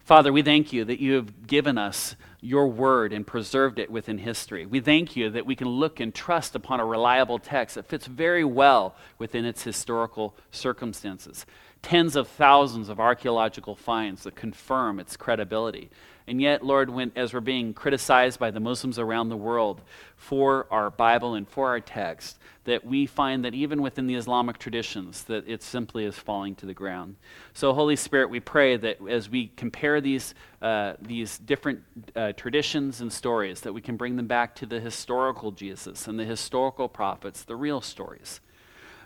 Father, 0.00 0.32
we 0.32 0.42
thank 0.42 0.72
you 0.72 0.84
that 0.84 1.00
you 1.00 1.14
have 1.14 1.48
given 1.48 1.76
us 1.76 2.14
your 2.40 2.68
word 2.68 3.12
and 3.12 3.26
preserved 3.26 3.80
it 3.80 3.90
within 3.90 4.18
history. 4.18 4.64
We 4.64 4.78
thank 4.78 5.16
you 5.16 5.30
that 5.30 5.46
we 5.46 5.56
can 5.56 5.68
look 5.68 5.98
and 5.98 6.14
trust 6.14 6.54
upon 6.54 6.78
a 6.78 6.84
reliable 6.84 7.40
text 7.40 7.74
that 7.74 7.88
fits 7.88 8.06
very 8.06 8.44
well 8.44 8.94
within 9.18 9.44
its 9.44 9.64
historical 9.64 10.36
circumstances. 10.52 11.44
Tens 11.82 12.14
of 12.14 12.28
thousands 12.28 12.88
of 12.88 13.00
archaeological 13.00 13.74
finds 13.74 14.22
that 14.22 14.36
confirm 14.36 15.00
its 15.00 15.16
credibility. 15.16 15.90
And 16.28 16.40
yet, 16.40 16.64
Lord, 16.64 16.90
when, 16.90 17.12
as 17.14 17.32
we're 17.32 17.40
being 17.40 17.72
criticized 17.72 18.40
by 18.40 18.50
the 18.50 18.58
Muslims 18.58 18.98
around 18.98 19.28
the 19.28 19.36
world 19.36 19.80
for 20.16 20.66
our 20.72 20.90
Bible 20.90 21.34
and 21.34 21.48
for 21.48 21.68
our 21.68 21.78
text, 21.78 22.38
that 22.64 22.84
we 22.84 23.06
find 23.06 23.44
that 23.44 23.54
even 23.54 23.80
within 23.80 24.08
the 24.08 24.16
Islamic 24.16 24.58
traditions, 24.58 25.22
that 25.24 25.48
it 25.48 25.62
simply 25.62 26.04
is 26.04 26.16
falling 26.16 26.56
to 26.56 26.66
the 26.66 26.74
ground. 26.74 27.14
So, 27.54 27.72
Holy 27.72 27.94
Spirit, 27.94 28.28
we 28.28 28.40
pray 28.40 28.76
that 28.76 28.98
as 29.08 29.30
we 29.30 29.52
compare 29.56 30.00
these, 30.00 30.34
uh, 30.60 30.94
these 31.00 31.38
different 31.38 31.82
uh, 32.16 32.32
traditions 32.32 33.00
and 33.00 33.12
stories, 33.12 33.60
that 33.60 33.72
we 33.72 33.80
can 33.80 33.96
bring 33.96 34.16
them 34.16 34.26
back 34.26 34.56
to 34.56 34.66
the 34.66 34.80
historical 34.80 35.52
Jesus 35.52 36.08
and 36.08 36.18
the 36.18 36.24
historical 36.24 36.88
prophets, 36.88 37.44
the 37.44 37.54
real 37.54 37.80
stories, 37.80 38.40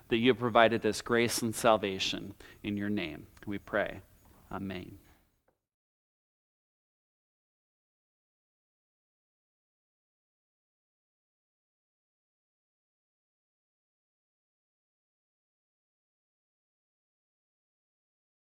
that 0.09 0.17
you 0.17 0.29
have 0.29 0.39
provided 0.39 0.87
us 0.87 1.03
grace 1.03 1.43
and 1.43 1.55
salvation 1.55 2.35
in 2.63 2.79
your 2.79 2.91
name. 2.91 3.27
We 3.47 3.59
pray. 3.59 4.01
Amen. 4.51 4.99